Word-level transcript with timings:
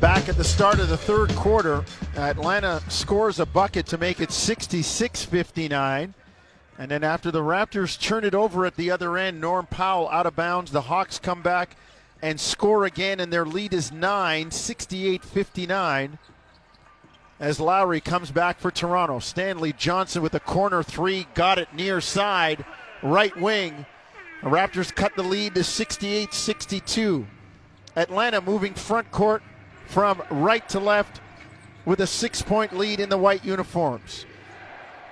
Back 0.00 0.28
at 0.28 0.36
the 0.36 0.44
start 0.44 0.78
of 0.78 0.88
the 0.88 0.96
third 0.96 1.34
quarter, 1.34 1.84
Atlanta 2.16 2.80
scores 2.88 3.40
a 3.40 3.46
bucket 3.46 3.84
to 3.86 3.98
make 3.98 4.20
it 4.20 4.30
66 4.30 5.24
59. 5.24 6.14
And 6.78 6.90
then 6.92 7.02
after 7.02 7.32
the 7.32 7.42
Raptors 7.42 8.00
turn 8.00 8.24
it 8.24 8.32
over 8.32 8.64
at 8.64 8.76
the 8.76 8.92
other 8.92 9.16
end, 9.16 9.40
Norm 9.40 9.66
Powell 9.66 10.08
out 10.10 10.24
of 10.24 10.36
bounds. 10.36 10.70
The 10.70 10.82
Hawks 10.82 11.18
come 11.18 11.42
back 11.42 11.76
and 12.22 12.38
score 12.38 12.84
again, 12.84 13.18
and 13.18 13.32
their 13.32 13.44
lead 13.44 13.74
is 13.74 13.90
9, 13.90 14.52
68 14.52 15.24
59. 15.24 16.18
As 17.40 17.58
Lowry 17.58 18.00
comes 18.00 18.30
back 18.30 18.60
for 18.60 18.70
Toronto. 18.70 19.18
Stanley 19.18 19.72
Johnson 19.72 20.22
with 20.22 20.34
a 20.34 20.40
corner 20.40 20.84
three, 20.84 21.26
got 21.34 21.58
it 21.58 21.74
near 21.74 22.00
side, 22.00 22.64
right 23.02 23.36
wing. 23.36 23.84
The 24.44 24.48
Raptors 24.50 24.94
cut 24.94 25.16
the 25.16 25.24
lead 25.24 25.56
to 25.56 25.64
68 25.64 26.32
62. 26.32 27.26
Atlanta 27.96 28.40
moving 28.40 28.74
front 28.74 29.10
court 29.10 29.42
from 29.88 30.22
right 30.30 30.68
to 30.68 30.78
left 30.78 31.20
with 31.84 32.00
a 32.00 32.06
six 32.06 32.42
point 32.42 32.76
lead 32.76 33.00
in 33.00 33.08
the 33.08 33.18
white 33.18 33.44
uniforms. 33.44 34.26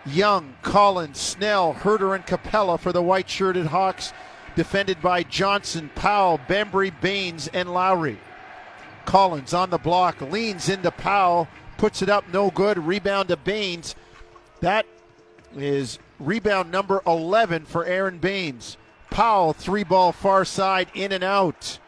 Young, 0.04 0.54
Collins, 0.62 1.18
Snell, 1.18 1.74
Huerter, 1.74 2.14
and 2.14 2.24
Capela 2.24 2.78
for 2.78 2.92
the 2.92 3.02
white 3.02 3.28
shirted 3.28 3.66
Hawks, 3.66 4.12
defended 4.54 5.02
by 5.02 5.24
Johnson, 5.24 5.90
Powell, 5.94 6.38
Bembry, 6.46 6.92
Baynes, 7.00 7.48
and 7.48 7.72
Lowry. 7.72 8.18
Collins 9.06 9.54
on 9.54 9.70
the 9.70 9.78
block, 9.78 10.20
leans 10.20 10.68
into 10.68 10.90
Powell, 10.90 11.48
puts 11.78 12.02
it 12.02 12.08
up, 12.08 12.24
no 12.32 12.50
good. 12.50 12.78
Rebound 12.78 13.28
to 13.28 13.36
Baynes. 13.36 13.96
That 14.60 14.86
is 15.56 15.98
rebound 16.20 16.70
number 16.70 17.02
11 17.06 17.64
for 17.64 17.84
Aron 17.84 18.18
Baynes. 18.18 18.76
Powell, 19.10 19.54
three 19.54 19.84
ball 19.84 20.12
far 20.12 20.44
side, 20.44 20.88
in 20.94 21.12
and 21.12 21.24
out. 21.24 21.78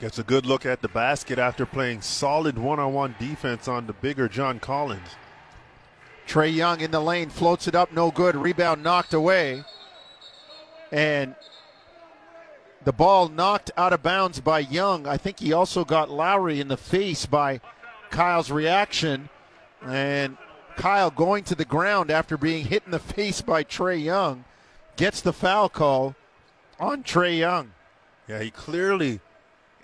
Gets 0.00 0.18
a 0.18 0.24
good 0.24 0.44
look 0.44 0.66
at 0.66 0.82
the 0.82 0.88
basket 0.88 1.38
after 1.38 1.64
playing 1.64 2.02
solid 2.02 2.58
one 2.58 2.78
on 2.78 2.92
one 2.92 3.14
defense 3.18 3.68
on 3.68 3.86
the 3.86 3.92
bigger 3.92 4.28
John 4.28 4.58
Collins. 4.58 5.08
Trae 6.26 6.54
Young 6.54 6.80
in 6.80 6.90
the 6.90 7.00
lane 7.00 7.30
floats 7.30 7.68
it 7.68 7.74
up, 7.74 7.92
no 7.92 8.10
good. 8.10 8.34
Rebound 8.34 8.82
knocked 8.82 9.14
away. 9.14 9.64
And 10.90 11.34
the 12.84 12.92
ball 12.92 13.28
knocked 13.28 13.70
out 13.76 13.92
of 13.92 14.02
bounds 14.02 14.40
by 14.40 14.60
Young. 14.60 15.06
I 15.06 15.16
think 15.16 15.40
he 15.40 15.52
also 15.52 15.84
got 15.84 16.10
Lowry 16.10 16.60
in 16.60 16.68
the 16.68 16.76
face 16.76 17.26
by 17.26 17.60
Kyle's 18.10 18.50
reaction. 18.50 19.28
And 19.84 20.36
Kyle 20.76 21.10
going 21.10 21.44
to 21.44 21.54
the 21.54 21.64
ground 21.64 22.10
after 22.10 22.36
being 22.36 22.66
hit 22.66 22.82
in 22.84 22.90
the 22.90 22.98
face 23.14 23.40
by 23.40 23.64
Trae 23.64 24.02
Young 24.02 24.44
gets 24.96 25.20
the 25.20 25.32
foul 25.32 25.68
call 25.68 26.14
on 26.78 27.02
Trae 27.02 27.38
Young. 27.38 27.72
Yeah, 28.28 28.40
he 28.40 28.50
clearly, 28.50 29.20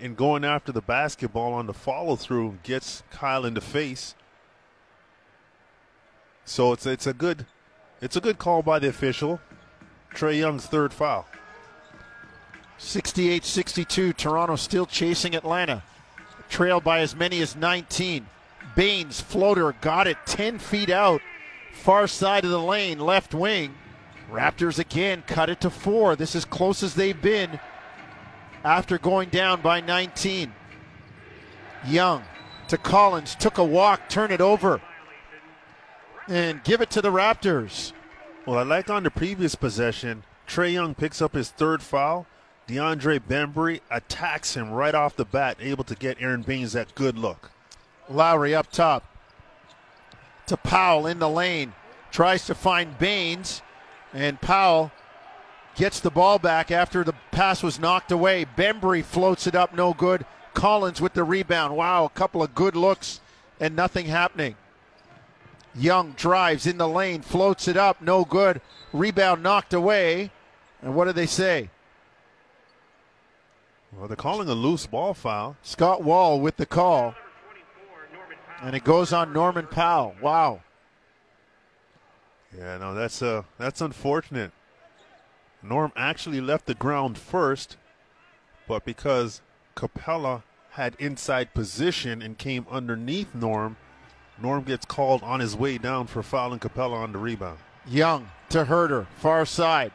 in 0.01 0.15
going 0.15 0.45
after 0.45 0.73
the 0.73 0.81
basketball 0.81 1.53
on 1.53 1.67
the 1.67 1.75
follow 1.75 2.17
through, 2.17 2.59
gets 2.63 3.03
Kyle 3.11 3.45
in 3.45 3.55
the 3.55 3.61
face. 3.61 4.15
So 6.45 6.73
it's 6.73 6.87
it's 6.87 7.07
a 7.07 7.13
good 7.13 7.47
it's 8.01 8.17
a 8.17 8.21
good 8.21 8.39
call 8.39 8.63
by 8.63 8.79
the 8.79 8.89
official. 8.89 9.41
Trae 10.15 10.39
Young's 10.39 10.67
third 10.67 10.93
foul. 10.93 11.27
68 12.79 13.45
62. 13.45 14.13
Toronto 14.15 14.57
still 14.57 14.87
chasing 14.87 15.37
Atlanta. 15.37 15.83
Trailed 16.49 16.83
by 16.83 17.01
as 17.01 17.15
many 17.15 17.41
as 17.41 17.55
19. 17.55 18.27
Baynes 18.75 19.21
floater 19.21 19.73
got 19.81 20.07
it 20.07 20.17
10 20.27 20.59
feet 20.59 20.91
out. 20.91 21.21
Far 21.73 22.07
side 22.07 22.45
of 22.45 22.51
the 22.51 22.61
lane, 22.61 22.99
left 22.99 23.35
wing. 23.35 23.75
Raptors 24.31 24.79
again 24.79 25.23
cut 25.27 25.51
it 25.51 25.61
to 25.61 25.71
four. 25.71 26.17
This 26.17 26.35
is 26.35 26.45
close 26.45 26.83
as 26.83 26.95
they've 26.95 27.21
been 27.21 27.61
after 28.65 28.99
going 28.99 29.29
down 29.29 29.61
by 29.61 29.81
19. 29.81 30.53
Young 31.87 32.23
to 32.69 32.79
Collins, 32.79 33.35
took 33.35 33.59
a 33.59 33.65
walk, 33.65 34.09
turn 34.09 34.31
it 34.31 34.41
over, 34.41 34.81
and 36.29 36.63
give 36.63 36.81
it 36.81 36.91
to 36.91 37.03
the 37.03 37.11
Raptors. 37.11 37.93
Well, 38.47 38.59
I 38.59 38.63
like 38.63 38.89
on 38.89 39.03
the 39.03 39.11
previous 39.11 39.57
possession, 39.57 40.23
Trae 40.47 40.73
Young 40.73 40.95
picks 40.95 41.21
up 41.21 41.35
his 41.35 41.51
third 41.51 41.83
foul. 41.83 42.27
DeAndre 42.69 43.19
Bembry 43.19 43.81
attacks 43.91 44.55
him 44.55 44.71
right 44.71 44.95
off 44.95 45.17
the 45.17 45.25
bat, 45.25 45.57
able 45.61 45.83
to 45.83 45.97
get 45.97 46.21
Aron 46.21 46.43
Baynes 46.43 46.73
that 46.75 46.95
good 46.95 47.19
look. 47.19 47.51
Lowry 48.09 48.55
up 48.55 48.71
top 48.71 49.05
to 50.47 50.57
Powell 50.57 51.07
in 51.07 51.19
the 51.19 51.29
lane. 51.29 51.73
Tries 52.13 52.47
to 52.47 52.55
find 52.55 52.99
Baynes, 52.99 53.63
and 54.13 54.41
Powell 54.41 54.93
gets 55.75 56.01
the 56.01 56.11
ball 56.11 56.39
back 56.39 56.71
after 56.71 57.05
the 57.05 57.15
pass 57.31 57.63
was 57.63 57.79
knocked 57.79 58.13
away. 58.13 58.47
Bembry 58.57 59.05
floats 59.05 59.47
it 59.47 59.55
up, 59.55 59.75
no 59.75 59.95
good. 59.95 60.25
Collins 60.55 61.01
with 61.01 61.15
the 61.15 61.25
rebound. 61.25 61.77
Wow, 61.77 62.05
a 62.05 62.11
couple 62.11 62.43
of 62.43 62.55
good 62.55 62.77
looks 62.77 63.21
and 63.61 63.77
nothing 63.77 64.07
happening. 64.07 64.57
Young 65.75 66.13
drives 66.13 66.67
in 66.67 66.79
the 66.79 66.89
lane, 66.89 67.23
floats 67.23 67.69
it 67.69 67.77
up, 67.77 68.01
no 68.03 68.25
good. 68.25 68.61
Rebound 68.93 69.43
knocked 69.43 69.73
away. 69.73 70.31
And 70.83 70.95
what 70.95 71.05
do 71.05 71.13
they 71.13 71.27
say? 71.27 71.71
Well, 73.93 74.09
they're 74.09 74.17
calling 74.17 74.49
a 74.49 74.55
loose 74.55 74.87
ball 74.87 75.15
foul. 75.15 75.57
Scott 75.63 76.03
Wall 76.03 76.41
with 76.41 76.57
the 76.57 76.67
call. 76.67 77.15
And 78.63 78.75
it 78.75 78.85
goes 78.85 79.13
on 79.13 79.33
Norman 79.33 79.67
Powell. 79.67 80.15
Wow. 80.21 80.61
Yeah, 82.57 82.79
no, 82.79 82.95
that's 82.95 83.23
uh 83.23 83.43
that's 83.59 83.81
unfortunate. 83.81 84.51
Norm 85.63 85.93
actually 85.95 86.41
left 86.41 86.67
the 86.67 86.75
ground 86.75 87.19
first, 87.19 87.77
but 88.67 88.85
because 88.85 89.43
Capela 89.77 90.43
had 90.71 90.95
inside 90.99 91.55
position 91.55 92.23
and 92.23 92.39
came 92.39 92.67
underneath 92.71 93.35
Norm, 93.35 93.77
Norm 94.41 94.63
gets 94.65 94.87
called 94.87 95.23
on 95.23 95.41
his 95.41 95.55
way 95.55 95.77
down 95.77 96.07
for 96.07 96.23
fouling 96.23 96.61
Capela 96.61 96.95
on 96.95 97.13
the 97.13 97.19
rebound. 97.19 97.59
Young 97.87 98.31
to 98.51 98.65
Huerter, 98.65 99.07
far 99.17 99.45
side. 99.45 99.93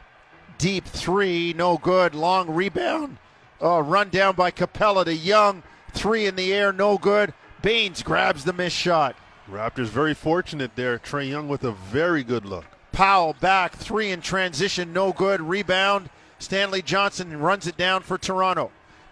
Deep 0.58 0.84
three, 0.84 1.52
no 1.52 1.76
good. 1.76 2.14
Long 2.14 2.48
rebound. 2.50 3.18
Oh, 3.60 3.80
run 3.80 4.08
down 4.10 4.34
by 4.34 4.50
Capela 4.50 5.04
to 5.04 5.14
Young. 5.14 5.62
Three 5.92 6.26
in 6.26 6.36
the 6.36 6.52
air, 6.52 6.72
no 6.72 6.98
good. 6.98 7.34
Baynes 7.62 8.02
grabs 8.02 8.44
the 8.44 8.52
missed 8.52 8.76
shot. 8.76 9.16
Raptors 9.50 9.86
very 9.86 10.14
fortunate 10.14 10.76
there. 10.76 10.98
Trae 10.98 11.28
Young 11.28 11.48
with 11.48 11.64
a 11.64 11.72
very 11.72 12.22
good 12.22 12.44
look. 12.44 12.64
Powell 12.96 13.36
back, 13.40 13.76
three 13.76 14.10
in 14.10 14.22
transition, 14.22 14.94
no 14.94 15.12
good. 15.12 15.42
Rebound. 15.42 16.08
Stanley 16.38 16.80
Johnson 16.80 17.38
runs 17.38 17.66
it 17.66 17.76
down 17.76 18.00
for 18.00 18.16
Toronto. 18.16 18.70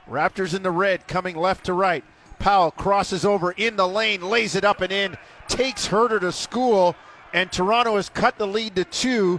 Raptors 0.09 0.55
in 0.55 0.62
the 0.62 0.71
red, 0.71 1.06
coming 1.06 1.37
left 1.37 1.67
to 1.67 1.75
right. 1.75 2.03
Powell 2.39 2.71
crosses 2.71 3.27
over 3.27 3.53
in 3.53 3.77
the 3.77 3.87
lane, 3.87 4.22
lays 4.22 4.55
it 4.55 4.65
up 4.65 4.81
and 4.81 4.91
in, 4.91 5.19
takes 5.49 5.89
Huerter 5.89 6.19
to 6.21 6.33
school, 6.33 6.97
and 7.34 7.53
Toronto 7.53 7.97
has 7.97 8.09
cut 8.09 8.39
the 8.39 8.47
lead 8.47 8.75
to 8.77 8.84
two 8.84 9.39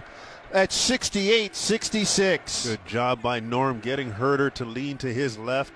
at 0.52 0.70
68 0.70 1.56
66. 1.56 2.68
Good 2.68 2.86
job 2.86 3.20
by 3.20 3.40
Norm 3.40 3.80
getting 3.80 4.12
Huerter 4.12 4.54
to 4.54 4.64
lean 4.64 4.96
to 4.98 5.12
his 5.12 5.36
left. 5.36 5.72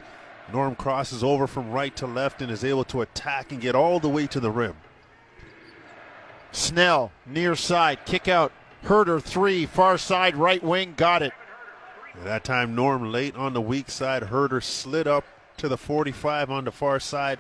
Norm 0.53 0.77
crosses 0.77 1.25
over 1.25 1.49
from 1.49 1.73
right 1.73 1.97
to 1.97 2.07
left 2.07 2.41
and 2.41 2.53
is 2.53 2.63
able 2.63 2.85
to 2.85 3.01
attack 3.01 3.51
and 3.51 3.61
get 3.61 3.75
all 3.75 3.99
the 3.99 4.09
way 4.09 4.29
to 4.29 4.39
the 4.39 4.53
rim. 4.53 4.77
Snell, 6.53 7.11
near 7.27 7.57
side, 7.57 8.07
kick 8.07 8.29
out. 8.29 8.53
Huerter, 8.85 9.23
three, 9.23 9.67
far 9.67 9.99
side, 9.99 10.37
right 10.37 10.63
wing, 10.63 10.95
got 10.97 11.23
it. 11.23 11.33
At 12.15 12.25
that 12.25 12.45
time, 12.45 12.75
Norm 12.75 13.13
late 13.13 13.37
on 13.37 13.53
the 13.53 13.61
weak 13.61 13.91
side. 13.91 14.25
Huerter 14.25 14.63
slid 14.63 15.07
up 15.07 15.25
to 15.59 15.69
the 15.69 15.77
45 15.77 16.51
on 16.51 16.65
the 16.65 16.73
far 16.73 16.99
side. 16.99 17.39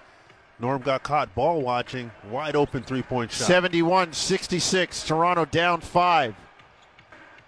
Norm 0.60 0.82
got 0.82 1.02
caught 1.02 1.34
ball 1.34 1.62
watching. 1.62 2.10
Wide 2.28 2.54
open 2.54 2.82
three 2.82 3.02
point 3.02 3.32
shot. 3.32 3.46
71 3.46 4.12
66. 4.12 5.06
Toronto 5.06 5.46
down 5.46 5.80
five. 5.80 6.34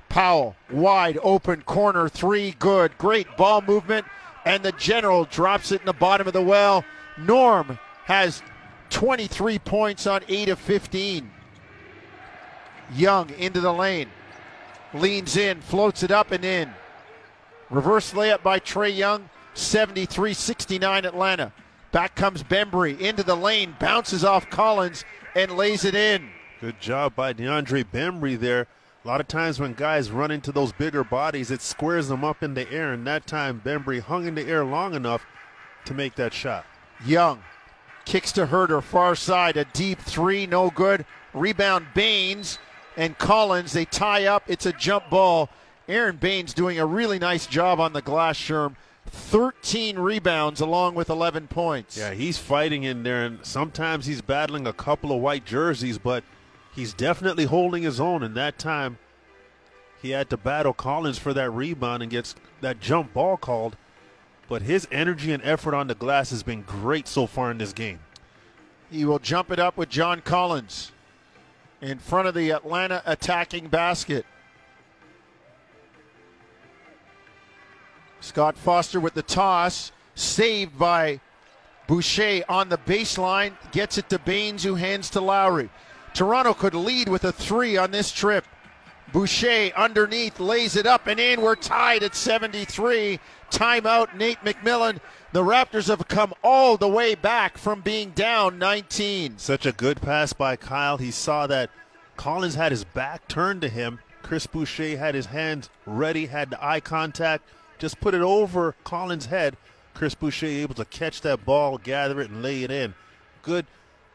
Powell, 0.08 0.56
wide 0.70 1.18
open 1.22 1.62
corner 1.62 2.08
three, 2.08 2.52
good. 2.58 2.96
Great 2.98 3.36
ball 3.36 3.60
movement. 3.62 4.06
And 4.44 4.62
the 4.62 4.72
general 4.72 5.24
drops 5.26 5.72
it 5.72 5.80
in 5.80 5.86
the 5.86 5.92
bottom 5.92 6.26
of 6.26 6.32
the 6.32 6.42
well. 6.42 6.84
Norm 7.18 7.78
has 8.04 8.42
23 8.90 9.58
points 9.60 10.06
on 10.06 10.22
8 10.28 10.48
of 10.48 10.58
15. 10.58 11.30
Young 12.94 13.30
into 13.30 13.60
the 13.60 13.72
lane. 13.72 14.08
Leans 14.94 15.36
in, 15.36 15.60
floats 15.60 16.02
it 16.02 16.10
up 16.10 16.32
and 16.32 16.44
in. 16.44 16.70
Reverse 17.70 18.12
layup 18.12 18.42
by 18.42 18.60
Trae 18.60 18.94
Young, 18.94 19.30
73 19.54 20.34
69 20.34 21.04
Atlanta. 21.04 21.52
Back 21.90 22.14
comes 22.14 22.42
Bembry 22.42 22.98
into 22.98 23.22
the 23.22 23.36
lane, 23.36 23.76
bounces 23.78 24.24
off 24.24 24.48
Collins, 24.50 25.04
and 25.34 25.56
lays 25.56 25.84
it 25.84 25.94
in. 25.94 26.28
Good 26.60 26.80
job 26.80 27.14
by 27.14 27.32
DeAndre 27.32 27.84
Bembry 27.84 28.38
there. 28.38 28.66
A 29.04 29.08
lot 29.08 29.20
of 29.20 29.28
times 29.28 29.58
when 29.58 29.72
guys 29.72 30.10
run 30.10 30.30
into 30.30 30.52
those 30.52 30.72
bigger 30.72 31.02
bodies, 31.02 31.50
it 31.50 31.60
squares 31.60 32.08
them 32.08 32.22
up 32.24 32.42
in 32.42 32.54
the 32.54 32.70
air, 32.70 32.92
and 32.92 33.06
that 33.06 33.26
time 33.26 33.60
Bembry 33.64 34.00
hung 34.00 34.26
in 34.26 34.34
the 34.34 34.46
air 34.46 34.64
long 34.64 34.94
enough 34.94 35.26
to 35.86 35.94
make 35.94 36.14
that 36.14 36.32
shot. 36.32 36.64
Young 37.04 37.42
kicks 38.04 38.32
to 38.32 38.46
Huerter, 38.46 38.82
far 38.82 39.14
side, 39.14 39.56
a 39.56 39.64
deep 39.66 39.98
three, 39.98 40.46
no 40.46 40.70
good. 40.70 41.04
Rebound 41.34 41.86
Baynes 41.94 42.58
and 42.96 43.16
Collins, 43.18 43.72
they 43.72 43.84
tie 43.84 44.26
up. 44.26 44.44
It's 44.46 44.66
a 44.66 44.72
jump 44.72 45.10
ball. 45.10 45.48
Aron 45.88 46.16
Baynes 46.16 46.54
doing 46.54 46.78
a 46.78 46.86
really 46.86 47.18
nice 47.18 47.46
job 47.46 47.80
on 47.80 47.92
the 47.92 48.02
glass, 48.02 48.38
Sherm. 48.38 48.76
13 49.06 49.98
rebounds 49.98 50.60
along 50.60 50.94
with 50.94 51.10
11 51.10 51.48
points. 51.48 51.96
Yeah, 51.98 52.14
he's 52.14 52.38
fighting 52.38 52.84
in 52.84 53.02
there, 53.02 53.24
and 53.24 53.44
sometimes 53.44 54.06
he's 54.06 54.22
battling 54.22 54.66
a 54.66 54.72
couple 54.72 55.12
of 55.12 55.20
white 55.20 55.44
jerseys, 55.44 55.98
but 55.98 56.22
he's 56.74 56.94
definitely 56.94 57.44
holding 57.44 57.82
his 57.82 57.98
own. 57.98 58.22
And 58.22 58.34
that 58.36 58.58
time, 58.58 58.98
he 60.00 60.10
had 60.10 60.30
to 60.30 60.36
battle 60.36 60.72
Collins 60.72 61.18
for 61.18 61.34
that 61.34 61.50
rebound 61.50 62.02
and 62.02 62.10
gets 62.10 62.34
that 62.60 62.80
jump 62.80 63.12
ball 63.12 63.36
called. 63.36 63.76
But 64.48 64.62
his 64.62 64.86
energy 64.92 65.32
and 65.32 65.42
effort 65.44 65.74
on 65.74 65.88
the 65.88 65.94
glass 65.94 66.30
has 66.30 66.42
been 66.42 66.62
great 66.62 67.08
so 67.08 67.26
far 67.26 67.50
in 67.50 67.58
this 67.58 67.72
game. 67.72 68.00
He 68.90 69.04
will 69.04 69.18
jump 69.18 69.50
it 69.50 69.58
up 69.58 69.76
with 69.76 69.88
John 69.88 70.20
Collins 70.20 70.91
in 71.82 71.98
front 71.98 72.28
of 72.28 72.34
the 72.34 72.50
Atlanta 72.50 73.02
attacking 73.04 73.66
basket. 73.66 74.24
Scott 78.20 78.56
Foster 78.56 79.00
with 79.00 79.14
the 79.14 79.22
toss, 79.22 79.90
saved 80.14 80.78
by 80.78 81.20
Boucher 81.88 82.44
on 82.48 82.68
the 82.68 82.78
baseline, 82.78 83.54
gets 83.72 83.98
it 83.98 84.08
to 84.10 84.18
Baynes, 84.20 84.62
who 84.62 84.76
hands 84.76 85.10
to 85.10 85.20
Lowry. 85.20 85.68
Toronto 86.14 86.54
could 86.54 86.74
lead 86.74 87.08
with 87.08 87.24
a 87.24 87.32
three 87.32 87.76
on 87.76 87.90
this 87.90 88.12
trip. 88.12 88.44
Boucher 89.12 89.72
underneath 89.76 90.38
lays 90.38 90.76
it 90.76 90.86
up 90.86 91.08
and 91.08 91.18
in. 91.18 91.40
We're 91.40 91.56
tied 91.56 92.04
at 92.04 92.14
73. 92.14 93.18
Timeout, 93.52 94.14
Nate 94.14 94.40
McMillan. 94.40 94.98
The 95.32 95.42
Raptors 95.42 95.88
have 95.88 96.08
come 96.08 96.34
all 96.42 96.76
the 96.76 96.88
way 96.88 97.14
back 97.14 97.56
from 97.56 97.80
being 97.80 98.10
down 98.10 98.58
19. 98.58 99.38
Such 99.38 99.66
a 99.66 99.72
good 99.72 100.00
pass 100.00 100.32
by 100.32 100.56
Kyle. 100.56 100.96
He 100.98 101.10
saw 101.10 101.46
that 101.46 101.70
Collins 102.16 102.54
had 102.54 102.72
his 102.72 102.84
back 102.84 103.28
turned 103.28 103.60
to 103.62 103.68
him. 103.68 104.00
Chris 104.22 104.46
Boucher 104.46 104.96
had 104.96 105.14
his 105.14 105.26
hands 105.26 105.68
ready, 105.86 106.26
had 106.26 106.50
the 106.50 106.64
eye 106.64 106.80
contact, 106.80 107.48
just 107.78 108.00
put 108.00 108.14
it 108.14 108.22
over 108.22 108.74
Collins' 108.84 109.26
head. 109.26 109.56
Chris 109.94 110.14
Boucher 110.14 110.46
able 110.46 110.74
to 110.74 110.84
catch 110.84 111.20
that 111.20 111.44
ball, 111.44 111.78
gather 111.78 112.20
it, 112.20 112.30
and 112.30 112.42
lay 112.42 112.62
it 112.62 112.70
in. 112.70 112.94
Good 113.42 113.66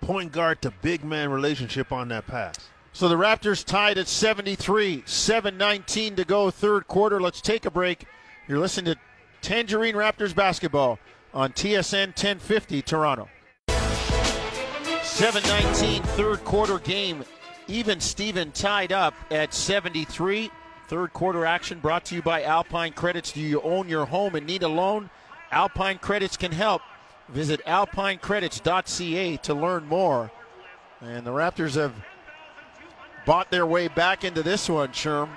point 0.01 0.31
guard 0.31 0.61
to 0.61 0.71
big 0.81 1.03
man 1.03 1.29
relationship 1.29 1.91
on 1.91 2.07
that 2.09 2.27
pass. 2.27 2.55
So 2.93 3.07
the 3.07 3.15
Raptors 3.15 3.63
tied 3.63 3.97
at 3.97 4.07
73, 4.07 5.03
7:19 5.05 6.15
to 6.15 6.25
go, 6.25 6.49
third 6.49 6.87
quarter. 6.87 7.21
Let's 7.21 7.41
take 7.41 7.65
a 7.65 7.71
break. 7.71 8.05
You're 8.47 8.59
listening 8.59 8.95
to 8.95 8.99
Tangerine 9.47 9.95
Raptors 9.95 10.35
basketball 10.35 10.99
on 11.33 11.53
TSN 11.53 12.07
1050 12.07 12.81
Toronto. 12.81 13.29
7:19 13.69 16.03
third 16.03 16.43
quarter 16.43 16.79
game. 16.79 17.23
Even 17.69 18.01
Steven 18.01 18.51
tied 18.51 18.91
up 18.91 19.13
at 19.31 19.53
73. 19.53 20.51
Third 20.89 21.13
quarter 21.13 21.45
action 21.45 21.79
brought 21.79 22.03
to 22.07 22.15
you 22.15 22.21
by 22.21 22.43
Alpine 22.43 22.91
Credits. 22.91 23.31
Do 23.31 23.39
you 23.39 23.61
own 23.61 23.87
your 23.87 24.03
home 24.03 24.35
and 24.35 24.45
need 24.45 24.63
a 24.63 24.67
loan? 24.67 25.09
Alpine 25.49 25.99
Credits 25.99 26.35
can 26.35 26.51
help. 26.51 26.81
Visit 27.29 27.65
alpinecredits.ca 27.65 29.37
to 29.37 29.53
learn 29.53 29.87
more. 29.87 30.29
And 30.99 31.25
the 31.25 31.31
Raptors 31.31 31.75
have 31.75 31.93
bought 33.25 33.49
their 33.49 33.65
way 33.65 33.87
back 33.87 34.25
into 34.25 34.43
this 34.43 34.67
one, 34.67 34.89
Sherm, 34.89 35.29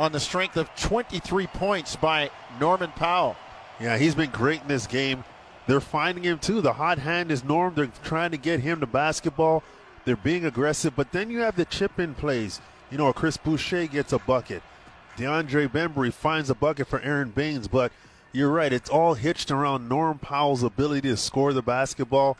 on 0.00 0.12
the 0.12 0.18
strength 0.18 0.56
of 0.56 0.74
23 0.76 1.46
points 1.48 1.94
by 1.94 2.30
Norman 2.58 2.90
Powell. 2.92 3.36
Yeah, 3.78 3.98
he's 3.98 4.14
been 4.14 4.30
great 4.30 4.62
in 4.62 4.68
this 4.68 4.86
game. 4.86 5.24
They're 5.66 5.78
finding 5.78 6.24
him 6.24 6.38
too. 6.38 6.62
The 6.62 6.72
hot 6.72 6.98
hand 6.98 7.30
is 7.30 7.44
Norm. 7.44 7.74
They're 7.74 7.90
trying 8.02 8.30
to 8.30 8.38
get 8.38 8.60
him 8.60 8.80
to 8.80 8.86
basketball. 8.86 9.62
They're 10.06 10.16
being 10.16 10.46
aggressive, 10.46 10.96
but 10.96 11.12
then 11.12 11.30
you 11.30 11.40
have 11.40 11.54
the 11.54 11.66
chip 11.66 12.00
in 12.00 12.14
plays. 12.14 12.62
You 12.90 12.96
know, 12.96 13.12
Chris 13.12 13.36
Boucher 13.36 13.86
gets 13.88 14.14
a 14.14 14.18
bucket. 14.18 14.62
DeAndre 15.18 15.68
Bembry 15.68 16.10
finds 16.10 16.48
a 16.48 16.54
bucket 16.54 16.88
for 16.88 17.00
Aron 17.00 17.30
Baynes, 17.30 17.68
but 17.68 17.92
you're 18.32 18.50
right. 18.50 18.72
It's 18.72 18.88
all 18.88 19.12
hitched 19.12 19.50
around 19.50 19.86
Norm 19.86 20.18
Powell's 20.18 20.62
ability 20.62 21.10
to 21.10 21.16
score 21.18 21.52
the 21.52 21.60
basketball. 21.60 22.38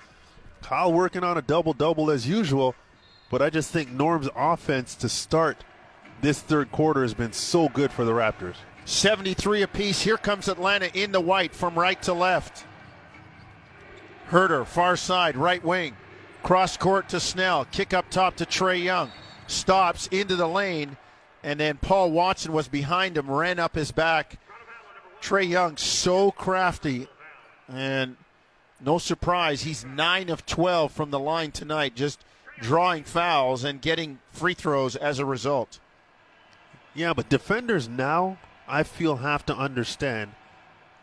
Kyle 0.62 0.91
working 0.91 1.25
on 1.25 1.37
a 1.37 1.43
double 1.43 1.75
double 1.75 2.11
as 2.11 2.27
usual, 2.27 2.75
but 3.31 3.43
I 3.43 3.51
just 3.51 3.71
think 3.71 3.91
Norm's 3.91 4.31
offense 4.35 4.95
to 4.95 5.11
start 5.11 5.62
this 6.20 6.40
third 6.40 6.70
quarter 6.72 7.02
has 7.02 7.14
been 7.14 7.32
so 7.32 7.69
good 7.69 7.93
for 7.93 8.05
the 8.05 8.12
Raptors. 8.12 8.56
73 8.84 9.62
apiece. 9.62 10.02
Here 10.02 10.17
comes 10.17 10.49
Atlanta 10.49 10.90
in 10.94 11.12
the 11.12 11.20
white 11.20 11.55
from 11.55 11.78
right 11.78 12.00
to 12.02 12.12
left. 12.12 12.64
Huerter, 14.31 14.67
far 14.67 14.96
side, 14.96 15.37
right 15.37 15.64
wing. 15.64 15.96
Cross 16.43 16.78
court 16.78 17.08
to 17.11 17.20
Snell. 17.20 17.67
Kick 17.67 17.93
up 17.93 18.11
top 18.11 18.37
to 18.37 18.46
Trae 18.46 18.82
Young. 18.82 19.11
Stops 19.46 20.06
into 20.08 20.37
the 20.37 20.49
lane. 20.49 20.96
And 21.43 21.58
then 21.58 21.78
Paul 21.78 22.11
Watson 22.11 22.52
was 22.52 22.69
behind 22.69 23.16
him, 23.16 23.31
ran 23.31 23.58
up 23.58 23.75
his 23.75 23.93
back. 23.93 24.38
Trae 25.20 25.49
Young, 25.49 25.76
so 25.76 26.31
crafty. 26.31 27.08
And 27.69 28.16
no 28.81 28.99
surprise, 28.99 29.62
he's 29.62 29.84
9 29.84 30.31
of 30.31 30.46
12 30.46 30.93
from 30.93 31.11
the 31.11 31.19
line 31.19 31.52
tonight, 31.52 31.94
just 31.94 32.25
drawing 32.61 33.05
fouls 33.05 33.64
and 33.64 33.81
getting 33.81 34.19
free 34.32 34.55
throws 34.55 34.96
as 34.96 35.19
a 35.19 35.25
result. 35.25 35.81
Yeah, 36.94 37.12
but 37.14 37.28
defenders 37.28 37.88
now, 37.88 38.38
I 38.66 38.82
feel, 38.82 39.16
have 39.16 39.46
to 39.46 39.56
understand 39.56 40.32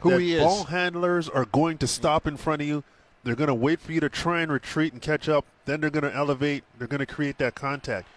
who 0.01 0.11
that 0.11 0.21
he 0.21 0.35
is. 0.35 0.43
Ball 0.43 0.65
handlers 0.65 1.29
are 1.29 1.45
going 1.45 1.77
to 1.79 1.87
stop 1.87 2.27
in 2.27 2.37
front 2.37 2.61
of 2.61 2.67
you. 2.67 2.83
They're 3.23 3.35
going 3.35 3.47
to 3.47 3.53
wait 3.53 3.79
for 3.79 3.91
you 3.91 3.99
to 3.99 4.09
try 4.09 4.41
and 4.41 4.51
retreat 4.51 4.93
and 4.93 5.01
catch 5.01 5.27
up. 5.27 5.45
Then 5.65 5.81
they're 5.81 5.89
going 5.89 6.03
to 6.03 6.15
elevate. 6.15 6.63
They're 6.77 6.87
going 6.87 6.99
to 6.99 7.05
create 7.05 7.37
that 7.39 7.55
contact. 7.55 8.07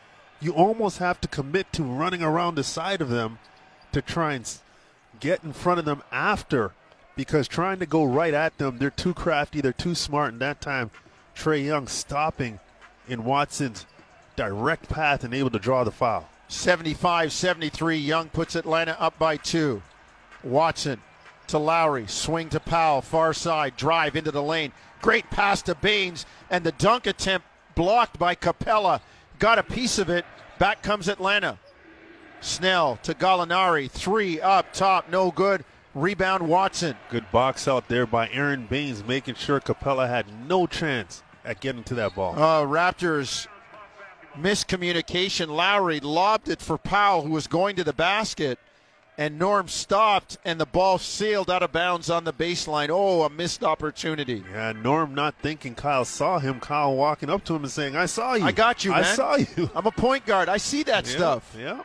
You 0.40 0.52
almost 0.52 0.98
have 0.98 1.20
to 1.20 1.28
commit 1.28 1.72
to 1.74 1.82
running 1.82 2.22
around 2.22 2.54
the 2.54 2.64
side 2.64 3.00
of 3.00 3.08
them 3.08 3.38
to 3.92 4.00
try 4.00 4.34
and 4.34 4.48
get 5.18 5.44
in 5.44 5.52
front 5.52 5.78
of 5.78 5.84
them 5.84 6.02
after 6.10 6.72
because 7.16 7.48
trying 7.48 7.78
to 7.80 7.86
go 7.86 8.04
right 8.04 8.32
at 8.32 8.56
them, 8.58 8.78
they're 8.78 8.90
too 8.90 9.12
crafty, 9.12 9.60
they're 9.60 9.72
too 9.72 9.94
smart. 9.94 10.32
And 10.32 10.40
that 10.40 10.60
time, 10.60 10.90
Trae 11.36 11.64
Young 11.64 11.86
stopping 11.86 12.60
in 13.08 13.24
Watson's 13.24 13.86
direct 14.36 14.88
path 14.88 15.24
and 15.24 15.34
able 15.34 15.50
to 15.50 15.58
draw 15.58 15.84
the 15.84 15.90
foul. 15.90 16.28
75 16.50 17.32
73. 17.32 17.96
Young 17.96 18.28
puts 18.28 18.56
Atlanta 18.56 19.00
up 19.00 19.18
by 19.18 19.36
two. 19.36 19.82
Watson 20.42 21.00
to 21.46 21.58
Lowry. 21.58 22.06
Swing 22.08 22.48
to 22.50 22.60
Powell. 22.60 23.02
Far 23.02 23.32
side. 23.32 23.76
Drive 23.76 24.16
into 24.16 24.30
the 24.30 24.42
lane. 24.42 24.72
Great 25.00 25.30
pass 25.30 25.62
to 25.62 25.74
Baynes. 25.74 26.26
And 26.50 26.64
the 26.64 26.72
dunk 26.72 27.06
attempt 27.06 27.46
blocked 27.74 28.18
by 28.18 28.34
Capela. 28.34 29.00
Got 29.38 29.58
a 29.58 29.62
piece 29.62 29.98
of 29.98 30.10
it. 30.10 30.24
Back 30.58 30.82
comes 30.82 31.08
Atlanta. 31.08 31.58
Snell 32.40 32.98
to 33.04 33.14
Gallinari. 33.14 33.90
Three 33.90 34.40
up 34.40 34.72
top. 34.72 35.08
No 35.08 35.30
good. 35.30 35.64
Rebound 35.94 36.48
Watson. 36.48 36.96
Good 37.10 37.30
box 37.32 37.66
out 37.66 37.88
there 37.88 38.06
by 38.06 38.28
Aron 38.28 38.66
Baynes, 38.66 39.04
making 39.04 39.34
sure 39.34 39.60
Capela 39.60 40.08
had 40.08 40.26
no 40.48 40.66
chance 40.66 41.22
at 41.44 41.60
getting 41.60 41.82
to 41.84 41.94
that 41.94 42.14
ball. 42.14 42.34
Uh, 42.34 42.62
Raptors 42.62 43.46
miscommunication. 44.36 45.48
Lowry 45.48 46.00
lobbed 46.00 46.48
it 46.48 46.60
for 46.60 46.78
Powell, 46.78 47.22
who 47.22 47.30
was 47.30 47.46
going 47.46 47.76
to 47.76 47.84
the 47.84 47.92
basket, 47.92 48.58
and 49.18 49.38
Norm 49.38 49.68
stopped, 49.68 50.38
and 50.44 50.58
the 50.58 50.66
ball 50.66 50.98
sailed 50.98 51.50
out 51.50 51.62
of 51.62 51.72
bounds 51.72 52.08
on 52.08 52.24
the 52.24 52.32
baseline. 52.32 52.88
Oh, 52.90 53.22
a 53.22 53.30
missed 53.30 53.62
opportunity. 53.62 54.42
Yeah, 54.50 54.72
Norm 54.72 55.14
not 55.14 55.34
thinking 55.42 55.74
Kyle 55.74 56.04
saw 56.04 56.38
him. 56.38 56.58
Kyle 56.60 56.94
walking 56.94 57.28
up 57.28 57.44
to 57.44 57.54
him 57.54 57.64
and 57.64 57.70
saying, 57.70 57.96
"I 57.96 58.06
saw 58.06 58.34
you. 58.34 58.44
I 58.44 58.52
got 58.52 58.84
you, 58.84 58.92
man. 58.92 59.04
I 59.04 59.14
saw 59.14 59.36
you. 59.36 59.70
I'm 59.74 59.86
a 59.86 59.90
point 59.90 60.24
guard. 60.24 60.48
I 60.48 60.56
see 60.56 60.82
that 60.84 61.06
yeah, 61.06 61.16
stuff." 61.16 61.54
Yeah. 61.58 61.82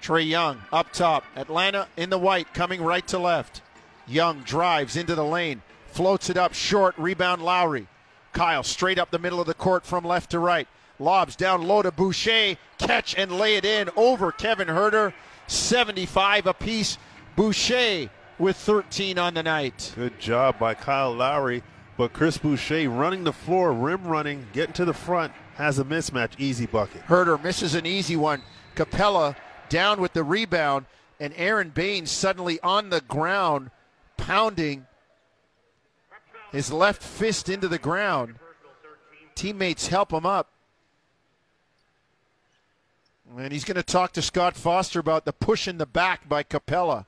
Trae 0.00 0.26
Young 0.26 0.62
up 0.72 0.92
top. 0.92 1.24
Atlanta 1.36 1.86
in 1.96 2.10
the 2.10 2.18
white, 2.18 2.52
coming 2.54 2.82
right 2.82 3.06
to 3.08 3.18
left. 3.18 3.62
Young 4.06 4.40
drives 4.40 4.96
into 4.96 5.14
the 5.14 5.24
lane, 5.24 5.62
floats 5.86 6.28
it 6.28 6.36
up 6.36 6.54
short. 6.54 6.96
Rebound 6.98 7.42
Lowry. 7.42 7.86
Kyle 8.32 8.62
straight 8.62 8.98
up 8.98 9.10
the 9.10 9.18
middle 9.18 9.40
of 9.40 9.46
the 9.46 9.54
court 9.54 9.84
from 9.84 10.04
left 10.04 10.30
to 10.30 10.38
right. 10.38 10.66
Lobs 11.02 11.36
down 11.36 11.62
low 11.62 11.82
to 11.82 11.90
Boucher. 11.90 12.56
Catch 12.78 13.16
and 13.16 13.32
lay 13.32 13.56
it 13.56 13.64
in 13.64 13.90
over 13.96 14.30
Kevin 14.30 14.68
Huerter. 14.68 15.12
75 15.48 16.46
apiece. 16.46 16.96
Boucher 17.36 18.08
with 18.38 18.56
13 18.56 19.18
on 19.18 19.34
the 19.34 19.42
night. 19.42 19.92
Good 19.96 20.18
job 20.20 20.58
by 20.58 20.74
Kyle 20.74 21.12
Lowry. 21.12 21.62
But 21.96 22.12
Chris 22.12 22.38
Boucher 22.38 22.88
running 22.88 23.24
the 23.24 23.32
floor, 23.32 23.72
rim 23.72 24.04
running, 24.04 24.46
getting 24.52 24.72
to 24.74 24.84
the 24.84 24.94
front, 24.94 25.32
has 25.54 25.78
a 25.78 25.84
mismatch. 25.84 26.32
Easy 26.38 26.66
bucket. 26.66 27.02
Huerter 27.06 27.42
misses 27.42 27.74
an 27.74 27.84
easy 27.84 28.16
one. 28.16 28.42
Capela 28.74 29.36
down 29.68 30.00
with 30.00 30.12
the 30.12 30.24
rebound, 30.24 30.86
and 31.20 31.34
Aron 31.36 31.70
Baynes 31.70 32.10
suddenly 32.10 32.58
on 32.60 32.90
the 32.90 33.00
ground, 33.02 33.70
pounding 34.16 34.86
his 36.50 36.72
left 36.72 37.02
fist 37.02 37.48
into 37.48 37.68
the 37.68 37.78
ground. 37.78 38.36
Teammates 39.34 39.88
help 39.88 40.12
him 40.12 40.26
up. 40.26 40.48
And 43.36 43.52
he's 43.52 43.64
going 43.64 43.76
to 43.76 43.82
talk 43.82 44.12
to 44.12 44.22
Scott 44.22 44.56
Foster 44.56 45.00
about 45.00 45.24
the 45.24 45.32
push 45.32 45.66
in 45.66 45.78
the 45.78 45.86
back 45.86 46.28
by 46.28 46.42
Capela. 46.42 47.06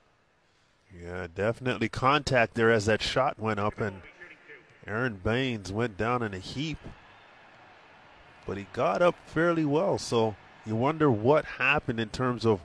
Yeah, 1.01 1.27
definitely 1.33 1.89
contact 1.89 2.55
there 2.55 2.71
as 2.71 2.85
that 2.85 3.01
shot 3.01 3.37
went 3.37 3.59
up, 3.59 3.79
and 3.79 4.01
Aron 4.87 5.19
Baynes 5.23 5.71
went 5.71 5.97
down 5.97 6.23
in 6.23 6.33
a 6.33 6.39
heap. 6.39 6.77
But 8.47 8.57
he 8.57 8.67
got 8.73 9.01
up 9.01 9.15
fairly 9.25 9.65
well, 9.65 9.97
so 9.97 10.35
you 10.65 10.75
wonder 10.75 11.11
what 11.11 11.45
happened 11.45 11.99
in 11.99 12.09
terms 12.09 12.45
of 12.45 12.61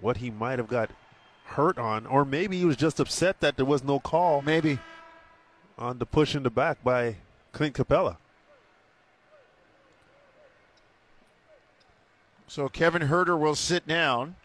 what 0.00 0.18
he 0.18 0.30
might 0.30 0.58
have 0.58 0.68
got 0.68 0.90
hurt 1.44 1.76
on, 1.76 2.06
or 2.06 2.24
maybe 2.24 2.58
he 2.58 2.64
was 2.64 2.76
just 2.76 3.00
upset 3.00 3.40
that 3.40 3.56
there 3.56 3.66
was 3.66 3.84
no 3.84 3.98
call 3.98 4.42
Maybe. 4.42 4.78
on 5.76 5.98
the 5.98 6.06
push 6.06 6.34
in 6.34 6.44
the 6.44 6.50
back 6.50 6.82
by 6.82 7.16
Clint 7.52 7.74
Capela. 7.74 8.16
So 12.52 12.68
Kevin 12.68 13.08
Huerter 13.08 13.38
will 13.38 13.54
sit 13.54 13.88
down. 13.88 14.36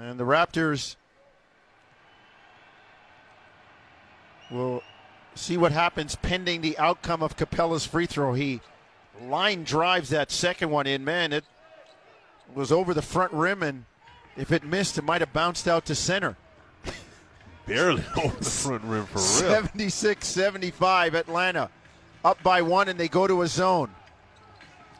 And 0.00 0.18
the 0.18 0.24
Raptors 0.24 0.96
will 4.50 4.82
see 5.36 5.56
what 5.56 5.70
happens 5.70 6.16
pending 6.16 6.60
the 6.60 6.76
outcome 6.76 7.22
of 7.22 7.36
Capela's 7.36 7.86
free 7.86 8.06
throw. 8.06 8.32
He 8.32 8.60
line 9.22 9.62
drives 9.62 10.08
that 10.08 10.32
second 10.32 10.70
one 10.70 10.88
in. 10.88 11.04
Man, 11.04 11.32
it 11.32 11.44
was 12.52 12.72
over 12.72 12.92
the 12.92 13.00
front 13.00 13.32
rim, 13.32 13.62
and 13.62 13.84
if 14.36 14.50
it 14.50 14.64
missed, 14.64 14.98
it 14.98 15.04
might 15.04 15.20
have 15.20 15.32
bounced 15.32 15.68
out 15.68 15.84
to 15.84 15.94
center. 15.94 16.36
Barely 17.66 18.02
over 18.24 18.36
the 18.38 18.44
front 18.44 18.82
rim 18.82 19.06
for 19.06 19.18
real. 19.18 19.62
76 19.62 20.26
75 20.26 21.14
Atlanta. 21.14 21.70
Up 22.24 22.42
by 22.42 22.60
one, 22.60 22.88
and 22.88 22.98
they 22.98 23.06
go 23.06 23.28
to 23.28 23.42
a 23.42 23.46
zone. 23.46 23.94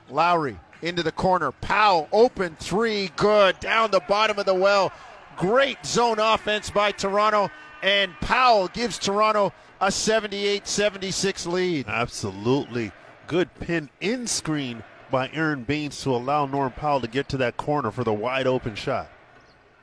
Lowry 0.09 0.61
into 0.82 1.02
the 1.02 1.12
corner. 1.12 1.52
Powell 1.52 2.08
open 2.12 2.56
three, 2.58 3.11
good. 3.16 3.58
Down 3.61 3.90
the 3.90 4.02
bottom 4.08 4.38
of 4.38 4.47
the 4.47 4.54
well. 4.54 4.92
Great 5.37 5.85
zone 5.87 6.18
offense 6.18 6.70
by 6.70 6.90
Toronto, 6.90 7.50
and 7.82 8.12
Powell 8.20 8.68
gives 8.68 8.99
Toronto 8.99 9.52
a 9.80 9.92
78 9.92 10.66
76 10.66 11.47
lead. 11.47 11.87
Absolutely. 11.88 12.92
Good 13.26 13.54
pin 13.61 13.88
in 14.00 14.26
screen 14.26 14.82
by 15.11 15.30
Aron 15.32 15.62
Baynes 15.62 16.02
to 16.02 16.11
allow 16.11 16.47
Norm 16.47 16.73
Powell 16.73 17.00
to 17.00 17.08
get 17.08 17.28
to 17.30 17.37
that 17.38 17.56
corner 17.56 17.90
for 17.90 18.04
the 18.04 18.12
wide 18.12 18.47
open 18.47 18.75
shot. 18.75 19.08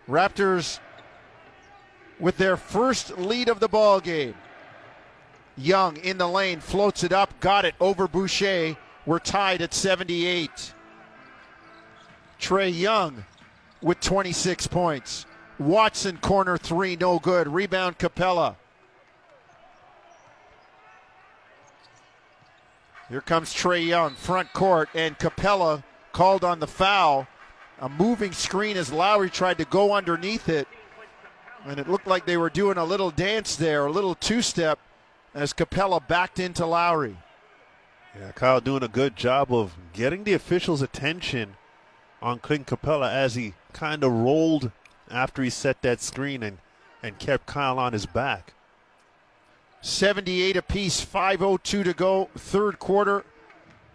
Raptors 0.10 0.80
with 2.20 2.38
their 2.38 2.58
first 2.58 3.18
lead 3.18 3.50
of 3.50 3.60
the 3.60 3.68
ball 3.68 4.00
game. 4.00 4.36
Young 5.58 5.98
in 5.98 6.18
the 6.18 6.28
lane 6.28 6.60
floats 6.60 7.04
it 7.04 7.14
up, 7.14 7.40
got 7.40 7.66
it 7.66 7.76
over 7.80 8.08
Boucher. 8.08 8.76
We're 9.06 9.20
tied 9.20 9.62
at 9.62 9.74
78. 9.74 10.74
Trae 12.46 12.80
Young 12.80 13.26
with 13.82 14.00
26 14.02 14.68
points. 14.68 15.26
Watson 15.58 16.18
corner 16.18 16.60
three, 16.60 16.96
no 16.96 17.18
good. 17.18 17.48
Rebound 17.48 17.98
Capela. 17.98 18.56
Here 23.10 23.22
comes 23.22 23.52
Trae 23.52 23.88
Young, 23.88 24.14
front 24.14 24.54
court, 24.54 24.90
and 24.94 25.18
Capela 25.18 25.84
called 26.12 26.44
on 26.44 26.60
the 26.60 26.68
foul. 26.68 27.26
A 27.80 27.90
moving 27.90 28.32
screen 28.32 28.78
as 28.78 28.94
Lowry 28.94 29.32
tried 29.32 29.58
to 29.58 29.66
go 29.66 29.94
underneath 29.94 30.48
it. 30.48 30.68
And 31.66 31.80
it 31.80 31.90
looked 31.90 32.06
like 32.06 32.28
they 32.28 32.38
were 32.38 32.52
doing 32.52 32.78
a 32.78 32.86
little 32.86 33.10
dance 33.10 33.56
there, 33.56 33.88
a 33.88 33.92
little 33.92 34.14
two 34.14 34.44
step, 34.44 34.78
as 35.34 35.52
Capela 35.52 36.08
backed 36.08 36.38
into 36.38 36.68
Lowry. 36.68 37.18
Yeah, 38.16 38.34
Kyle 38.34 38.62
doing 38.62 38.84
a 38.84 38.88
good 38.88 39.16
job 39.16 39.52
of 39.52 39.76
getting 39.94 40.26
the 40.26 40.34
officials' 40.34 40.84
attention 40.84 41.56
on 42.22 42.40
Clint 42.40 42.68
Capela 42.68 43.12
as 43.12 43.36
he 43.36 43.54
kind 43.74 44.04
of 44.04 44.12
rolled 44.12 44.72
after 45.10 45.44
he 45.44 45.50
set 45.50 45.82
that 45.82 46.02
screen 46.02 46.44
and, 46.44 46.58
and 47.04 47.20
kept 47.20 47.46
Kyle 47.46 47.78
on 47.78 47.94
his 47.94 48.06
back. 48.06 48.54
78 49.82 50.58
apiece, 50.58 51.06
5.02 51.06 51.84
to 51.84 51.94
go, 51.94 52.30
third 52.36 52.80
quarter. 52.80 53.24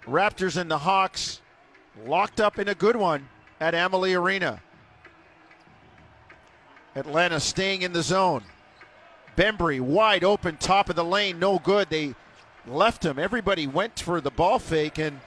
Raptors 0.06 0.56
and 0.56 0.70
the 0.70 0.78
Hawks 0.78 1.40
locked 2.06 2.40
up 2.40 2.58
in 2.58 2.68
a 2.68 2.74
good 2.74 2.96
one 2.96 3.28
at 3.60 3.74
Amalie 3.74 4.14
Arena. 4.14 4.62
Atlanta 6.94 7.40
staying 7.40 7.82
in 7.82 7.92
the 7.92 8.02
zone. 8.02 8.42
Bembry 9.36 9.80
wide 9.80 10.24
open, 10.24 10.56
top 10.56 10.90
of 10.90 10.96
the 10.96 11.04
lane, 11.04 11.38
no 11.38 11.58
good. 11.58 11.88
They 11.88 12.14
left 12.66 13.04
him. 13.04 13.18
Everybody 13.18 13.66
went 13.66 13.98
for 13.98 14.20
the 14.20 14.30
ball 14.30 14.58
fake, 14.58 14.98
and 14.98 15.20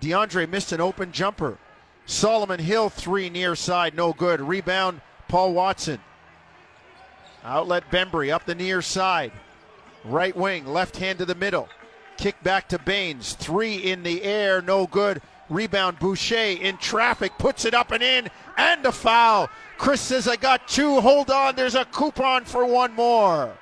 DeAndre 0.00 0.48
missed 0.48 0.72
an 0.72 0.80
open 0.80 1.12
jumper. 1.12 1.58
Solomon 2.10 2.58
Hill, 2.58 2.88
three 2.90 3.30
near 3.30 3.54
side, 3.54 3.94
no 3.94 4.12
good. 4.12 4.40
Rebound, 4.40 5.00
Paul 5.28 5.52
Watson. 5.52 6.00
Outlet 7.44 7.88
Bembry 7.92 8.32
up 8.32 8.44
the 8.44 8.54
near 8.56 8.82
side. 8.82 9.30
Right 10.04 10.34
wing, 10.34 10.66
left 10.66 10.96
hand 10.96 11.20
to 11.20 11.24
the 11.24 11.36
middle. 11.36 11.68
Kick 12.16 12.42
back 12.42 12.68
to 12.70 12.80
Baynes. 12.80 13.34
Three 13.34 13.76
in 13.76 14.02
the 14.02 14.24
air, 14.24 14.60
no 14.60 14.88
good. 14.88 15.22
Rebound, 15.48 16.00
Boucher 16.00 16.60
in 16.60 16.78
traffic, 16.78 17.30
puts 17.38 17.64
it 17.64 17.74
up 17.74 17.92
and 17.92 18.02
in, 18.02 18.28
and 18.56 18.84
a 18.84 18.90
foul. 18.90 19.48
Chris 19.78 20.00
says, 20.00 20.26
I 20.26 20.34
got 20.34 20.66
two. 20.66 21.00
Hold 21.00 21.30
on, 21.30 21.54
there's 21.54 21.76
a 21.76 21.84
coupon 21.84 22.44
for 22.44 22.66
one 22.66 22.92
more. 22.94 23.56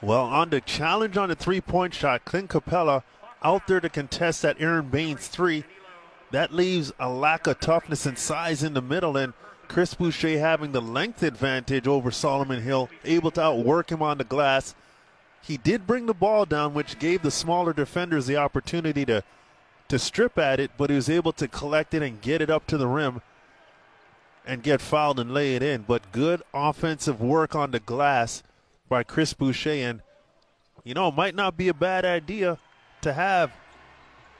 Well, 0.00 0.26
on 0.26 0.50
the 0.50 0.60
challenge 0.60 1.16
on 1.16 1.28
the 1.28 1.34
three 1.34 1.60
point 1.60 1.92
shot, 1.92 2.24
Clint 2.24 2.50
Capela 2.50 3.02
out 3.42 3.66
there 3.66 3.80
to 3.80 3.88
contest 3.88 4.42
that 4.42 4.60
Aron 4.60 4.90
Baynes 4.90 5.26
three. 5.26 5.64
That 6.34 6.52
leaves 6.52 6.92
a 6.98 7.08
lack 7.08 7.46
of 7.46 7.60
toughness 7.60 8.06
and 8.06 8.18
size 8.18 8.64
in 8.64 8.74
the 8.74 8.82
middle, 8.82 9.16
and 9.16 9.34
Chris 9.68 9.94
Boucher 9.94 10.40
having 10.40 10.72
the 10.72 10.80
length 10.80 11.22
advantage 11.22 11.86
over 11.86 12.10
Solomon 12.10 12.60
Hill, 12.60 12.90
able 13.04 13.30
to 13.30 13.40
outwork 13.40 13.92
him 13.92 14.02
on 14.02 14.18
the 14.18 14.24
glass. 14.24 14.74
He 15.42 15.56
did 15.56 15.86
bring 15.86 16.06
the 16.06 16.12
ball 16.12 16.44
down, 16.44 16.74
which 16.74 16.98
gave 16.98 17.22
the 17.22 17.30
smaller 17.30 17.72
defenders 17.72 18.26
the 18.26 18.36
opportunity 18.36 19.04
to 19.04 19.22
to 19.86 19.96
strip 19.96 20.36
at 20.36 20.58
it, 20.58 20.72
but 20.76 20.90
he 20.90 20.96
was 20.96 21.08
able 21.08 21.32
to 21.34 21.46
collect 21.46 21.94
it 21.94 22.02
and 22.02 22.20
get 22.20 22.42
it 22.42 22.50
up 22.50 22.66
to 22.66 22.76
the 22.76 22.88
rim 22.88 23.22
and 24.44 24.64
get 24.64 24.80
fouled 24.80 25.20
and 25.20 25.32
lay 25.32 25.54
it 25.54 25.62
in. 25.62 25.82
But 25.82 26.10
good 26.10 26.42
offensive 26.52 27.20
work 27.20 27.54
on 27.54 27.70
the 27.70 27.78
glass 27.78 28.42
by 28.88 29.04
Chris 29.04 29.34
Boucher. 29.34 29.70
And, 29.70 30.02
you 30.82 30.94
know, 30.94 31.06
it 31.08 31.14
might 31.14 31.36
not 31.36 31.56
be 31.56 31.68
a 31.68 31.74
bad 31.74 32.04
idea 32.04 32.58
to 33.02 33.12
have 33.12 33.52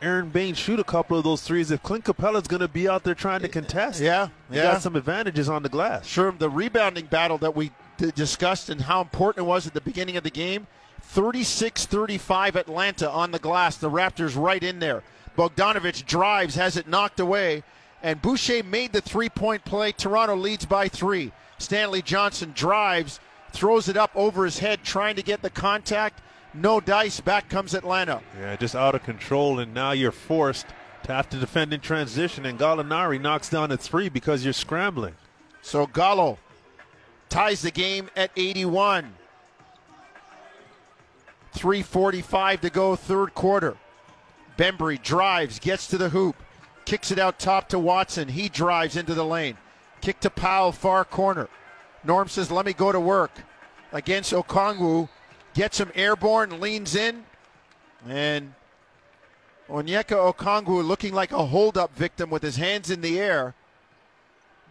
Aron 0.04 0.28
Baynes 0.28 0.58
shoot 0.58 0.78
a 0.78 0.84
couple 0.84 1.16
of 1.16 1.24
those 1.24 1.40
threes 1.42 1.70
if 1.70 1.82
Clint 1.82 2.04
Capela's 2.04 2.46
going 2.46 2.60
to 2.60 2.68
be 2.68 2.86
out 2.88 3.04
there 3.04 3.14
trying 3.14 3.40
to 3.40 3.48
contest. 3.48 4.00
Yeah, 4.00 4.28
He 4.50 4.56
yeah. 4.56 4.72
got 4.72 4.82
some 4.82 4.96
advantages 4.96 5.48
on 5.48 5.62
the 5.62 5.68
glass. 5.70 6.06
Sure, 6.06 6.30
the 6.30 6.50
rebounding 6.50 7.06
battle 7.06 7.38
that 7.38 7.56
we 7.56 7.70
discussed 8.14 8.68
and 8.68 8.82
how 8.82 9.00
important 9.00 9.46
it 9.46 9.48
was 9.48 9.66
at 9.66 9.72
the 9.72 9.80
beginning 9.80 10.16
of 10.16 10.22
the 10.24 10.30
game 10.30 10.66
36 11.00 11.86
35 11.86 12.56
Atlanta 12.56 13.10
on 13.10 13.30
the 13.30 13.38
glass. 13.38 13.76
The 13.76 13.90
Raptors 13.90 14.40
right 14.40 14.62
in 14.62 14.78
there. 14.78 15.02
Bogdanovich 15.38 16.04
drives, 16.06 16.54
has 16.54 16.76
it 16.76 16.86
knocked 16.86 17.18
away, 17.18 17.62
and 18.02 18.20
Boucher 18.20 18.62
made 18.62 18.92
the 18.92 19.00
three 19.00 19.28
point 19.28 19.64
play. 19.64 19.92
Toronto 19.92 20.36
leads 20.36 20.66
by 20.66 20.88
three. 20.88 21.32
Stanley 21.58 22.02
Johnson 22.02 22.52
drives, 22.54 23.20
throws 23.52 23.88
it 23.88 23.96
up 23.96 24.10
over 24.14 24.44
his 24.44 24.58
head, 24.58 24.80
trying 24.84 25.16
to 25.16 25.22
get 25.22 25.40
the 25.42 25.50
contact. 25.50 26.20
No 26.54 26.80
dice. 26.80 27.20
Back 27.20 27.48
comes 27.48 27.74
Atlanta. 27.74 28.22
Yeah, 28.38 28.56
just 28.56 28.76
out 28.76 28.94
of 28.94 29.02
control, 29.02 29.58
and 29.58 29.74
now 29.74 29.90
you're 29.90 30.12
forced 30.12 30.66
to 31.02 31.12
have 31.12 31.28
to 31.30 31.36
defend 31.36 31.72
in 31.72 31.80
transition, 31.80 32.46
and 32.46 32.58
Gallinari 32.58 33.20
knocks 33.20 33.50
down 33.50 33.72
a 33.72 33.76
three 33.76 34.08
because 34.08 34.44
you're 34.44 34.52
scrambling. 34.52 35.14
So 35.62 35.86
Gallo 35.86 36.38
ties 37.28 37.62
the 37.62 37.70
game 37.70 38.08
at 38.16 38.30
81. 38.36 39.14
3.45 41.54 42.60
to 42.60 42.70
go, 42.70 42.96
third 42.96 43.34
quarter. 43.34 43.76
Bembry 44.56 45.02
drives, 45.02 45.58
gets 45.58 45.86
to 45.88 45.98
the 45.98 46.08
hoop, 46.08 46.36
kicks 46.84 47.10
it 47.10 47.18
out 47.18 47.38
top 47.38 47.68
to 47.68 47.78
Watson. 47.78 48.28
He 48.28 48.48
drives 48.48 48.96
into 48.96 49.14
the 49.14 49.24
lane. 49.24 49.56
Kick 50.00 50.20
to 50.20 50.30
Powell, 50.30 50.72
far 50.72 51.04
corner. 51.04 51.48
Norm 52.04 52.28
says, 52.28 52.50
Let 52.50 52.66
me 52.66 52.72
go 52.72 52.92
to 52.92 53.00
work 53.00 53.32
against 53.92 54.32
Okongwu. 54.32 55.08
Gets 55.54 55.78
him 55.78 55.92
airborne, 55.94 56.60
leans 56.60 56.96
in, 56.96 57.24
and 58.08 58.54
Onyeka 59.68 60.34
Okongwu 60.34 60.84
looking 60.84 61.14
like 61.14 61.32
a 61.32 61.46
holdup 61.46 61.94
victim 61.96 62.28
with 62.28 62.42
his 62.42 62.56
hands 62.56 62.90
in 62.90 63.00
the 63.00 63.18
air 63.18 63.54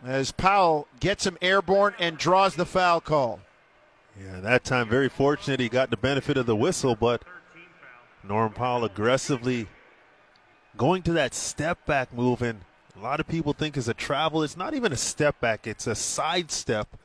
as 0.05 0.31
Powell 0.31 0.87
gets 0.99 1.25
him 1.25 1.37
airborne 1.41 1.93
and 1.99 2.17
draws 2.17 2.55
the 2.55 2.65
foul 2.65 3.01
call. 3.01 3.39
Yeah, 4.19 4.41
that 4.41 4.63
time 4.63 4.89
very 4.89 5.09
fortunate 5.09 5.59
he 5.59 5.69
got 5.69 5.89
the 5.89 5.97
benefit 5.97 6.37
of 6.37 6.45
the 6.45 6.55
whistle, 6.55 6.95
but 6.95 7.23
Norm 8.23 8.53
Powell 8.53 8.83
aggressively 8.83 9.67
going 10.77 11.01
to 11.03 11.13
that 11.13 11.33
step 11.33 11.85
back 11.85 12.13
move, 12.13 12.41
and 12.41 12.61
a 12.95 12.99
lot 12.99 13.19
of 13.19 13.27
people 13.27 13.53
think 13.53 13.75
is 13.75 13.87
a 13.87 13.93
travel. 13.93 14.43
It's 14.43 14.57
not 14.57 14.73
even 14.73 14.91
a 14.91 14.97
step 14.97 15.39
back; 15.39 15.65
it's 15.65 15.87
a 15.87 15.95
side 15.95 16.51
step 16.51 16.95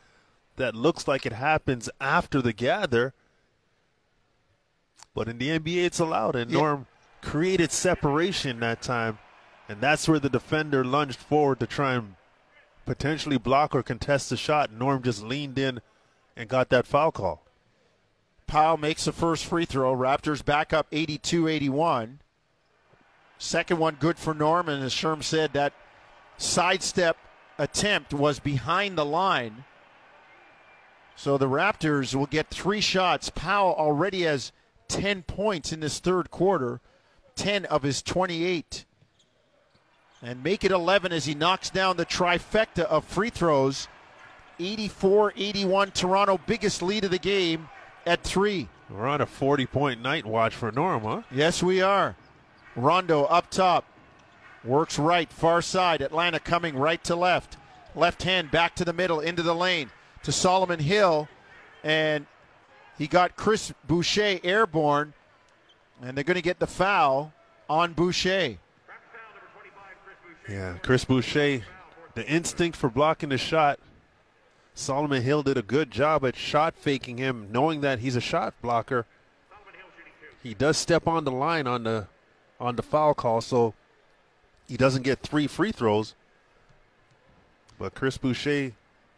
that 0.57 0.75
looks 0.75 1.09
like 1.09 1.25
it 1.25 1.33
happens 1.33 1.89
after 2.01 2.43
the 2.43 2.53
gather. 2.53 3.15
But 5.15 5.29
in 5.29 5.39
the 5.39 5.51
NBA, 5.51 5.85
it's 5.85 5.99
allowed, 5.99 6.37
and 6.37 6.51
Yeah. 6.51 6.59
Norm 6.59 6.87
created 7.21 7.73
separation 7.73 8.61
that 8.61 8.83
time, 8.83 9.19
and 9.69 9.81
that's 9.81 10.09
where 10.09 10.19
the 10.21 10.29
defender 10.29 10.85
lunged 10.85 11.19
forward 11.19 11.61
to 11.61 11.67
try 11.67 11.95
and 11.95 12.15
potentially 12.87 13.39
block 13.39 13.75
or 13.75 13.83
contest 13.83 14.31
the 14.31 14.37
shot. 14.37 14.73
Norm 14.73 15.03
just 15.03 15.23
leaned 15.23 15.59
in 15.59 15.81
and 16.37 16.49
got 16.49 16.69
that 16.71 16.87
foul 16.87 17.13
call. 17.13 17.45
Powell 18.47 18.79
makes 18.79 19.05
the 19.05 19.13
first 19.13 19.45
free 19.45 19.67
throw. 19.67 19.95
Raptors 19.95 20.43
back 20.45 20.73
up 20.73 20.87
82 20.91 21.49
81. 21.49 22.21
Second 23.37 23.79
one 23.79 23.97
good 23.97 24.19
for 24.19 24.33
Norman. 24.35 24.83
As 24.83 24.95
Sherm 24.95 25.23
said, 25.23 25.53
that 25.53 25.73
sidestep 26.39 27.17
attempt 27.59 28.15
was 28.15 28.39
behind 28.41 28.97
the 28.97 29.05
line. 29.05 29.65
So 31.15 31.37
the 31.37 31.49
Raptors 31.49 32.15
will 32.15 32.27
get 32.27 32.49
three 32.49 32.81
shots. 32.81 33.29
Powell 33.29 33.75
already 33.75 34.23
has 34.23 34.53
10 34.89 35.23
points 35.23 35.73
in 35.73 35.81
this 35.81 35.99
third 35.99 36.31
quarter, 36.31 36.81
10 37.37 37.65
of 37.67 37.83
his 37.83 38.03
28. 38.03 38.85
And 40.21 40.43
make 40.43 40.65
it 40.65 40.73
11 40.73 41.13
as 41.13 41.27
he 41.27 41.35
knocks 41.35 41.71
down 41.71 41.97
the 41.97 42.07
trifecta 42.07 42.83
of 42.85 43.05
free 43.05 43.31
throws. 43.31 43.87
84 44.59 45.35
81, 45.37 45.91
Toronto, 45.93 46.41
biggest 46.47 46.83
lead 46.83 47.05
of 47.05 47.13
the 47.13 47.19
game 47.19 47.69
at 48.05 48.25
three. 48.25 48.69
We're 48.91 49.07
on 49.07 49.21
a 49.21 49.27
40 49.27 49.67
point 49.67 50.03
night 50.03 50.27
watch 50.27 50.55
for 50.55 50.73
Norm, 50.73 51.03
huh? 51.03 51.23
Yes, 51.31 51.63
we 51.63 51.81
are. 51.81 52.17
Rondo 52.75 53.25
up 53.25 53.51
top. 53.51 53.85
Works 54.65 54.99
right, 54.99 55.33
far 55.33 55.63
side. 55.63 56.03
Atlanta 56.03 56.41
coming 56.41 56.77
right 56.77 57.03
to 57.05 57.15
left. 57.15 57.57
Left 57.95 58.23
hand 58.23 58.51
back 58.51 58.75
to 58.77 58.85
the 58.85 58.93
middle, 58.93 59.21
into 59.21 59.43
the 59.43 59.55
lane 59.55 59.91
to 60.23 60.33
Solomon 60.33 60.81
Hill. 60.81 61.29
And 61.85 62.27
he 62.99 63.07
got 63.07 63.37
Chris 63.37 63.73
Boucher 63.87 64.41
airborne. 64.43 65.15
And 66.03 66.17
they're 66.17 66.25
going 66.25 66.37
to 66.37 66.43
get 66.43 66.59
the 66.59 66.67
foul 66.67 67.33
on 67.69 67.93
Boucher. 67.93 68.59
Yeah, 70.49 70.79
Chris 70.83 71.05
Boucher, 71.05 71.63
the 72.15 72.27
instinct 72.27 72.77
for 72.77 72.89
blocking 72.89 73.31
the 73.31 73.39
shot. 73.39 73.79
Solomon 74.75 75.23
Hill 75.23 75.43
did 75.43 75.59
a 75.59 75.63
good 75.63 75.91
job 75.91 76.25
at 76.25 76.37
shot 76.37 76.75
faking 76.77 77.19
him, 77.19 77.49
knowing 77.51 77.81
that 77.81 77.99
he's 77.99 78.15
a 78.17 78.21
shot 78.21 78.55
blocker. 78.63 79.07
He 80.43 80.55
does 80.55 80.77
step 80.77 81.09
on 81.09 81.25
the 81.25 81.33
line 81.33 81.67
on 81.67 81.83
the 81.83 82.07
on 82.61 82.77
the 82.77 82.83
foul 82.83 83.13
call, 83.13 83.41
so 83.41 83.75
he 84.69 84.77
doesn't 84.77 85.03
get 85.03 85.21
three 85.21 85.47
free 85.49 85.73
throws. 85.73 86.15
But 87.79 87.95
Chris 87.95 88.19
Boucher, 88.19 88.73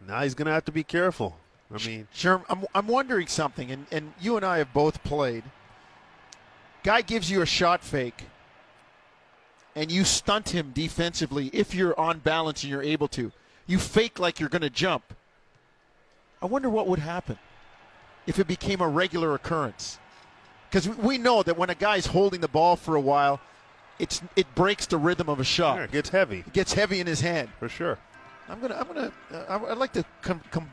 now 0.07 0.23
he's 0.23 0.35
going 0.35 0.47
to 0.47 0.53
have 0.53 0.65
to 0.65 0.73
be 0.73 0.83
careful. 0.83 1.37
I 1.73 1.87
mean, 1.87 2.09
sure. 2.13 2.43
I'm, 2.49 2.65
I'm 2.75 2.87
wondering 2.87 3.27
something, 3.29 3.71
and, 3.71 3.87
and 3.93 4.13
you 4.21 4.37
and 4.37 4.45
I 4.45 4.59
have 4.59 4.73
both 4.73 5.03
played. 5.05 5.45
Guy 6.83 7.03
gives 7.03 7.31
you 7.31 7.43
a 7.43 7.47
shot 7.47 7.85
fake, 7.85 8.25
and 9.77 9.93
you 9.93 10.05
stunt 10.05 10.51
him 10.51 10.73
defensively 10.75 11.49
if 11.53 11.75
you're 11.75 11.99
on 11.99 12.19
balance 12.19 12.63
and 12.63 12.71
you're 12.71 12.83
able 12.83 13.09
to. 13.09 13.31
You 13.67 13.79
fake 13.79 14.19
like 14.19 14.41
you're 14.41 14.49
going 14.49 14.63
to 14.63 14.71
jump. 14.71 15.15
I 16.43 16.47
wonder 16.47 16.69
what 16.69 16.89
would 16.89 16.99
happen 16.99 17.39
if 18.27 18.39
it 18.39 18.49
became 18.49 18.81
a 18.81 18.89
regular 18.89 19.35
occurrence. 19.35 19.99
Because 20.69 20.89
we 20.89 21.19
know 21.19 21.43
that 21.43 21.57
when 21.57 21.71
a 21.71 21.75
guy's 21.75 22.07
holding 22.07 22.41
the 22.41 22.49
ball 22.49 22.77
for 22.77 22.97
a 22.97 23.01
while, 23.01 23.41
it's 23.99 24.23
it 24.35 24.53
breaks 24.55 24.87
the 24.87 24.97
rhythm 24.97 25.29
of 25.29 25.41
a 25.41 25.45
shot. 25.45 25.77
Yeah, 25.77 25.85
it 25.85 25.93
gets 25.93 26.09
heavy. 26.09 26.39
It 26.39 26.53
gets 26.53 26.73
heavy 26.73 27.01
in 27.01 27.07
his 27.07 27.21
hand. 27.21 27.51
For 27.59 27.69
sure. 27.69 27.99
I'm 28.49 28.61
gonna 28.61 28.75
I'm 28.75 28.87
gonna 28.87 29.13
uh, 29.33 29.61
I'd 29.69 29.79
like 29.79 29.93
to 29.93 30.05
come 30.23 30.41
come 30.51 30.73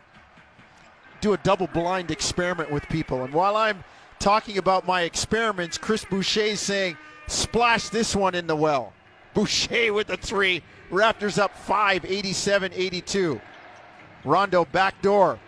do 1.22 1.34
a 1.34 1.38
double 1.38 1.68
blind 1.68 2.12
experiment 2.12 2.72
with 2.72 2.88
people. 2.90 3.24
And 3.24 3.34
while 3.34 3.56
I'm 3.56 3.84
talking 4.20 4.58
about 4.58 4.88
my 4.88 5.02
experiments, 5.02 5.78
Chris 5.78 6.06
Boucher 6.06 6.42
is 6.42 6.60
saying, 6.60 6.98
"Splash 7.28 7.90
this 7.90 8.16
one 8.16 8.36
in 8.36 8.48
the 8.48 8.56
well." 8.56 8.94
Boucher 9.34 9.94
with 9.94 10.08
the 10.08 10.18
three. 10.18 10.64
Raptors 10.92 11.38
up 11.38 11.56
five, 11.58 12.04
87-82. 12.04 13.42
Rondo 14.24 14.66
back 14.66 15.02
door. 15.02 15.40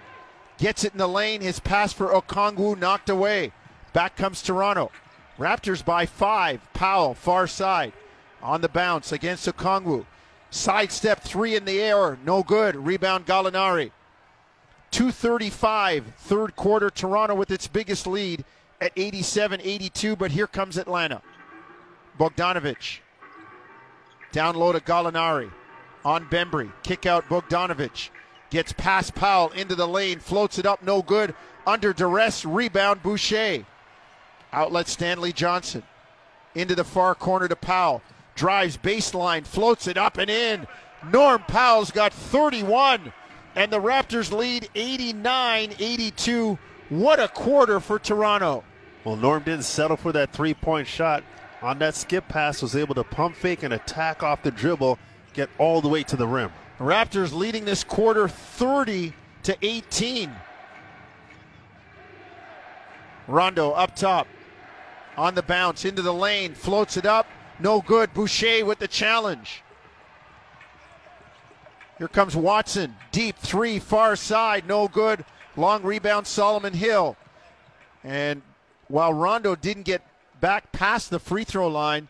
Gets 0.57 0.83
it 0.83 0.91
in 0.91 0.97
the 0.97 1.07
lane. 1.07 1.41
His 1.41 1.59
pass 1.59 1.93
for 1.93 2.09
Okongwu 2.09 2.77
knocked 2.77 3.09
away. 3.09 3.53
Back 3.93 4.15
comes 4.15 4.41
Toronto. 4.41 4.91
Raptors 5.37 5.83
by 5.83 6.05
five. 6.05 6.61
Powell, 6.73 7.13
far 7.13 7.47
side. 7.47 7.93
On 8.41 8.61
the 8.61 8.69
bounce 8.69 9.11
against 9.11 9.47
Okongwu. 9.47 10.05
Sidestep 10.51 11.21
three 11.21 11.55
in 11.55 11.65
the 11.65 11.81
air. 11.81 12.17
No 12.25 12.43
good. 12.43 12.75
Rebound 12.75 13.25
Gallinari. 13.25 13.91
235, 14.91 16.13
third 16.17 16.55
quarter. 16.55 16.89
Toronto 16.89 17.35
with 17.35 17.51
its 17.51 17.67
biggest 17.67 18.07
lead 18.07 18.43
at 18.81 18.91
87 18.95 19.61
82. 19.61 20.15
But 20.15 20.31
here 20.31 20.47
comes 20.47 20.77
Atlanta. 20.77 21.21
Bogdanovich. 22.19 22.99
Down 24.31 24.55
low 24.55 24.71
to 24.71 24.79
Gallinari. 24.79 25.51
On 26.05 26.25
Bembry. 26.25 26.71
Kick 26.83 27.05
out 27.05 27.27
Bogdanovich. 27.29 28.09
Gets 28.49 28.73
past 28.73 29.15
Powell 29.15 29.49
into 29.49 29.75
the 29.75 29.87
lane. 29.87 30.19
Floats 30.19 30.57
it 30.57 30.65
up. 30.65 30.81
No 30.81 31.01
good. 31.01 31.35
Under 31.67 31.93
duress. 31.93 32.45
Rebound 32.45 33.03
Boucher. 33.03 33.65
Outlet 34.51 34.87
Stanley 34.87 35.33
Johnson. 35.33 35.83
Into 36.55 36.73
the 36.75 36.83
far 36.83 37.15
corner 37.15 37.47
to 37.47 37.55
Powell. 37.55 38.01
Drives 38.35 38.77
baseline. 38.77 39.45
Floats 39.45 39.87
it 39.87 39.97
up 39.97 40.17
and 40.17 40.29
in. 40.29 40.67
Norm 41.11 41.43
Powell's 41.47 41.91
got 41.91 42.13
31. 42.13 43.13
And 43.55 43.71
the 43.71 43.79
Raptors 43.79 44.31
lead 44.31 44.69
89 44.75 45.73
82. 45.79 46.57
What 46.89 47.19
a 47.19 47.27
quarter 47.27 47.79
for 47.79 47.99
Toronto. 47.99 48.63
Well, 49.03 49.15
Norm 49.15 49.43
didn't 49.43 49.63
settle 49.63 49.97
for 49.97 50.11
that 50.11 50.33
three 50.33 50.53
point 50.53 50.87
shot. 50.87 51.23
On 51.61 51.77
that 51.79 51.95
skip 51.95 52.27
pass, 52.27 52.61
was 52.61 52.75
able 52.75 52.95
to 52.95 53.03
pump 53.03 53.35
fake 53.35 53.63
and 53.63 53.73
attack 53.73 54.23
off 54.23 54.43
the 54.43 54.51
dribble, 54.51 54.97
get 55.33 55.49
all 55.57 55.81
the 55.81 55.89
way 55.89 56.03
to 56.03 56.15
the 56.15 56.27
rim. 56.27 56.51
Raptors 56.79 57.33
leading 57.33 57.65
this 57.65 57.83
quarter 57.83 58.27
30 58.27 59.13
to 59.43 59.57
18. 59.61 60.31
Rondo 63.27 63.71
up 63.71 63.95
top. 63.95 64.27
On 65.17 65.35
the 65.35 65.43
bounce, 65.43 65.83
into 65.83 66.01
the 66.01 66.13
lane, 66.13 66.53
floats 66.53 66.95
it 66.95 67.05
up. 67.05 67.27
No 67.59 67.81
good. 67.81 68.13
Boucher 68.13 68.65
with 68.65 68.79
the 68.79 68.87
challenge. 68.87 69.63
Here 71.99 72.07
comes 72.07 72.35
Watson. 72.35 72.95
Deep 73.11 73.37
three, 73.37 73.77
far 73.77 74.15
side. 74.15 74.65
No 74.65 74.87
good. 74.87 75.25
Long 75.57 75.83
rebound, 75.83 76.25
Solomon 76.25 76.73
Hill. 76.73 77.17
And 78.03 78.41
while 78.87 79.13
Rondo 79.13 79.55
didn't 79.55 79.83
get 79.83 80.01
back 80.39 80.71
past 80.71 81.09
the 81.09 81.19
free 81.19 81.43
throw 81.43 81.67
line, 81.67 82.07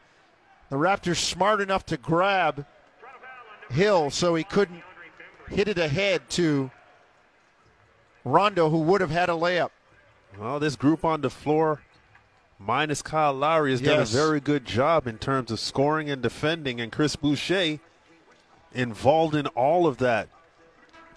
the 0.70 0.76
Raptors 0.76 1.18
smart 1.18 1.60
enough 1.60 1.86
to 1.88 1.98
grab 1.98 2.68
Hill 3.72 4.12
so 4.12 4.36
he 4.36 4.44
couldn't 4.44 4.84
hit 5.50 5.68
it 5.68 5.80
ahead 5.80 6.30
to 6.32 6.70
Rondo, 8.24 8.70
who 8.70 8.80
would 8.82 9.02
have 9.02 9.10
had 9.10 9.30
a 9.30 9.34
layup. 9.34 9.72
Well, 10.40 10.60
this 10.60 10.76
group 10.76 11.04
on 11.04 11.22
the 11.22 11.32
floor, 11.32 11.82
minus 12.60 13.02
Kyle 13.02 13.34
Lowry, 13.34 13.72
has 13.72 13.82
yes. 13.82 13.90
done 13.90 14.02
a 14.02 14.26
very 14.26 14.40
good 14.40 14.66
job 14.66 15.08
in 15.08 15.18
terms 15.18 15.50
of 15.50 15.60
scoring 15.60 16.12
and 16.12 16.22
defending, 16.22 16.80
and 16.80 16.92
Chris 16.92 17.16
Boucher 17.16 17.80
involved 18.74 19.36
in 19.36 19.48
all 19.48 19.88
of 19.88 19.98
that, 19.98 20.30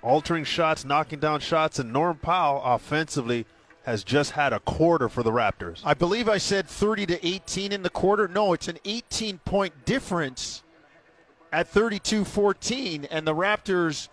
altering 0.02 0.44
shots, 0.44 0.84
knocking 0.84 1.20
down 1.20 1.40
shots, 1.40 1.78
and 1.78 1.92
Norm 1.92 2.16
Powell 2.16 2.62
offensively 2.64 3.46
has 3.84 4.04
just 4.04 4.32
had 4.32 4.52
a 4.52 4.60
quarter 4.60 5.08
for 5.08 5.22
the 5.22 5.32
Raptors. 5.32 5.80
I 5.84 5.94
believe 5.94 6.28
I 6.28 6.38
said 6.38 6.68
30 6.68 7.06
to 7.06 7.26
18 7.26 7.72
in 7.72 7.82
the 7.82 7.90
quarter. 7.90 8.28
No, 8.28 8.52
it's 8.52 8.68
an 8.68 8.78
18 8.84 9.38
point 9.38 9.84
difference 9.84 10.62
at 11.52 11.68
32 11.68 12.24
14, 12.24 13.06
and 13.06 13.26
the 13.26 13.34
Raptors 13.34 14.08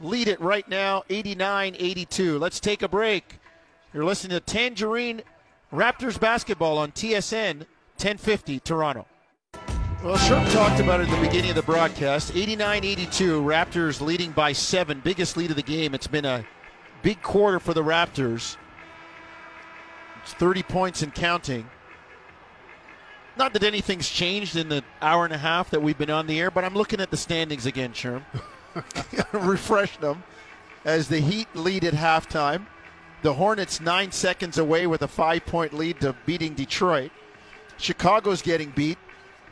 lead 0.00 0.28
it 0.28 0.40
right 0.40 0.66
now 0.68 1.02
89 1.10 1.76
82. 1.78 2.38
Let's 2.38 2.60
take 2.60 2.82
a 2.82 2.88
break. 2.88 3.38
You're 3.92 4.04
listening 4.04 4.38
to 4.38 4.40
Tangerine 4.40 5.22
Raptors 5.72 6.18
basketball 6.18 6.78
on 6.78 6.92
TSN 6.92 7.66
1050 7.96 8.60
Toronto. 8.60 9.06
Well, 10.02 10.16
Sherm 10.16 10.50
talked 10.50 10.80
about 10.80 11.00
it 11.00 11.10
at 11.10 11.14
the 11.14 11.26
beginning 11.26 11.50
of 11.50 11.56
the 11.56 11.62
broadcast. 11.62 12.34
89 12.34 12.84
82, 12.84 13.42
Raptors 13.42 14.00
leading 14.00 14.30
by 14.30 14.54
seven, 14.54 14.98
biggest 15.00 15.36
lead 15.36 15.50
of 15.50 15.56
the 15.56 15.62
game. 15.62 15.94
It's 15.94 16.06
been 16.06 16.24
a 16.24 16.42
big 17.02 17.20
quarter 17.20 17.60
for 17.60 17.74
the 17.74 17.82
Raptors. 17.84 18.56
It's 20.22 20.32
30 20.32 20.62
points 20.62 21.02
and 21.02 21.14
counting. 21.14 21.68
Not 23.36 23.52
that 23.52 23.62
anything's 23.62 24.08
changed 24.08 24.56
in 24.56 24.70
the 24.70 24.82
hour 25.02 25.26
and 25.26 25.34
a 25.34 25.38
half 25.38 25.68
that 25.68 25.82
we've 25.82 25.98
been 25.98 26.08
on 26.08 26.26
the 26.26 26.40
air, 26.40 26.50
but 26.50 26.64
I'm 26.64 26.74
looking 26.74 27.02
at 27.02 27.10
the 27.10 27.18
standings 27.18 27.66
again, 27.66 27.92
Sherm. 27.92 28.22
Refresh 29.32 29.98
them 29.98 30.22
as 30.86 31.08
the 31.08 31.20
Heat 31.20 31.48
lead 31.54 31.84
at 31.84 31.92
halftime. 31.92 32.64
The 33.20 33.34
Hornets 33.34 33.82
nine 33.82 34.12
seconds 34.12 34.56
away 34.56 34.86
with 34.86 35.02
a 35.02 35.08
five 35.08 35.44
point 35.44 35.74
lead 35.74 36.00
to 36.00 36.14
beating 36.24 36.54
Detroit. 36.54 37.10
Chicago's 37.76 38.40
getting 38.40 38.70
beat. 38.70 38.96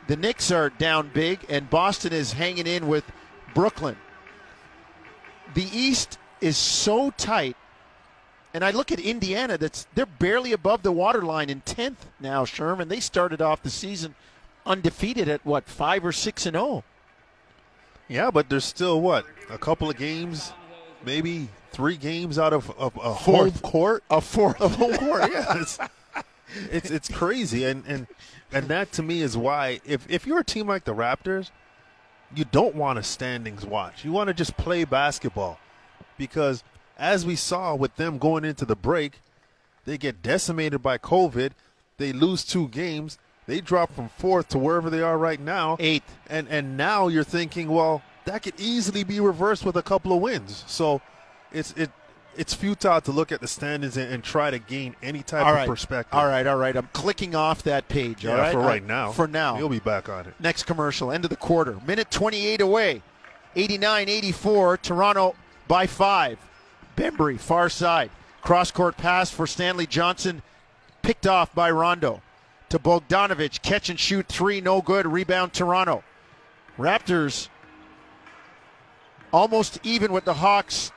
The 0.09 0.17
Knicks 0.17 0.51
are 0.51 0.69
down 0.69 1.11
big, 1.13 1.45
and 1.47 1.69
Boston 1.69 2.11
is 2.11 2.33
hanging 2.33 2.67
in 2.67 2.87
with 2.87 3.05
Brooklyn. 3.53 3.95
The 5.53 5.69
East 5.71 6.17
is 6.41 6.57
so 6.57 7.11
tight 7.11 7.55
and 8.53 8.65
I 8.65 8.71
look 8.71 8.91
at 8.91 8.99
Indiana, 8.99 9.57
that's 9.57 9.85
they're 9.93 10.05
barely 10.05 10.53
above 10.53 10.81
the 10.81 10.91
waterline 10.91 11.49
in 11.49 11.61
tenth 11.61 12.07
now, 12.19 12.45
Sherman. 12.45 12.87
They 12.87 12.99
started 12.99 13.41
off 13.41 13.61
the 13.61 13.69
season 13.69 14.15
undefeated 14.65 15.29
at 15.29 15.45
what 15.45 15.65
five 15.65 16.03
or 16.03 16.11
six 16.11 16.45
and 16.45 16.55
zero. 16.55 16.65
Oh? 16.65 16.83
Yeah, 18.07 18.31
but 18.31 18.49
there's 18.49 18.65
still 18.65 19.01
what 19.01 19.25
a 19.51 19.59
couple 19.59 19.89
of 19.89 19.97
games, 19.97 20.51
maybe 21.05 21.49
three 21.71 21.95
games 21.95 22.39
out 22.39 22.53
of, 22.53 22.71
of 22.71 22.97
a 23.01 23.13
fourth 23.13 23.61
court, 23.61 24.03
a 24.09 24.19
fourth 24.19 24.59
of 24.61 24.75
home 24.75 24.97
court. 24.97 25.31
Yeah, 25.31 25.59
it's, 25.59 25.77
it's 26.71 26.89
it's 26.89 27.07
crazy, 27.07 27.65
and 27.65 27.83
and 27.85 28.07
and 28.51 28.67
that 28.67 28.91
to 28.93 29.03
me 29.03 29.21
is 29.21 29.37
why 29.37 29.79
if 29.85 30.09
if 30.09 30.25
you're 30.25 30.39
a 30.39 30.43
team 30.43 30.67
like 30.67 30.85
the 30.85 30.93
Raptors, 30.93 31.51
you 32.35 32.45
don't 32.45 32.75
want 32.75 32.99
a 32.99 33.03
standings 33.03 33.65
watch. 33.65 34.03
You 34.05 34.11
want 34.11 34.27
to 34.27 34.33
just 34.33 34.57
play 34.57 34.83
basketball 34.83 35.59
because 36.17 36.63
as 36.97 37.25
we 37.25 37.35
saw 37.35 37.75
with 37.75 37.95
them 37.95 38.17
going 38.17 38.45
into 38.45 38.65
the 38.65 38.75
break, 38.75 39.21
they 39.85 39.97
get 39.97 40.21
decimated 40.21 40.81
by 40.81 40.97
COVID. 40.97 41.51
They 41.97 42.11
lose 42.11 42.43
two 42.43 42.67
games. 42.67 43.17
They 43.45 43.61
drop 43.61 43.93
from 43.93 44.09
fourth 44.09 44.49
to 44.49 44.59
wherever 44.59 44.89
they 44.89 45.01
are 45.01 45.17
right 45.17 45.39
now, 45.39 45.77
eighth. 45.79 46.17
And 46.27 46.47
and 46.49 46.77
now 46.77 47.07
you're 47.07 47.23
thinking, 47.23 47.69
well, 47.69 48.03
that 48.25 48.43
could 48.43 48.59
easily 48.59 49.03
be 49.03 49.19
reversed 49.19 49.65
with 49.65 49.75
a 49.75 49.81
couple 49.81 50.13
of 50.13 50.21
wins. 50.21 50.63
So 50.67 51.01
it's 51.51 51.73
it 51.73 51.89
it's 52.37 52.53
futile 52.53 53.01
to 53.01 53.11
look 53.11 53.31
at 53.31 53.41
the 53.41 53.47
standings 53.47 53.97
and, 53.97 54.11
and 54.11 54.23
try 54.23 54.51
to 54.51 54.59
gain 54.59 54.95
any 55.01 55.23
type 55.23 55.45
of 55.45 55.67
perspective. 55.67 56.13
All 56.13 56.27
right, 56.27 56.45
all 56.47 56.57
right. 56.57 56.75
I'm 56.75 56.89
clicking 56.93 57.35
off 57.35 57.63
that 57.63 57.87
page. 57.87 58.23
Yeah, 58.23 58.31
all 58.31 58.37
right, 58.37 58.51
for 58.53 58.59
right 58.59 58.85
now. 58.85 59.11
For 59.11 59.27
now. 59.27 59.57
You'll 59.57 59.69
be 59.69 59.79
back 59.79 60.09
on 60.09 60.25
it. 60.25 60.33
Next 60.39 60.63
commercial, 60.63 61.11
end 61.11 61.25
of 61.25 61.29
the 61.29 61.35
quarter. 61.35 61.77
Minute 61.85 62.11
28 62.11 62.61
away. 62.61 63.01
89 63.55 64.09
84, 64.09 64.77
Toronto 64.77 65.35
by 65.67 65.87
five. 65.87 66.39
Bembry, 66.95 67.39
far 67.39 67.69
side. 67.69 68.11
Cross 68.41 68.71
court 68.71 68.97
pass 68.97 69.31
for 69.31 69.47
Stanley 69.47 69.85
Johnson, 69.87 70.41
picked 71.01 71.27
off 71.27 71.53
by 71.53 71.69
Rondo. 71.71 72.21
To 72.69 72.79
Bogdanovich, 72.79 73.61
catch 73.63 73.89
and 73.89 73.99
shoot 73.99 74.27
three, 74.27 74.61
no 74.61 74.81
good. 74.81 75.07
Rebound, 75.07 75.53
Toronto. 75.53 76.03
Raptors 76.77 77.49
almost 79.31 79.79
even 79.83 80.11
with 80.11 80.25
the 80.25 80.35
Hawks 80.35 80.91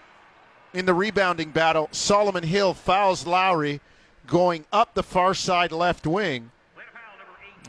in 0.74 0.86
the 0.86 0.94
rebounding 0.94 1.50
battle. 1.50 1.88
Solomon 1.92 2.44
Hill 2.44 2.74
fouls 2.74 3.26
Lowry 3.26 3.80
going 4.26 4.64
up 4.72 4.94
the 4.94 5.02
far 5.02 5.34
side 5.34 5.72
left 5.72 6.06
wing. 6.06 6.50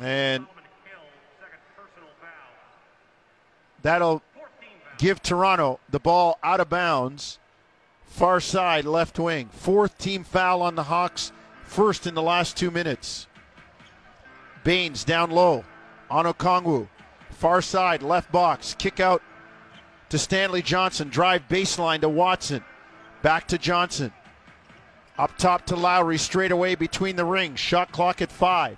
And 0.02 0.48
that'll 3.82 4.22
give 4.98 5.22
Toronto 5.22 5.80
the 5.90 6.00
ball 6.00 6.40
out 6.42 6.60
of 6.60 6.70
bounds, 6.70 7.40
far 8.06 8.40
side 8.40 8.86
left 8.86 9.20
wing. 9.20 9.50
Fourth 9.52 9.98
team 9.98 10.24
foul 10.24 10.62
on 10.62 10.76
the 10.76 10.84
Hawks, 10.84 11.32
first 11.64 12.08
in 12.08 12.16
the 12.16 12.22
last 12.22 12.58
two 12.58 12.72
minutes. 12.72 13.28
Baynes 14.64 15.04
down 15.04 15.30
low 15.30 15.66
on 16.10 16.26
Okongwu, 16.26 16.88
far 17.32 17.62
side 17.62 18.02
left 18.02 18.32
box, 18.32 18.76
kick 18.80 19.00
out 19.00 19.22
to 20.10 20.18
Stanley 20.18 20.62
Johnson, 20.62 21.10
drive 21.10 21.48
baseline 21.50 22.02
to 22.02 22.10
Watson, 22.10 22.64
back 23.24 23.48
to 23.48 23.58
Johnson. 23.58 24.14
Up 25.18 25.36
top 25.38 25.66
to 25.68 25.76
Lowry, 25.76 26.20
straight 26.20 26.52
away 26.52 26.76
between 26.76 27.16
the 27.16 27.26
rings. 27.26 27.60
Shot 27.60 27.92
clock 27.92 28.22
at 28.22 28.32
five. 28.32 28.78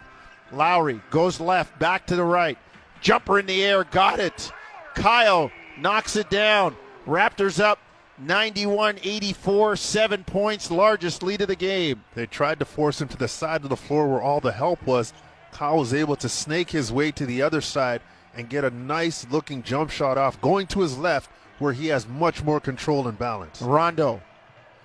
Lowry 0.53 1.01
goes 1.09 1.41
left, 1.41 1.77
back 1.79 2.05
to 2.07 2.15
the 2.15 2.23
right. 2.23 2.57
Jumper 3.01 3.39
in 3.39 3.45
the 3.45 3.63
air, 3.65 3.83
got 3.83 4.19
it. 4.19 4.51
Kyle 4.93 5.51
knocks 5.77 6.15
it 6.15 6.29
down. 6.29 6.77
Raptors 7.05 7.59
up 7.59 7.79
91 8.17 8.99
84, 9.03 9.75
seven 9.75 10.23
points, 10.23 10.71
largest 10.71 11.23
lead 11.23 11.41
of 11.41 11.47
the 11.47 11.55
game. 11.55 12.03
They 12.13 12.25
tried 12.25 12.59
to 12.59 12.65
force 12.65 13.01
him 13.01 13.07
to 13.09 13.17
the 13.17 13.27
side 13.27 13.63
of 13.63 13.69
the 13.69 13.75
floor 13.75 14.07
where 14.07 14.21
all 14.21 14.39
the 14.39 14.53
help 14.53 14.85
was. 14.85 15.13
Kyle 15.51 15.79
was 15.79 15.93
able 15.93 16.15
to 16.17 16.29
snake 16.29 16.69
his 16.69 16.91
way 16.91 17.11
to 17.11 17.25
the 17.25 17.41
other 17.41 17.61
side 17.61 18.01
and 18.35 18.49
get 18.49 18.65
a 18.65 18.69
nice 18.69 19.25
looking 19.29 19.63
jump 19.63 19.89
shot 19.89 20.17
off, 20.17 20.39
going 20.41 20.67
to 20.67 20.81
his 20.81 20.97
left 20.97 21.29
where 21.59 21.73
he 21.73 21.87
has 21.87 22.07
much 22.07 22.43
more 22.43 22.59
control 22.59 23.07
and 23.07 23.17
balance. 23.17 23.61
Rondo 23.61 24.21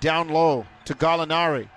down 0.00 0.28
low 0.28 0.66
to 0.86 0.94
Gallinari. 0.94 1.68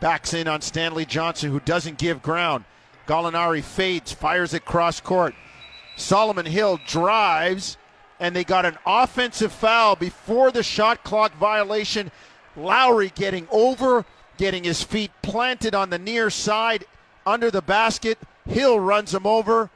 Backs 0.00 0.34
in 0.34 0.48
on 0.48 0.60
Stanley 0.60 1.04
Johnson, 1.04 1.50
who 1.50 1.60
doesn't 1.60 1.98
give 1.98 2.22
ground. 2.22 2.64
Gallinari 3.06 3.62
fades, 3.62 4.12
fires 4.12 4.54
it 4.54 4.64
cross 4.64 5.00
court. 5.00 5.34
Solomon 5.96 6.46
Hill 6.46 6.80
drives, 6.86 7.76
and 8.18 8.34
they 8.34 8.44
got 8.44 8.64
an 8.66 8.78
offensive 8.86 9.52
foul 9.52 9.96
before 9.96 10.50
the 10.50 10.62
shot 10.62 11.04
clock 11.04 11.34
violation. 11.36 12.10
Lowry 12.56 13.12
getting 13.14 13.46
over, 13.50 14.04
getting 14.36 14.64
his 14.64 14.82
feet 14.82 15.10
planted 15.22 15.74
on 15.74 15.90
the 15.90 15.98
near 15.98 16.30
side 16.30 16.84
under 17.26 17.50
the 17.50 17.62
basket. 17.62 18.18
Hill 18.48 18.80
runs 18.80 19.14
him 19.14 19.26
over. 19.26 19.70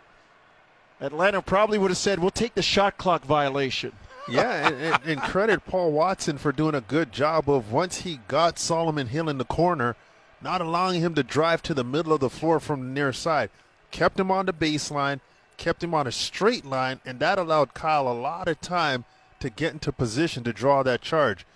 Atlanta 1.01 1.41
probably 1.41 1.79
would 1.79 1.91
have 1.91 1.99
said, 1.99 2.19
We'll 2.19 2.31
take 2.31 2.55
the 2.55 2.63
shot 2.63 2.99
clock 2.99 3.25
violation. 3.25 3.93
Yeah, 4.31 4.69
and, 4.69 4.77
and, 4.77 5.05
and 5.05 5.21
credit 5.23 5.65
Paul 5.67 5.93
Watson 5.93 6.39
for 6.39 6.53
doing 6.53 6.75
a 6.75 6.81
good 6.81 7.13
job 7.13 7.49
of 7.49 7.73
once 7.73 7.99
he 7.99 8.21
got 8.29 8.59
Solomon 8.59 9.09
Hill 9.09 9.29
in 9.29 9.39
the 9.39 9.45
corner, 9.45 9.97
not 10.43 10.61
allowing 10.61 11.01
him 11.01 11.15
to 11.15 11.23
drive 11.23 11.63
to 11.63 11.75
the 11.75 11.85
middle 11.85 12.13
of 12.13 12.21
the 12.21 12.31
floor 12.31 12.61
from 12.61 12.81
the 12.81 12.87
near 13.01 13.13
side. 13.13 13.51
Kept 13.91 14.21
him 14.21 14.31
on 14.31 14.47
the 14.47 14.53
baseline, 14.53 15.21
kept 15.57 15.83
him 15.83 15.95
on 15.95 16.07
a 16.07 16.13
straight 16.13 16.65
line, 16.65 17.01
and 17.05 17.19
that 17.21 17.39
allowed 17.39 17.75
Kyle 17.75 18.07
a 18.07 18.13
lot 18.13 18.47
of 18.49 18.61
time 18.61 19.05
to 19.41 19.51
get 19.51 19.73
into 19.73 19.93
position 19.93 20.45
to 20.45 20.53
draw 20.53 20.83
that 20.83 21.01
charge. 21.01 21.47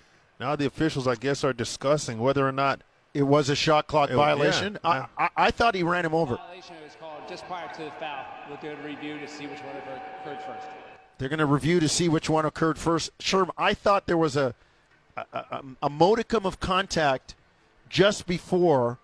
Now 0.41 0.57
the 0.57 0.67
officials, 0.67 1.07
I 1.07 1.15
guess, 1.15 1.45
are 1.45 1.53
discussing 1.53 2.19
whether 2.19 2.47
or 2.47 2.53
not 2.53 2.81
It 3.15 3.25
was 3.25 3.51
a 3.51 3.55
shot 3.55 3.87
clock 3.87 4.09
It- 4.11 4.17
violation. 4.17 4.79
yeah, 4.83 5.07
I, 5.19 5.25
I, 5.25 5.29
I 5.37 5.51
thought 5.51 5.75
he 5.75 5.83
ran 5.83 6.05
him 6.07 6.15
over. 6.15 6.37
Violation 6.37 6.77
was 6.83 6.97
called 6.99 7.29
just 7.29 7.45
prior 7.47 7.69
to 7.75 7.85
the 7.85 7.91
foul. 8.01 8.25
We'll 8.49 8.57
do 8.57 8.71
a 8.71 8.77
review 8.87 9.19
to 9.19 9.29
see 9.29 9.47
which 9.47 9.61
one 9.61 9.77
occurred 9.77 10.01
first. 10.47 10.67
They're 11.23 11.29
going 11.29 11.39
to 11.39 11.47
review 11.47 11.79
to 11.79 11.89
see 11.89 12.09
which 12.09 12.29
one 12.29 12.45
occurred 12.45 12.79
first. 12.79 13.17
Sherm, 13.21 13.49
I 13.57 13.75
thought 13.75 14.09
there 14.09 14.19
was 14.19 14.35
a, 14.37 14.57
a, 15.17 15.23
a, 15.33 15.63
a 15.85 15.89
modicum 15.89 16.45
of 16.45 16.59
contact 16.59 17.37
just 17.89 18.27
before 18.27 18.99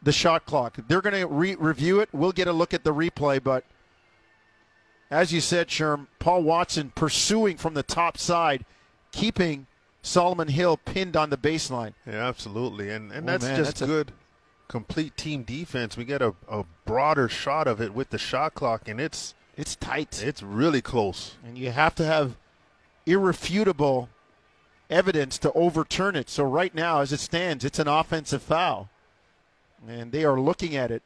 the 0.00 0.12
shot 0.12 0.46
clock. 0.46 0.78
They're 0.86 1.00
going 1.00 1.16
to 1.20 1.26
re- 1.26 1.56
review 1.56 1.98
it. 1.98 2.10
We'll 2.12 2.30
get 2.30 2.46
a 2.46 2.52
look 2.52 2.72
at 2.72 2.84
the 2.84 2.94
replay, 2.94 3.42
but 3.42 3.64
as 5.10 5.32
you 5.32 5.40
said, 5.40 5.66
Sherm, 5.66 6.06
Paul 6.20 6.44
Watson 6.44 6.92
pursuing 6.94 7.56
from 7.56 7.74
the 7.74 7.82
top 7.82 8.16
side, 8.16 8.64
keeping 9.10 9.66
Solomon 10.00 10.46
Hill 10.46 10.76
pinned 10.76 11.16
on 11.16 11.30
the 11.30 11.36
baseline. 11.36 11.94
Yeah, 12.06 12.24
absolutely. 12.28 12.88
And 12.90 13.10
and 13.10 13.28
Oh, 13.28 13.32
that's 13.32 13.44
man, 13.46 13.56
just 13.56 13.70
that's 13.70 13.82
a- 13.82 13.86
good 13.86 14.12
complete 14.68 15.16
team 15.16 15.42
defense. 15.42 15.96
We 15.96 16.04
get 16.04 16.22
a, 16.22 16.36
a 16.48 16.64
broader 16.84 17.28
shot 17.28 17.66
of 17.66 17.80
it 17.80 17.94
with 17.94 18.10
the 18.10 18.18
shot 18.18 18.54
clock 18.54 18.86
and 18.86 19.00
it's 19.00 19.34
It's 19.58 19.74
tight. 19.74 20.22
it's 20.22 20.40
really 20.40 20.80
close. 20.80 21.34
and 21.44 21.58
you 21.58 21.72
have 21.72 21.92
to 21.96 22.04
have 22.04 22.36
irrefutable 23.06 24.08
evidence 24.88 25.36
to 25.38 25.52
overturn 25.52 26.14
it. 26.14 26.30
So 26.30 26.44
right 26.44 26.72
now, 26.72 27.00
as 27.00 27.12
it 27.12 27.18
stands, 27.18 27.64
it's 27.64 27.80
an 27.80 27.88
offensive 27.88 28.40
foul, 28.40 28.88
and 29.86 30.12
they 30.12 30.24
are 30.24 30.38
looking 30.38 30.76
at 30.76 30.92
it. 30.92 31.02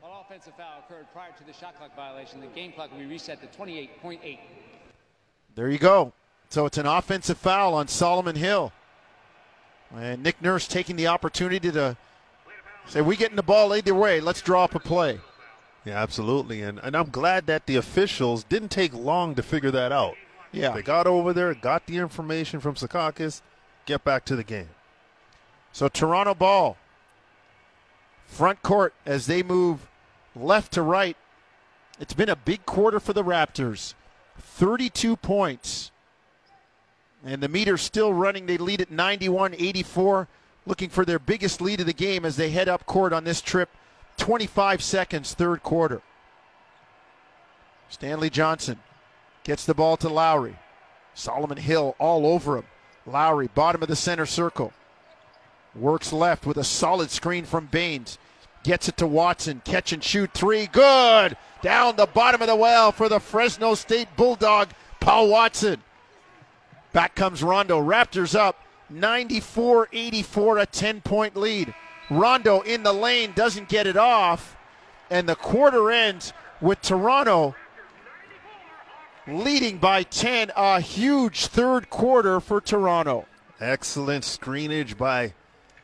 An 0.00 0.10
offensive 0.20 0.52
foul 0.56 0.84
occurred 0.86 1.06
prior 1.12 1.32
to 1.38 1.44
the 1.44 1.52
shot 1.52 1.76
clock 1.76 1.96
violation. 1.96 2.40
The 2.40 2.46
game 2.46 2.70
clock 2.70 2.92
will 2.92 3.00
be 3.00 3.06
reset 3.06 3.40
to 3.40 3.58
28.8. 3.58 4.38
There 5.56 5.68
you 5.68 5.78
go. 5.78 6.12
So 6.50 6.66
it's 6.66 6.78
an 6.78 6.86
offensive 6.86 7.38
foul 7.38 7.74
on 7.74 7.88
Solomon 7.88 8.36
Hill, 8.36 8.72
and 9.92 10.22
Nick 10.22 10.40
Nurse 10.40 10.68
taking 10.68 10.94
the 10.94 11.08
opportunity 11.08 11.72
to 11.72 11.96
say, 12.86 13.00
"We 13.00 13.16
getting 13.16 13.34
the 13.34 13.42
ball 13.42 13.74
either 13.74 13.92
way. 13.92 14.20
Let's 14.20 14.40
draw 14.40 14.62
up 14.62 14.76
a 14.76 14.78
play." 14.78 15.18
Yeah, 15.84 16.02
absolutely. 16.02 16.62
And 16.62 16.78
and 16.80 16.96
I'm 16.96 17.10
glad 17.10 17.46
that 17.46 17.66
the 17.66 17.76
officials 17.76 18.44
didn't 18.44 18.70
take 18.70 18.92
long 18.92 19.34
to 19.36 19.42
figure 19.42 19.70
that 19.70 19.92
out. 19.92 20.16
Yeah. 20.52 20.72
They 20.72 20.82
got 20.82 21.06
over 21.06 21.32
there, 21.32 21.54
got 21.54 21.86
the 21.86 21.98
information 21.98 22.60
from 22.60 22.74
Secaucus, 22.74 23.42
get 23.86 24.04
back 24.04 24.24
to 24.26 24.36
the 24.36 24.44
game. 24.44 24.68
So 25.72 25.88
Toronto 25.88 26.34
ball. 26.34 26.76
Front 28.26 28.62
court 28.62 28.94
as 29.06 29.26
they 29.26 29.42
move 29.42 29.86
left 30.34 30.72
to 30.72 30.82
right. 30.82 31.16
It's 32.00 32.14
been 32.14 32.28
a 32.28 32.36
big 32.36 32.64
quarter 32.66 33.00
for 33.00 33.12
the 33.12 33.24
Raptors. 33.24 33.94
32 34.38 35.16
points. 35.16 35.90
And 37.24 37.42
the 37.42 37.48
meter's 37.48 37.82
still 37.82 38.12
running. 38.12 38.46
They 38.46 38.58
lead 38.58 38.80
at 38.80 38.90
91 38.90 39.54
84, 39.54 40.28
looking 40.66 40.88
for 40.88 41.04
their 41.04 41.18
biggest 41.18 41.60
lead 41.60 41.80
of 41.80 41.86
the 41.86 41.92
game 41.92 42.24
as 42.24 42.36
they 42.36 42.50
head 42.50 42.68
up 42.68 42.86
court 42.86 43.12
on 43.12 43.24
this 43.24 43.40
trip. 43.40 43.70
25 44.18 44.82
seconds, 44.82 45.34
third 45.34 45.62
quarter. 45.62 46.02
Stanley 47.88 48.28
Johnson 48.28 48.78
gets 49.44 49.64
the 49.64 49.74
ball 49.74 49.96
to 49.96 50.08
Lowry. 50.08 50.56
Solomon 51.14 51.56
Hill 51.58 51.96
all 51.98 52.26
over 52.26 52.58
him. 52.58 52.64
Lowry, 53.06 53.48
bottom 53.48 53.82
of 53.82 53.88
the 53.88 53.96
center 53.96 54.26
circle. 54.26 54.72
Works 55.74 56.12
left 56.12 56.44
with 56.44 56.58
a 56.58 56.64
solid 56.64 57.10
screen 57.10 57.44
from 57.44 57.66
Baynes. 57.66 58.18
Gets 58.62 58.88
it 58.88 58.96
to 58.98 59.06
Watson. 59.06 59.62
Catch 59.64 59.92
and 59.92 60.04
shoot 60.04 60.32
three. 60.34 60.66
Good. 60.66 61.36
Down 61.62 61.96
the 61.96 62.06
bottom 62.06 62.42
of 62.42 62.48
the 62.48 62.56
well 62.56 62.92
for 62.92 63.08
the 63.08 63.20
Fresno 63.20 63.74
State 63.74 64.08
Bulldog, 64.16 64.68
Paul 65.00 65.28
Watson. 65.28 65.82
Back 66.92 67.14
comes 67.14 67.42
Rondo. 67.42 67.80
Raptors 67.80 68.34
up 68.34 68.56
94 68.90 69.88
84, 69.92 70.58
a 70.58 70.66
10 70.66 71.00
point 71.00 71.36
lead. 71.36 71.74
Rondo 72.10 72.60
in 72.60 72.82
the 72.82 72.92
lane 72.92 73.32
doesn't 73.34 73.68
get 73.68 73.86
it 73.86 73.96
off. 73.96 74.56
And 75.10 75.28
the 75.28 75.36
quarter 75.36 75.90
ends 75.90 76.32
with 76.60 76.82
Toronto 76.82 77.54
leading 79.26 79.78
by 79.78 80.02
10. 80.02 80.52
A 80.56 80.80
huge 80.80 81.46
third 81.46 81.90
quarter 81.90 82.40
for 82.40 82.60
Toronto. 82.60 83.26
Excellent 83.60 84.24
screenage 84.24 84.96
by 84.96 85.34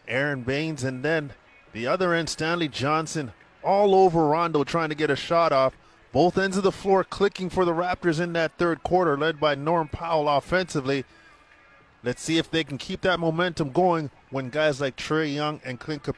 Aron 0.06 0.42
Baynes. 0.42 0.84
And 0.84 1.02
then 1.02 1.32
the 1.72 1.86
other 1.86 2.14
end, 2.14 2.28
Stanley 2.28 2.68
Johnson, 2.68 3.32
all 3.62 3.94
over 3.94 4.28
Rondo 4.28 4.64
trying 4.64 4.90
to 4.90 4.94
get 4.94 5.10
a 5.10 5.16
shot 5.16 5.52
off. 5.52 5.76
Both 6.12 6.38
ends 6.38 6.56
of 6.56 6.62
the 6.62 6.70
floor 6.70 7.02
clicking 7.02 7.50
for 7.50 7.64
the 7.64 7.72
Raptors 7.72 8.20
in 8.20 8.34
that 8.34 8.52
third 8.56 8.84
quarter, 8.84 9.18
led 9.18 9.40
by 9.40 9.56
Norm 9.56 9.88
Powell 9.88 10.28
offensively. 10.28 11.04
Let's 12.04 12.22
see 12.22 12.38
if 12.38 12.48
they 12.50 12.62
can 12.62 12.78
keep 12.78 13.00
that 13.00 13.18
momentum 13.18 13.72
going 13.72 14.10
when 14.34 14.48
guys 14.48 14.80
like 14.80 14.96
Trae 14.96 15.32
Young 15.32 15.60
and 15.64 15.78
Clint 15.78 16.02
Capela 16.02 16.16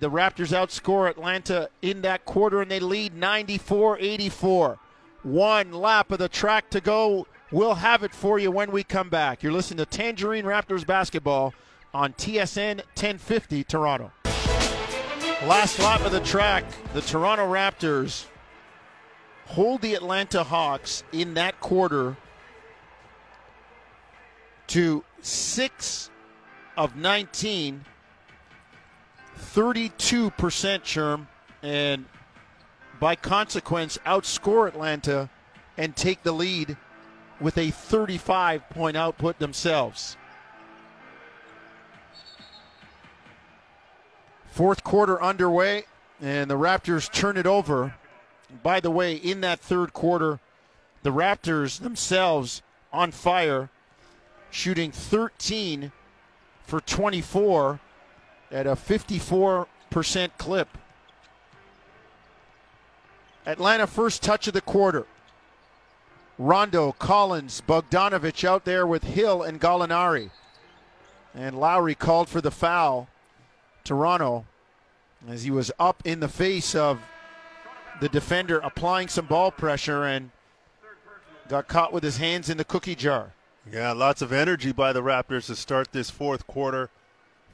the 0.00 0.10
Raptors 0.10 0.56
outscore 0.56 1.10
Atlanta 1.10 1.68
in 1.82 2.00
that 2.00 2.24
quarter 2.24 2.62
and 2.62 2.70
they 2.70 2.80
lead 2.80 3.14
94 3.14 3.98
84. 4.00 4.78
One 5.24 5.72
lap 5.72 6.10
of 6.10 6.18
the 6.18 6.30
track 6.30 6.70
to 6.70 6.80
go. 6.80 7.26
We'll 7.52 7.74
have 7.74 8.02
it 8.02 8.14
for 8.14 8.38
you 8.38 8.50
when 8.50 8.72
we 8.72 8.82
come 8.82 9.10
back. 9.10 9.42
You're 9.42 9.52
listening 9.52 9.76
to 9.78 9.86
Tangerine 9.86 10.46
Raptors 10.46 10.86
basketball 10.86 11.52
on 11.92 12.14
TSN 12.14 12.78
1050 12.78 13.62
Toronto. 13.64 14.10
Last 15.44 15.78
lap 15.80 16.00
of 16.00 16.12
the 16.12 16.20
track, 16.20 16.64
the 16.94 17.02
Toronto 17.02 17.44
Raptors 17.44 18.24
hold 19.44 19.82
the 19.82 19.94
Atlanta 19.94 20.42
Hawks 20.42 21.04
in 21.12 21.34
that 21.34 21.60
quarter 21.60 22.16
to 24.68 25.04
6 25.26 26.10
of 26.76 26.96
19 26.96 27.84
32% 29.36 30.30
Sherm, 30.82 31.26
and 31.62 32.06
by 32.98 33.16
consequence, 33.16 33.98
outscore 34.06 34.68
Atlanta 34.68 35.28
and 35.76 35.94
take 35.94 36.22
the 36.22 36.32
lead 36.32 36.76
with 37.40 37.58
a 37.58 37.70
35 37.70 38.68
point 38.70 38.96
output 38.96 39.38
themselves. 39.38 40.16
Fourth 44.50 44.82
quarter 44.82 45.22
underway, 45.22 45.84
and 46.20 46.50
the 46.50 46.56
Raptors 46.56 47.12
turn 47.12 47.36
it 47.36 47.46
over. 47.46 47.94
By 48.62 48.80
the 48.80 48.90
way, 48.90 49.14
in 49.14 49.42
that 49.42 49.60
third 49.60 49.92
quarter, 49.92 50.40
the 51.02 51.10
Raptors 51.10 51.80
themselves 51.80 52.62
on 52.90 53.10
fire, 53.10 53.68
shooting 54.56 54.90
13 54.90 55.92
for 56.64 56.80
24 56.80 57.78
at 58.50 58.66
a 58.66 58.70
54% 58.70 59.66
clip. 60.38 60.68
Atlanta 63.44 63.86
first 63.86 64.22
touch 64.22 64.48
of 64.48 64.54
the 64.54 64.62
quarter. 64.62 65.06
Rondo, 66.38 66.92
Collins, 66.92 67.62
Bogdanovich 67.68 68.44
out 68.44 68.64
there 68.64 68.86
with 68.86 69.04
Hill 69.04 69.42
and 69.42 69.60
Gallinari. 69.60 70.30
And 71.34 71.60
Lowry 71.60 71.94
called 71.94 72.30
for 72.30 72.40
the 72.40 72.50
foul. 72.50 73.08
Toronto, 73.84 74.46
as 75.28 75.44
he 75.44 75.50
was 75.50 75.70
up 75.78 76.02
in 76.06 76.20
the 76.20 76.28
face 76.28 76.74
of 76.74 76.98
the 78.00 78.08
defender, 78.08 78.58
applying 78.60 79.08
some 79.08 79.26
ball 79.26 79.50
pressure 79.50 80.04
and 80.04 80.30
got 81.46 81.68
caught 81.68 81.92
with 81.92 82.02
his 82.02 82.16
hands 82.16 82.48
in 82.48 82.56
the 82.56 82.64
cookie 82.64 82.94
jar. 82.94 83.32
Yeah, 83.72 83.92
lots 83.92 84.22
of 84.22 84.32
energy 84.32 84.70
by 84.70 84.92
the 84.92 85.02
Raptors 85.02 85.46
to 85.46 85.56
start 85.56 85.90
this 85.90 86.08
fourth 86.08 86.46
quarter. 86.46 86.88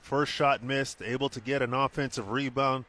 First 0.03 0.31
shot 0.31 0.63
missed, 0.63 1.01
able 1.01 1.31
to 1.31 1.41
get 1.41 1.63
an 1.63 1.73
offensive 1.73 2.31
rebound. 2.31 2.85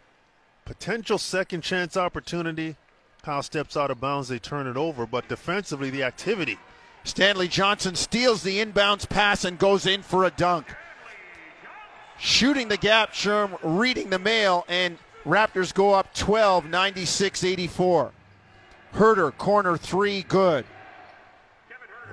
Potential 0.65 1.17
second 1.17 1.61
chance 1.61 1.95
opportunity. 1.95 2.75
Powell 3.21 3.43
steps 3.43 3.77
out 3.77 3.91
of 3.91 4.01
bounds, 4.01 4.27
they 4.27 4.39
turn 4.39 4.67
it 4.67 4.75
over, 4.75 5.05
but 5.05 5.29
defensively, 5.29 5.89
the 5.89 6.03
activity. 6.03 6.57
Stanley 7.05 7.47
Johnson 7.47 7.95
steals 7.95 8.43
the 8.43 8.63
inbounds 8.63 9.07
pass 9.07 9.45
and 9.45 9.57
goes 9.57 9.85
in 9.85 10.01
for 10.01 10.25
a 10.25 10.31
dunk. 10.31 10.67
Shooting 12.17 12.67
the 12.67 12.77
gap, 12.77 13.13
Sherm 13.13 13.57
reading 13.63 14.09
the 14.09 14.19
mail, 14.19 14.65
and 14.67 14.97
Raptors 15.25 15.73
go 15.73 15.93
up 15.93 16.13
12, 16.13 16.65
96 16.65 17.43
84. 17.45 18.11
Huerter, 18.95 19.37
corner 19.37 19.77
three, 19.77 20.23
good. 20.23 20.65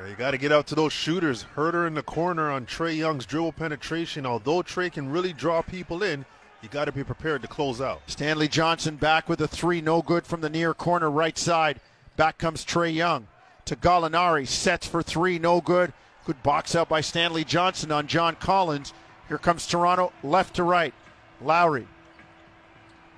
You 0.09 0.15
got 0.17 0.31
to 0.33 0.39
get 0.39 0.53
out 0.53 0.67
to 0.69 0.75
those 0.75 0.93
shooters. 0.93 1.47
Huerter 1.57 1.87
in 1.87 1.95
the 1.95 2.03
corner 2.03 2.51
on 2.51 2.67
Trae 2.67 2.97
Young's 2.97 3.27
dribble 3.27 3.53
penetration. 3.53 4.27
Although 4.27 4.63
Trae 4.63 4.93
can 4.93 5.11
really 5.11 5.33
draw 5.33 5.63
people 5.63 6.03
in, 6.03 6.25
you 6.63 6.69
got 6.69 6.87
to 6.87 6.93
be 6.93 7.05
prepared 7.05 7.43
to 7.43 7.49
close 7.49 7.81
out. 7.81 8.03
Stanley 8.07 8.49
Johnson 8.49 8.97
back 8.97 9.29
with 9.29 9.41
a 9.41 9.49
three, 9.49 9.81
no 9.81 10.03
good 10.03 10.27
from 10.27 10.41
the 10.41 10.51
near 10.51 10.75
corner 10.75 11.11
right 11.11 11.37
side. 11.37 11.81
Back 12.17 12.39
comes 12.39 12.65
Trae 12.65 12.95
Young 12.95 13.29
to 13.65 13.77
Gallinari, 13.77 14.47
sets 14.47 14.87
for 14.87 15.03
three, 15.03 15.39
no 15.39 15.61
good. 15.61 15.93
Good 16.25 16.43
box 16.43 16.75
out 16.75 16.89
by 16.89 17.01
Stanley 17.01 17.45
Johnson 17.45 17.91
on 17.93 18.07
John 18.07 18.37
Collins. 18.37 18.93
Here 19.29 19.39
comes 19.39 19.67
Toronto, 19.67 20.13
left 20.23 20.57
to 20.57 20.65
right. 20.65 20.93
Lowry 21.41 21.87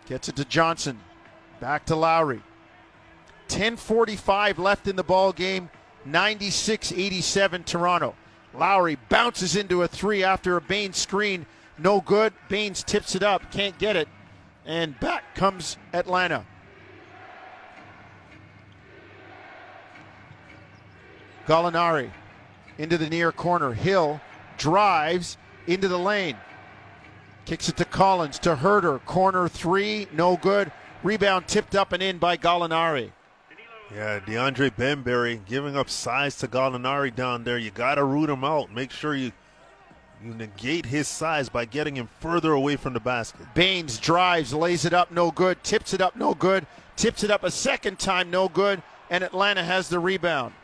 gets 0.06 0.28
it 0.28 0.36
to 0.36 0.44
Johnson. 0.44 1.00
Back 1.60 1.86
to 1.86 1.96
Lowry. 1.96 2.42
10:45 3.48 4.58
left 4.58 4.86
in 4.86 4.96
the 4.96 5.02
ball 5.02 5.32
game. 5.32 5.70
96 6.04 6.92
87 6.92 7.64
Toronto. 7.64 8.14
Lowry 8.54 8.98
bounces 9.08 9.56
into 9.56 9.82
a 9.82 9.88
three 9.88 10.22
after 10.22 10.56
a 10.56 10.60
Baynes 10.60 10.98
screen. 10.98 11.46
No 11.78 12.00
good. 12.00 12.32
Baynes 12.48 12.82
tips 12.82 13.14
it 13.14 13.22
up, 13.22 13.50
can't 13.50 13.78
get 13.78 13.96
it. 13.96 14.08
And 14.66 14.98
back 15.00 15.34
comes 15.34 15.76
Atlanta. 15.92 16.44
Gallinari 21.46 22.10
into 22.78 22.98
the 22.98 23.08
near 23.08 23.32
corner. 23.32 23.72
Hill 23.72 24.20
drives 24.58 25.36
into 25.66 25.88
the 25.88 25.98
lane. 25.98 26.36
Kicks 27.44 27.68
it 27.68 27.76
to 27.78 27.84
Collins 27.84 28.38
to 28.40 28.54
Huerter. 28.56 29.04
Corner 29.04 29.48
three, 29.48 30.06
no 30.12 30.36
good. 30.36 30.70
Rebound 31.02 31.48
tipped 31.48 31.74
up 31.74 31.92
and 31.92 32.02
in 32.02 32.18
by 32.18 32.36
Gallinari. 32.36 33.10
Yeah, 33.94 34.20
DeAndre 34.20 34.74
Bembry 34.74 35.44
giving 35.44 35.76
up 35.76 35.90
size 35.90 36.36
to 36.38 36.48
Gallinari 36.48 37.14
down 37.14 37.44
there. 37.44 37.58
You 37.58 37.70
got 37.70 37.96
to 37.96 38.04
root 38.04 38.30
him 38.30 38.42
out. 38.42 38.72
Make 38.72 38.90
sure 38.90 39.14
you 39.14 39.32
you 40.24 40.32
negate 40.34 40.86
his 40.86 41.08
size 41.08 41.48
by 41.48 41.64
getting 41.64 41.96
him 41.96 42.08
further 42.20 42.52
away 42.52 42.76
from 42.76 42.92
the 42.92 43.00
basket. 43.00 43.44
Baynes 43.54 43.98
drives, 43.98 44.54
lays 44.54 44.84
it 44.84 44.94
up, 44.94 45.10
no 45.10 45.32
good. 45.32 45.62
Tips 45.64 45.92
it 45.92 46.00
up, 46.00 46.14
no 46.14 46.32
good. 46.32 46.64
Tips 46.94 47.24
it 47.24 47.30
up 47.30 47.42
a 47.42 47.50
second 47.50 47.98
time, 47.98 48.30
no 48.30 48.48
good. 48.48 48.82
And 49.10 49.24
Atlanta 49.24 49.64
has 49.64 49.88
the 49.88 49.98
rebound. 49.98 50.54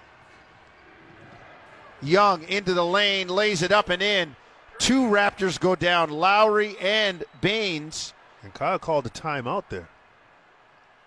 Young 2.00 2.44
into 2.44 2.72
the 2.72 2.86
lane, 2.86 3.28
lays 3.28 3.62
it 3.62 3.72
up 3.72 3.88
and 3.88 4.00
in. 4.00 4.36
Two 4.78 5.02
Raptors 5.02 5.58
go 5.58 5.74
down, 5.74 6.10
Lowry 6.10 6.76
and 6.80 7.24
Baynes. 7.40 8.14
And 8.44 8.54
Kyle 8.54 8.78
called 8.78 9.06
a 9.06 9.10
timeout 9.10 9.64
there. 9.70 9.88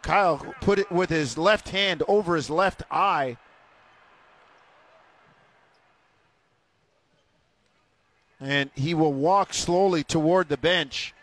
Kyle 0.02 0.38
put 0.62 0.80
it 0.80 0.92
with 0.92 1.10
his 1.10 1.38
left 1.38 1.70
hand 1.70 2.04
over 2.08 2.36
his 2.36 2.50
left 2.50 2.84
eye. 2.90 3.38
And 8.40 8.72
he 8.74 8.96
will 8.96 9.14
walk 9.14 9.54
slowly 9.54 10.04
toward 10.04 10.50
the 10.50 10.58
bench. 10.58 11.14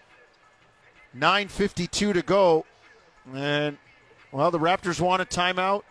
9.52 1.17 2.15
to 2.15 2.23
go. 2.23 2.65
And, 3.35 3.77
well, 4.31 4.53
the 4.53 4.61
Raptors 4.61 5.01
want 5.01 5.21
a 5.21 5.25
timeout. 5.25 5.83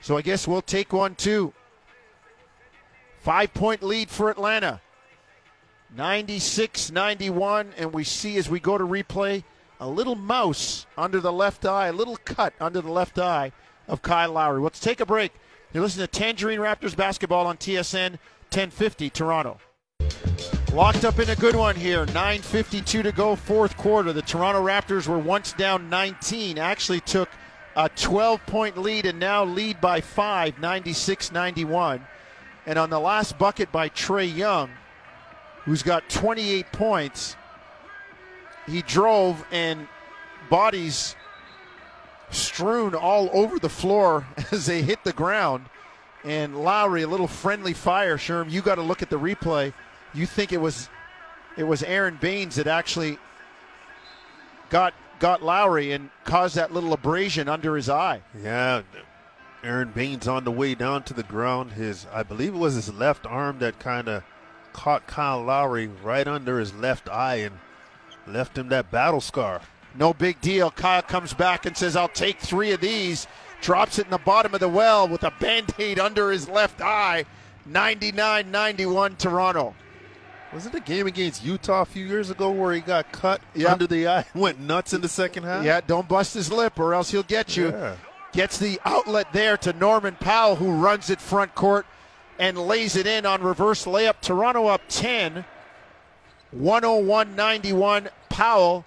So 0.00 0.16
I 0.16 0.22
guess 0.22 0.46
we'll 0.46 0.62
take 0.62 0.92
one 0.92 1.16
too. 1.16 1.52
Five 3.18 3.52
point 3.52 3.82
lead 3.82 4.08
for 4.08 4.30
Atlanta. 4.30 4.80
96 5.96 6.92
91. 6.92 7.72
And 7.76 7.92
we 7.92 8.04
see 8.04 8.36
as 8.36 8.48
we 8.48 8.60
go 8.60 8.78
to 8.78 8.84
replay 8.84 9.42
a 9.80 9.88
little 9.88 10.14
mouse 10.14 10.86
under 10.96 11.20
the 11.20 11.32
left 11.32 11.64
eye, 11.64 11.88
a 11.88 11.92
little 11.92 12.16
cut 12.16 12.52
under 12.60 12.80
the 12.80 12.90
left 12.90 13.18
eye 13.18 13.52
of 13.86 14.02
Kyle 14.02 14.32
Lowry. 14.32 14.60
Let's 14.60 14.80
take 14.80 15.00
a 15.00 15.06
break. 15.06 15.32
You're 15.72 15.82
listening 15.82 16.06
to 16.06 16.12
Tangerine 16.12 16.60
Raptors 16.60 16.96
basketball 16.96 17.46
on 17.46 17.56
TSN 17.56 18.18
1050 18.50 19.10
Toronto. 19.10 19.58
Locked 20.72 21.04
up 21.04 21.18
in 21.18 21.30
a 21.30 21.36
good 21.36 21.56
one 21.56 21.76
here. 21.76 22.06
9.52 22.06 23.02
to 23.02 23.12
go, 23.12 23.36
fourth 23.36 23.76
quarter. 23.76 24.12
The 24.12 24.22
Toronto 24.22 24.64
Raptors 24.64 25.06
were 25.06 25.18
once 25.18 25.52
down 25.54 25.88
19, 25.88 26.58
actually 26.58 27.00
took 27.00 27.28
a 27.74 27.88
12 27.88 28.44
point 28.46 28.76
lead 28.76 29.06
and 29.06 29.18
now 29.18 29.44
lead 29.44 29.80
by 29.80 30.00
five, 30.00 30.58
96 30.58 31.32
91. 31.32 32.06
And 32.66 32.78
on 32.78 32.90
the 32.90 33.00
last 33.00 33.38
bucket 33.38 33.72
by 33.72 33.88
Trae 33.88 34.34
Young, 34.34 34.70
who's 35.64 35.82
got 35.82 36.08
28 36.10 36.70
points, 36.72 37.36
he 38.68 38.82
drove 38.82 39.44
and 39.50 39.88
bodies 40.50 41.16
strewn 42.30 42.94
all 42.94 43.30
over 43.32 43.58
the 43.58 43.68
floor 43.68 44.26
as 44.52 44.66
they 44.66 44.82
hit 44.82 45.02
the 45.04 45.12
ground. 45.12 45.66
And 46.24 46.62
Lowry, 46.62 47.02
a 47.02 47.08
little 47.08 47.28
friendly 47.28 47.72
fire. 47.72 48.16
Sherm, 48.16 48.50
you 48.50 48.60
got 48.60 48.74
to 48.74 48.82
look 48.82 49.02
at 49.02 49.10
the 49.10 49.18
replay. 49.18 49.72
You 50.14 50.26
think 50.26 50.52
it 50.52 50.60
was 50.60 50.88
it 51.56 51.64
was 51.64 51.82
Aron 51.82 52.18
Baynes 52.20 52.56
that 52.56 52.66
actually 52.66 53.18
got 54.70 54.94
got 55.20 55.42
Lowry 55.42 55.92
and 55.92 56.10
caused 56.24 56.56
that 56.56 56.72
little 56.72 56.92
abrasion 56.92 57.48
under 57.48 57.76
his 57.76 57.88
eye. 57.88 58.22
Yeah, 58.42 58.82
Aron 59.62 59.92
Baynes 59.92 60.28
on 60.28 60.44
the 60.44 60.50
way 60.50 60.74
down 60.74 61.02
to 61.04 61.14
the 61.14 61.22
ground. 61.22 61.72
His 61.72 62.06
I 62.12 62.22
believe 62.22 62.54
it 62.54 62.58
was 62.58 62.74
his 62.74 62.92
left 62.92 63.26
arm 63.26 63.60
that 63.60 63.78
kind 63.78 64.08
of 64.08 64.24
caught 64.72 65.06
Kyle 65.06 65.42
Lowry 65.42 65.86
right 65.86 66.26
under 66.26 66.58
his 66.58 66.74
left 66.74 67.08
eye 67.08 67.36
and 67.36 67.58
left 68.32 68.56
him 68.58 68.68
that 68.68 68.90
battle 68.90 69.20
scar. 69.20 69.60
No 69.94 70.12
big 70.14 70.40
deal. 70.40 70.70
Kyle 70.70 71.02
comes 71.02 71.32
back 71.34 71.66
and 71.66 71.76
says, 71.76 71.96
I'll 71.96 72.08
take 72.08 72.38
three 72.38 72.72
of 72.72 72.80
these. 72.80 73.26
Drops 73.60 73.98
it 73.98 74.04
in 74.06 74.10
the 74.10 74.18
bottom 74.18 74.54
of 74.54 74.60
the 74.60 74.68
well 74.68 75.08
with 75.08 75.24
a 75.24 75.32
band 75.40 75.74
aid 75.78 75.98
under 75.98 76.30
his 76.30 76.48
left 76.48 76.80
eye. 76.80 77.24
99 77.66 78.50
91 78.50 79.16
Toronto. 79.16 79.74
Was 80.52 80.64
it 80.64 80.74
a 80.74 80.80
game 80.80 81.06
against 81.06 81.44
Utah 81.44 81.82
a 81.82 81.84
few 81.84 82.06
years 82.06 82.30
ago 82.30 82.50
where 82.50 82.72
he 82.72 82.80
got 82.80 83.12
cut 83.12 83.42
Yeah. 83.54 83.72
under 83.72 83.86
the 83.86 84.08
eye 84.08 84.24
went 84.34 84.58
nuts 84.60 84.92
in 84.94 85.00
the 85.02 85.08
second 85.08 85.42
half? 85.42 85.64
Yeah, 85.64 85.80
don't 85.86 86.08
bust 86.08 86.32
his 86.34 86.50
lip 86.50 86.78
or 86.78 86.94
else 86.94 87.10
he'll 87.10 87.22
get 87.22 87.56
you. 87.56 87.68
Yeah. 87.70 87.96
Gets 88.32 88.58
the 88.58 88.80
outlet 88.84 89.32
there 89.32 89.56
to 89.58 89.72
Norman 89.72 90.16
Powell, 90.20 90.56
who 90.56 90.70
runs 90.72 91.10
it 91.10 91.20
front 91.20 91.54
court 91.54 91.84
and 92.38 92.56
lays 92.56 92.94
it 92.94 93.06
in 93.06 93.26
on 93.26 93.42
reverse 93.42 93.84
layup. 93.84 94.20
Toronto 94.22 94.66
up 94.68 94.82
10, 94.88 95.44
101 96.52 97.34
91. 97.34 98.08
Powell 98.38 98.84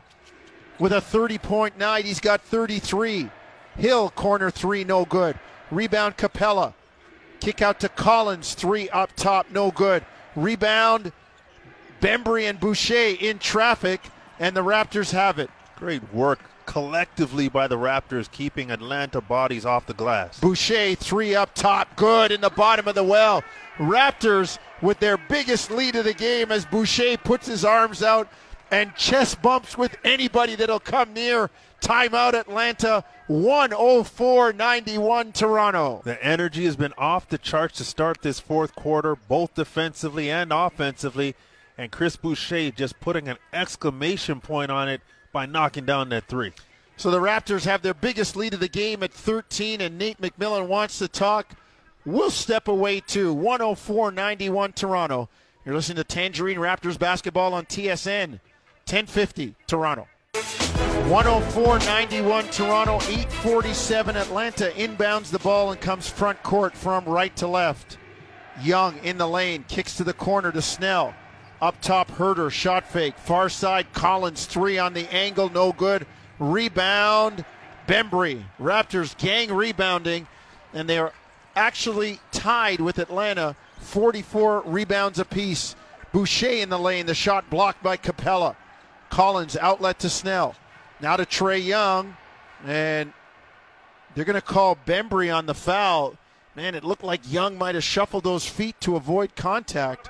with 0.79 0.93
a 0.93 1.01
30 1.01 1.37
point 1.37 1.77
night. 1.77 2.05
He's 2.05 2.21
got 2.21 2.39
33. 2.39 3.29
Hill, 3.75 4.09
corner 4.11 4.49
three, 4.49 4.85
no 4.85 5.03
good. 5.03 5.37
Rebound, 5.71 6.15
Capela. 6.15 6.73
Kick 7.41 7.61
out 7.61 7.81
to 7.81 7.89
Collins, 7.89 8.53
three 8.53 8.87
up 8.91 9.13
top, 9.17 9.47
no 9.51 9.69
good. 9.69 10.05
Rebound, 10.37 11.11
Bembry 11.99 12.49
and 12.49 12.61
Boucher 12.61 13.17
in 13.19 13.39
traffic, 13.39 13.99
and 14.39 14.55
the 14.55 14.63
Raptors 14.63 15.11
have 15.11 15.37
it. 15.37 15.49
Great 15.75 16.13
work 16.13 16.39
collectively 16.65 17.49
by 17.49 17.67
the 17.67 17.77
Raptors 17.77 18.31
keeping 18.31 18.71
Atlanta 18.71 19.19
bodies 19.19 19.65
off 19.65 19.85
the 19.85 19.93
glass. 19.93 20.39
Boucher, 20.39 20.95
three 20.95 21.35
up 21.35 21.53
top, 21.55 21.93
good 21.97 22.31
in 22.31 22.39
the 22.39 22.49
bottom 22.49 22.87
of 22.87 22.95
the 22.95 23.03
well. 23.03 23.43
Raptors 23.77 24.59
with 24.81 24.99
their 24.99 25.17
biggest 25.17 25.71
lead 25.71 25.97
of 25.97 26.05
the 26.05 26.13
game 26.13 26.53
as 26.53 26.65
Boucher 26.65 27.17
puts 27.17 27.47
his 27.47 27.65
arms 27.65 28.01
out 28.01 28.29
and 28.71 28.95
chest 28.95 29.41
bumps 29.41 29.77
with 29.77 29.97
anybody 30.03 30.55
that'll 30.55 30.79
come 30.79 31.13
near. 31.13 31.49
Timeout 31.81 32.33
Atlanta, 32.33 33.03
104 33.27 34.53
91 34.53 35.31
Toronto. 35.33 36.01
The 36.03 36.23
energy 36.23 36.65
has 36.65 36.75
been 36.75 36.93
off 36.97 37.27
the 37.27 37.37
charts 37.37 37.77
to 37.79 37.83
start 37.83 38.21
this 38.21 38.39
fourth 38.39 38.75
quarter, 38.75 39.15
both 39.15 39.55
defensively 39.55 40.29
and 40.29 40.53
offensively. 40.53 41.35
And 41.77 41.91
Chris 41.91 42.15
Boucher 42.15 42.71
just 42.71 42.99
putting 42.99 43.27
an 43.27 43.37
exclamation 43.51 44.41
point 44.41 44.71
on 44.71 44.87
it 44.87 45.01
by 45.33 45.45
knocking 45.45 45.85
down 45.85 46.09
that 46.09 46.27
three. 46.27 46.53
So 46.97 47.09
the 47.09 47.19
Raptors 47.19 47.65
have 47.65 47.81
their 47.81 47.95
biggest 47.95 48.35
lead 48.35 48.53
of 48.53 48.59
the 48.59 48.67
game 48.67 49.01
at 49.01 49.11
13, 49.11 49.81
and 49.81 49.97
Nate 49.97 50.21
McMillan 50.21 50.67
wants 50.67 50.99
to 50.99 51.07
talk. 51.07 51.55
We'll 52.05 52.29
step 52.29 52.67
away 52.67 52.99
to 53.07 53.33
104 53.33 54.11
91 54.11 54.73
Toronto. 54.73 55.29
You're 55.65 55.75
listening 55.75 55.97
to 55.97 56.03
Tangerine 56.03 56.57
Raptors 56.57 56.99
basketball 56.99 57.55
on 57.55 57.65
TSN 57.65 58.39
1050 58.91 59.55
Toronto. 59.67 60.05
104 61.07 61.79
91 61.79 62.45
Toronto, 62.49 62.95
847 62.95 64.17
Atlanta 64.17 64.65
inbounds 64.75 65.31
the 65.31 65.39
ball 65.39 65.71
and 65.71 65.79
comes 65.79 66.09
front 66.09 66.43
court 66.43 66.75
from 66.75 67.05
right 67.05 67.33
to 67.37 67.47
left. 67.47 67.97
Young 68.61 68.97
in 68.97 69.17
the 69.17 69.27
lane, 69.27 69.63
kicks 69.69 69.95
to 69.95 70.03
the 70.03 70.11
corner 70.11 70.51
to 70.51 70.61
Snell. 70.61 71.13
Up 71.61 71.79
top, 71.79 72.11
Huerter, 72.11 72.51
shot 72.51 72.85
fake. 72.85 73.17
Far 73.17 73.47
side, 73.47 73.93
Collins, 73.93 74.45
three 74.45 74.77
on 74.77 74.93
the 74.93 75.07
angle, 75.13 75.47
no 75.47 75.71
good. 75.71 76.05
Rebound, 76.37 77.45
Bembry. 77.87 78.43
Raptors 78.59 79.17
gang 79.17 79.53
rebounding, 79.53 80.27
and 80.73 80.89
they 80.89 80.97
are 80.97 81.13
actually 81.55 82.19
tied 82.33 82.81
with 82.81 82.99
Atlanta, 82.99 83.55
44 83.79 84.63
rebounds 84.65 85.17
apiece. 85.17 85.77
Boucher 86.11 86.49
in 86.49 86.67
the 86.67 86.77
lane, 86.77 87.05
the 87.05 87.15
shot 87.15 87.49
blocked 87.49 87.81
by 87.81 87.95
Capela. 87.95 88.57
Collins 89.11 89.57
outlet 89.57 89.99
to 89.99 90.09
Snell. 90.09 90.55
Now 91.01 91.17
to 91.17 91.25
Trae 91.25 91.63
Young, 91.63 92.15
and 92.65 93.13
they're 94.15 94.25
going 94.25 94.35
to 94.35 94.41
call 94.41 94.77
Bembry 94.85 95.35
on 95.35 95.45
the 95.45 95.53
foul. 95.53 96.15
Man, 96.55 96.75
it 96.75 96.83
looked 96.83 97.03
like 97.03 97.21
Young 97.31 97.57
might 97.57 97.75
have 97.75 97.83
shuffled 97.83 98.23
those 98.23 98.47
feet 98.47 98.79
to 98.81 98.95
avoid 98.95 99.35
contact, 99.35 100.09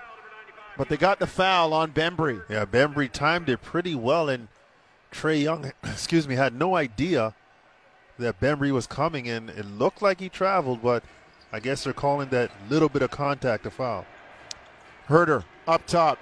but 0.77 0.87
they 0.87 0.97
got 0.97 1.19
the 1.19 1.27
foul 1.27 1.73
on 1.73 1.91
Bembry. 1.91 2.43
Yeah, 2.47 2.65
Bembry 2.65 3.11
timed 3.11 3.49
it 3.49 3.61
pretty 3.61 3.95
well, 3.95 4.29
and 4.29 4.47
Trae 5.11 5.41
Young, 5.43 5.71
excuse 5.83 6.27
me, 6.27 6.35
had 6.35 6.53
no 6.53 6.75
idea 6.75 7.33
that 8.19 8.39
Bembry 8.39 8.71
was 8.71 8.85
coming, 8.85 9.27
and 9.27 9.49
it 9.49 9.65
looked 9.65 10.01
like 10.01 10.19
he 10.19 10.29
traveled, 10.29 10.81
but 10.83 11.03
I 11.51 11.59
guess 11.59 11.83
they're 11.83 11.93
calling 11.93 12.29
that 12.29 12.51
little 12.69 12.89
bit 12.89 13.01
of 13.01 13.09
contact 13.09 13.65
a 13.65 13.71
foul. 13.71 14.05
Huerter 15.07 15.43
up 15.67 15.87
top, 15.87 16.19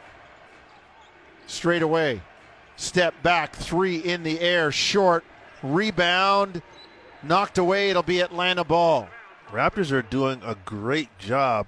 straight 1.45 1.81
away, 1.81 2.21
step 2.79 3.21
back, 3.21 3.55
three 3.55 3.97
in 3.97 4.23
the 4.23 4.39
air, 4.39 4.71
short, 4.71 5.23
rebound, 5.61 6.61
knocked 7.21 7.57
away. 7.57 7.89
It'll 7.89 8.03
be 8.03 8.21
Atlanta 8.21 8.63
ball. 8.63 9.09
Raptors 9.51 9.91
are 9.91 10.01
doing 10.01 10.41
a 10.45 10.55
great 10.65 11.17
job 11.19 11.67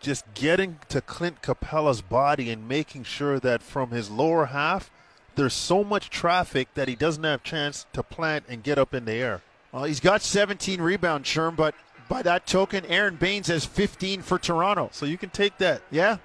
just 0.00 0.34
getting 0.34 0.78
to 0.88 1.00
Clint 1.00 1.40
Capela's 1.40 2.02
body 2.02 2.50
and 2.50 2.68
making 2.68 3.04
sure 3.04 3.40
that 3.40 3.62
from 3.62 3.90
his 3.90 4.10
lower 4.10 4.46
half, 4.46 4.90
there's 5.34 5.54
so 5.54 5.82
much 5.82 6.10
traffic 6.10 6.68
that 6.74 6.88
he 6.88 6.94
doesn't 6.94 7.24
have 7.24 7.42
chance 7.42 7.86
to 7.94 8.02
plant 8.02 8.44
and 8.48 8.62
get 8.62 8.78
up 8.78 8.92
in 8.92 9.06
the 9.06 9.14
air. 9.14 9.40
Well, 9.72 9.84
he's 9.84 10.00
got 10.00 10.22
17 10.22 10.80
rebounds, 10.80 11.28
Sherm, 11.28 11.56
but 11.56 11.74
by 12.08 12.22
that 12.22 12.46
token, 12.46 12.84
Aron 12.86 13.16
Baynes 13.16 13.46
has 13.46 13.64
15 13.64 14.20
for 14.20 14.38
Toronto. 14.38 14.90
So 14.92 15.06
you 15.06 15.16
can 15.16 15.30
take 15.30 15.56
that, 15.58 15.82
Yeah, 15.90 16.18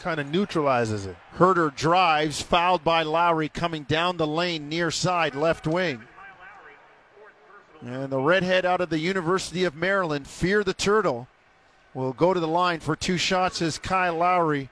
kind 0.00 0.20
of 0.20 0.30
neutralizes 0.30 1.06
it. 1.06 1.16
Huerter 1.36 1.74
drives, 1.74 2.40
fouled 2.42 2.84
by 2.84 3.02
Lowry, 3.02 3.48
coming 3.48 3.82
down 3.84 4.16
the 4.16 4.26
lane 4.26 4.68
near 4.68 4.90
side, 4.90 5.34
left 5.34 5.66
wing. 5.66 6.02
And 7.80 8.10
the 8.10 8.18
redhead 8.20 8.64
out 8.64 8.80
of 8.80 8.90
the 8.90 8.98
University 8.98 9.64
of 9.64 9.74
Maryland, 9.74 10.26
Fear 10.26 10.64
the 10.64 10.74
Turtle, 10.74 11.28
will 11.94 12.12
go 12.12 12.34
to 12.34 12.40
the 12.40 12.48
line 12.48 12.80
for 12.80 12.96
two 12.96 13.16
shots 13.16 13.62
as 13.62 13.78
Kyle 13.78 14.16
Lowry 14.16 14.68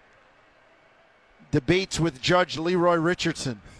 debates 1.51 2.01
with 2.01 2.21
Judge 2.21 2.59
Leroy 2.59 2.97
Richardson. 2.97 3.61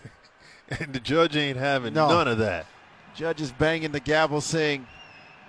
And 0.69 0.93
the 0.93 0.99
judge 0.99 1.37
ain't 1.37 1.57
having 1.59 1.95
No. 1.95 2.09
none 2.09 2.27
of 2.27 2.39
that. 2.39 2.67
Judge 3.15 3.41
is 3.41 3.53
banging 3.53 3.93
the 3.93 4.01
gavel, 4.01 4.41
saying, 4.41 4.89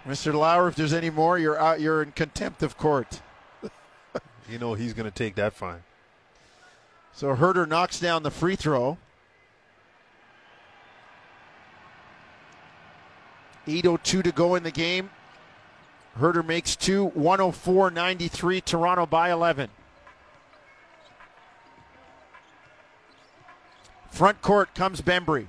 "Mr. 0.07 0.31
Lowry, 0.31 0.69
if 0.69 0.75
there's 0.75 0.93
any 0.93 1.10
more, 1.10 1.39
you're 1.39 1.60
out. 1.60 1.81
You're 1.81 2.03
in 2.03 2.12
contempt 2.12 2.62
of 2.62 2.77
court." 2.77 3.21
You 4.47 4.60
know 4.60 4.75
he's 4.75 4.93
going 4.93 5.05
to 5.10 5.12
take 5.12 5.33
that 5.36 5.53
fine. 5.53 5.81
So 7.17 7.36
Huerter 7.36 7.67
knocks 7.67 7.99
down 7.99 8.21
the 8.21 8.30
free 8.30 8.56
throw. 8.56 8.99
8.02 13.65 14.23
to 14.23 14.32
go 14.32 14.53
in 14.53 14.62
the 14.62 14.69
game. 14.69 15.10
Huerter 16.19 16.45
makes 16.45 16.75
two, 16.75 17.06
104 17.15 17.89
93, 17.89 18.62
Toronto 18.62 19.08
by 19.08 19.32
11. 19.32 19.71
Front 24.12 24.43
court 24.43 24.75
comes 24.75 25.01
Bembry. 25.01 25.47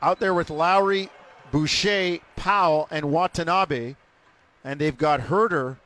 Out 0.00 0.18
there 0.18 0.32
with 0.32 0.48
Lowry, 0.48 1.10
Boucher, 1.50 2.20
Powell, 2.36 2.88
and 2.90 3.10
Watanabe. 3.10 3.96
And 4.64 4.80
they've 4.80 4.96
got 4.96 5.20
Huerter 5.20 5.76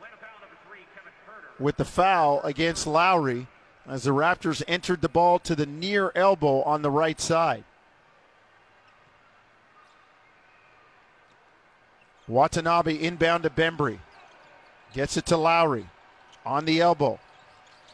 with 1.58 1.78
the 1.78 1.84
foul 1.84 2.40
against 2.42 2.86
Lowry 2.86 3.48
as 3.88 4.04
the 4.04 4.10
Raptors 4.10 4.62
entered 4.66 5.00
the 5.00 5.08
ball 5.08 5.38
to 5.40 5.54
the 5.54 5.66
near 5.66 6.12
elbow 6.14 6.62
on 6.62 6.82
the 6.82 6.90
right 6.90 7.20
side. 7.20 7.64
Watanabe 12.28 13.00
inbound 13.00 13.44
to 13.44 13.50
Bembry. 13.50 13.98
Gets 14.92 15.16
it 15.16 15.26
to 15.26 15.36
Lowry 15.36 15.86
on 16.44 16.64
the 16.64 16.80
elbow. 16.80 17.20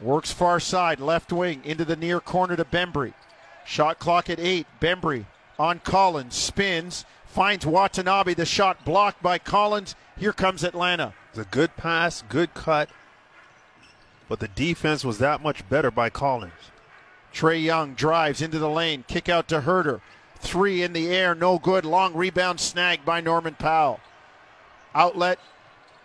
Works 0.01 0.33
far 0.33 0.59
side, 0.59 1.01
left 1.01 1.33
wing, 1.33 1.61
into 1.65 1.85
the 1.85 1.97
near 1.97 2.21
corner 2.21 2.57
to 2.57 2.65
Bembry. 2.65 3.13
Shot 3.65 3.99
clock 3.99 4.31
at 4.31 4.41
eight. 4.41 4.67
Bembry 4.81 5.27
on 5.59 5.81
Collins, 5.81 6.35
spins, 6.35 7.05
finds 7.27 7.67
Watanabe. 7.67 8.35
The 8.35 8.47
shot 8.47 8.85
blocked 8.85 9.23
by 9.23 9.39
Collins. 9.39 9.95
Here 10.17 10.33
comes 10.33 10.65
Atlanta. 10.65 11.15
It's 11.31 11.39
a 11.39 11.45
good 11.45 11.77
pass, 11.77 12.23
good 12.29 12.55
cut, 12.55 12.89
but 14.33 14.41
the 14.41 14.49
defense 14.49 15.05
was 15.05 15.19
that 15.19 15.43
much 15.43 15.69
better 15.69 15.91
by 15.91 16.09
Collins. 16.09 16.71
Trae 17.35 17.63
Young 17.63 17.93
drives 17.93 18.41
into 18.41 18.59
the 18.59 18.71
lane, 18.71 19.05
kick 19.07 19.29
out 19.29 19.47
to 19.49 19.61
Huerter. 19.61 20.01
Three 20.41 20.83
in 20.83 20.95
the 20.95 21.11
air, 21.11 21.35
no 21.35 21.59
good. 21.59 21.85
Long 21.85 22.15
rebound 22.15 22.59
snag 22.59 23.05
by 23.05 23.21
Norman 23.21 23.57
Powell. 23.57 24.01
Outlet 24.95 25.39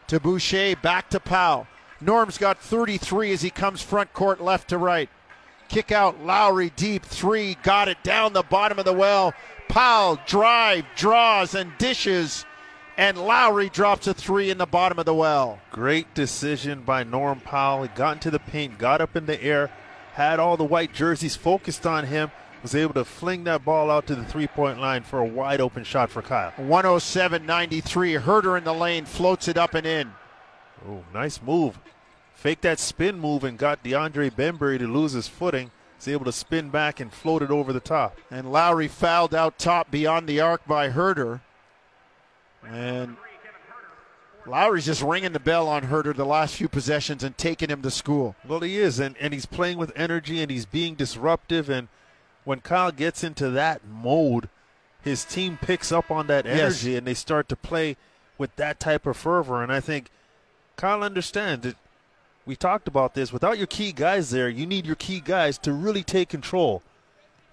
to 0.08 0.20
Boucher, 0.20 0.76
back 0.76 1.10
to 1.12 1.22
Powell. 1.22 1.68
Norm's 2.02 2.38
got 2.38 2.60
33 2.60 3.32
as 3.32 3.44
he 3.44 3.50
comes 3.50 3.82
front 3.82 4.12
court 4.12 4.42
left 4.42 4.68
to 4.72 4.78
right. 4.78 5.10
Kick 5.70 5.94
out 5.94 6.26
Lowry 6.26 6.74
deep 6.76 7.06
three, 7.06 7.56
got 7.64 7.88
it 7.88 8.04
down 8.04 8.34
the 8.34 8.44
bottom 8.44 8.78
of 8.78 8.84
the 8.84 8.92
well. 8.92 9.34
Powell 9.70 10.20
drive, 10.28 10.84
draws, 10.98 11.56
and 11.56 11.72
dishes, 11.78 12.46
and 12.98 13.18
Lowry 13.18 13.70
drops 13.70 14.08
a 14.08 14.14
three 14.14 14.50
in 14.50 14.58
the 14.58 14.66
bottom 14.66 15.00
of 15.00 15.06
the 15.06 15.14
well. 15.14 15.60
Great 15.72 16.14
decision 16.14 16.82
by 16.82 17.04
Norm 17.04 17.40
Powell. 17.40 17.84
He 17.84 17.90
got 17.90 18.14
into 18.14 18.32
the 18.32 18.40
paint, 18.40 18.78
got 18.78 19.02
up 19.02 19.16
in 19.16 19.26
the 19.26 19.42
air, 19.42 19.70
had 20.14 20.40
all 20.40 20.58
the 20.58 20.64
white 20.64 20.94
jerseys 20.94 21.36
focused 21.36 21.86
on 21.86 22.06
him, 22.06 22.32
was 22.62 22.76
able 22.76 22.96
to 22.96 23.06
fling 23.06 23.44
that 23.44 23.64
ball 23.64 23.92
out 23.92 24.08
to 24.08 24.16
the 24.16 24.26
three 24.26 24.48
point 24.48 24.80
line 24.80 25.04
for 25.04 25.20
a 25.20 25.26
wide 25.26 25.62
open 25.62 25.84
shot 25.84 26.10
for 26.10 26.22
Kyle. 26.22 26.52
107 26.58 27.46
93. 27.46 28.14
Huerter 28.16 28.58
in 28.58 28.64
the 28.64 28.74
lane 28.74 29.06
floats 29.06 29.48
it 29.48 29.58
up 29.58 29.74
and 29.74 29.86
in. 29.86 30.12
Oh, 30.88 31.04
nice 31.14 31.42
move 31.42 31.80
Fake 32.38 32.62
that 32.62 32.78
spin 32.78 33.20
move 33.20 33.44
and 33.44 33.58
got 33.58 33.84
DeAndre 33.84 34.30
Bembry 34.30 34.78
to 34.78 34.88
lose 34.88 35.14
his 35.14 35.28
footing. 35.28 35.72
He's 35.98 36.08
able 36.08 36.26
to 36.26 36.32
spin 36.32 36.70
back 36.70 37.00
and 37.00 37.12
float 37.12 37.42
it 37.42 37.50
over 37.50 37.74
the 37.74 37.80
top. 37.80 38.16
And 38.30 38.52
Lowry 38.52 38.88
fouled 38.88 39.34
out 39.34 39.58
top 39.58 39.90
beyond 39.90 40.28
the 40.28 40.40
arc 40.40 40.64
by 40.68 40.90
Huerter. 40.92 41.42
And 42.70 43.18
Lowry's 44.46 44.86
just 44.86 45.02
ringing 45.02 45.34
the 45.34 45.40
bell 45.40 45.68
on 45.68 45.84
Huerter 45.84 46.16
the 46.16 46.26
last 46.26 46.56
few 46.56 46.68
possessions 46.70 47.24
and 47.24 47.38
taking 47.38 47.70
him 47.70 47.82
to 47.82 47.92
school. 47.92 48.36
Well, 48.48 48.62
he 48.62 48.78
is, 48.78 49.00
and, 49.00 49.16
and 49.20 49.34
he's 49.34 49.46
playing 49.46 49.78
with 49.78 49.92
energy 49.96 50.42
and 50.42 50.50
he's 50.50 50.66
being 50.66 50.96
disruptive. 50.96 51.70
And 51.70 51.88
when 52.46 52.62
Kyle 52.62 52.92
gets 52.92 53.24
into 53.24 53.50
that 53.52 53.82
mode, 53.86 54.48
his 55.02 55.26
team 55.26 55.58
picks 55.62 55.92
up 55.92 56.10
on 56.12 56.28
that 56.28 56.46
energy 56.46 56.92
Yes. 56.92 56.98
and 56.98 57.08
they 57.08 57.14
start 57.14 57.50
to 57.50 57.56
play 57.56 57.98
with 58.38 58.56
that 58.56 58.80
type 58.80 59.06
of 59.06 59.18
fervor. 59.18 59.62
And 59.62 59.72
I 59.72 59.80
think 59.80 60.10
Kyle 60.78 61.04
understands 61.04 61.66
it. 61.66 61.76
We 62.46 62.56
talked 62.56 62.88
about 62.88 63.14
this. 63.14 63.34
Without 63.34 63.58
your 63.58 63.68
key 63.68 63.92
guys 63.92 64.30
there, 64.30 64.48
you 64.48 64.66
need 64.66 64.86
your 64.86 64.96
key 64.96 65.20
guys 65.20 65.58
to 65.60 65.74
really 65.74 66.04
take 66.04 66.30
control. 66.30 66.82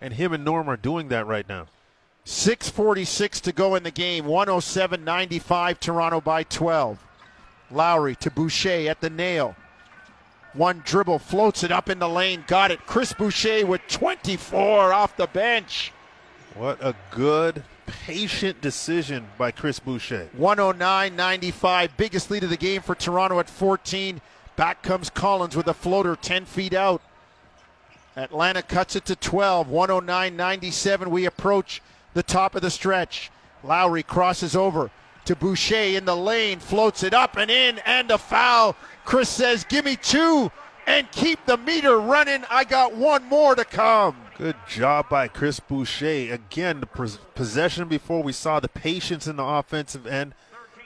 And 0.00 0.14
him 0.14 0.32
and 0.32 0.44
Norm 0.44 0.68
are 0.68 0.76
doing 0.76 1.08
that 1.08 1.26
right 1.26 1.48
now. 1.48 1.66
6.46 2.24 3.40
to 3.42 3.52
go 3.52 3.74
in 3.74 3.82
the 3.82 3.90
game. 3.90 4.24
107 4.24 5.04
95, 5.04 5.80
Toronto 5.80 6.20
by 6.20 6.42
12. 6.44 6.98
Lowry 7.70 8.14
to 8.16 8.30
Boucher 8.30 8.88
at 8.88 9.00
the 9.00 9.10
nail. 9.10 9.56
One 10.54 10.82
dribble, 10.84 11.18
floats 11.18 11.64
it 11.64 11.72
up 11.72 11.90
in 11.90 11.98
the 11.98 12.08
lane, 12.08 12.44
got 12.46 12.70
it. 12.70 12.86
Chris 12.86 13.12
Boucher 13.12 13.66
with 13.66 13.80
24 13.88 14.92
off 14.92 15.16
the 15.16 15.26
bench. 15.26 15.92
What 16.54 16.78
a 16.80 16.94
good, 17.10 17.64
patient 17.86 18.60
decision 18.60 19.26
by 19.36 19.50
Chris 19.50 19.80
Boucher. 19.80 20.28
109 20.32 21.16
95, 21.16 21.96
biggest 21.96 22.30
lead 22.30 22.44
of 22.44 22.50
the 22.50 22.56
game 22.56 22.80
for 22.80 22.94
Toronto 22.94 23.40
at 23.40 23.50
14. 23.50 24.20
Back 24.54 24.82
comes 24.82 25.10
Collins 25.10 25.56
with 25.56 25.66
a 25.66 25.74
floater 25.74 26.14
10 26.14 26.44
feet 26.44 26.72
out. 26.72 27.02
Atlanta 28.16 28.62
cuts 28.62 28.94
it 28.94 29.04
to 29.06 29.16
12, 29.16 29.68
109 29.68 30.36
97. 30.36 31.10
We 31.10 31.24
approach 31.26 31.82
the 32.14 32.22
top 32.22 32.54
of 32.54 32.62
the 32.62 32.70
stretch. 32.70 33.30
Lowry 33.62 34.02
crosses 34.02 34.56
over 34.56 34.90
to 35.24 35.36
Boucher 35.36 35.96
in 35.96 36.04
the 36.04 36.16
lane, 36.16 36.60
floats 36.60 37.02
it 37.02 37.14
up 37.14 37.36
and 37.36 37.50
in, 37.50 37.78
and 37.80 38.10
a 38.10 38.18
foul. 38.18 38.76
Chris 39.04 39.28
says, 39.28 39.64
Give 39.64 39.84
me 39.84 39.96
two 39.96 40.50
and 40.86 41.10
keep 41.12 41.44
the 41.46 41.56
meter 41.56 41.98
running. 41.98 42.44
I 42.50 42.64
got 42.64 42.94
one 42.94 43.24
more 43.24 43.54
to 43.54 43.64
come. 43.64 44.16
Good 44.36 44.56
job 44.68 45.08
by 45.08 45.28
Chris 45.28 45.60
Boucher. 45.60 46.32
Again, 46.32 46.80
the 46.80 47.18
possession 47.34 47.88
before 47.88 48.22
we 48.22 48.32
saw 48.32 48.60
the 48.60 48.68
patience 48.68 49.26
in 49.26 49.36
the 49.36 49.44
offensive 49.44 50.06
end. 50.06 50.34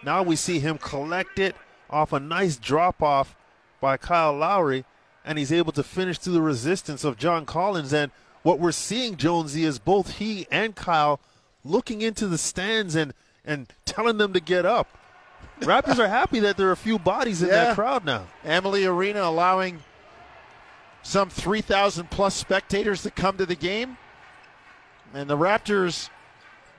Now 0.05 0.23
we 0.23 0.37
see 0.37 0.61
him 0.61 0.79
collect 0.79 1.39
it 1.39 1.57
off 1.91 2.13
a 2.13 2.21
nice 2.21 2.57
drop 2.57 3.03
off 3.03 3.35
by 3.81 3.97
Kyle 3.97 4.37
Lowry, 4.37 4.85
and 5.25 5.39
he's 5.39 5.53
able 5.53 5.73
to 5.73 5.83
finish 5.83 6.19
through 6.19 6.35
the 6.35 6.43
resistance 6.43 7.05
of 7.05 7.17
John 7.17 7.47
Collins. 7.47 7.93
And 7.93 8.13
what 8.43 8.59
we're 8.59 8.73
seeing, 8.73 9.17
Jonesy, 9.17 9.65
is 9.65 9.79
both 9.79 10.19
he 10.19 10.47
and 10.51 10.75
Kyle 10.75 11.21
looking 11.65 12.03
into 12.03 12.27
the 12.27 12.39
stands 12.39 12.95
and, 12.95 13.13
and 13.45 13.67
telling 13.85 14.19
them 14.19 14.33
to 14.33 14.41
get 14.41 14.65
up. 14.65 14.89
Raptors 15.61 15.99
are 15.99 16.09
happy 16.09 16.39
that 16.41 16.57
there 16.57 16.69
are 16.69 16.73
a 16.73 16.77
few 16.77 16.99
bodies 16.99 17.43
in 17.43 17.49
Yeah. 17.49 17.65
that 17.67 17.75
crowd 17.75 18.05
now. 18.05 18.27
Amalie 18.45 18.87
Arena 18.87 19.23
allowing 19.23 19.83
some 21.03 21.31
3,000 21.31 22.11
plus 22.11 22.35
spectators 22.35 23.03
to 23.03 23.11
come 23.11 23.37
to 23.39 23.47
the 23.47 23.55
game. 23.57 23.97
And 25.15 25.29
the 25.29 25.37
Raptors' 25.37 26.11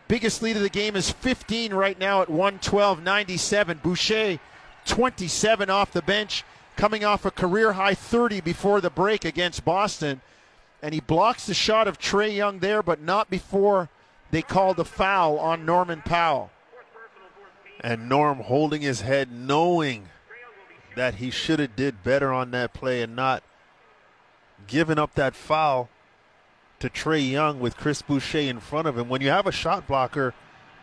biggest 0.08 0.42
lead 0.42 0.56
of 0.56 0.62
the 0.62 0.70
game 0.70 0.96
is 0.96 1.10
15 1.12 1.74
right 1.74 1.98
now 2.00 2.22
at 2.22 2.30
112 2.30 3.02
97. 3.04 3.80
Boucher, 3.84 4.40
27 4.86 5.70
off 5.70 5.92
the 5.92 6.02
bench, 6.02 6.44
coming 6.78 7.04
off 7.04 7.26
a 7.26 7.32
career 7.32 7.74
high 7.74 7.96
30 7.96 8.40
before 8.42 8.82
the 8.82 8.90
break 8.90 9.26
against 9.26 9.66
Boston. 9.66 10.22
And 10.82 10.94
he 10.94 11.00
blocks 11.02 11.46
the 11.46 11.54
shot 11.54 11.88
of 11.88 12.00
Trae 12.00 12.36
Young 12.36 12.60
there, 12.60 12.82
but 12.82 13.02
not 13.02 13.30
before 13.30 13.90
they 14.32 14.42
called 14.42 14.78
the 14.78 14.86
foul 14.86 15.38
on 15.40 15.66
Norman 15.66 16.02
Powell. 16.06 16.52
and 17.82 18.10
Norm 18.10 18.40
holding 18.40 18.82
his 18.82 19.02
head, 19.02 19.32
knowing 19.32 20.10
that 20.96 21.16
he 21.16 21.30
should 21.30 21.60
have 21.60 21.76
did 21.76 22.04
better 22.04 22.32
on 22.34 22.52
that 22.52 22.74
play 22.74 23.02
and 23.02 23.16
not 23.16 23.44
giving 24.68 25.00
up 25.00 25.16
that 25.16 25.36
foul 25.36 25.90
to 26.80 26.90
Trae 26.90 27.30
Young 27.30 27.60
with 27.60 27.78
Chris 27.78 28.02
Boucher 28.02 28.40
in 28.40 28.60
front 28.60 28.88
of 28.88 28.98
him. 28.98 29.10
When 29.10 29.22
you 29.22 29.30
have 29.30 29.48
a 29.48 29.52
shot 29.52 29.88
blocker 29.88 30.34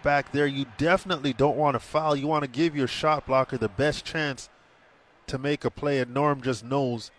back 0.03 0.33
there, 0.33 0.47
you 0.47 0.67
definitely 0.79 1.33
don't 1.33 1.57
want 1.57 1.75
to 1.75 1.81
foul. 1.81 2.17
You 2.17 2.27
want 2.27 2.45
to 2.45 2.51
give 2.51 2.77
your 2.77 2.87
shot 2.87 3.27
blocker 3.27 3.59
the 3.59 3.69
best 3.69 4.05
chance 4.05 4.49
to 5.27 5.39
make 5.39 5.65
a 5.65 5.71
play, 5.71 5.99
and 6.01 6.15
Norm 6.15 6.41
just 6.41 6.65
knows 6.65 7.11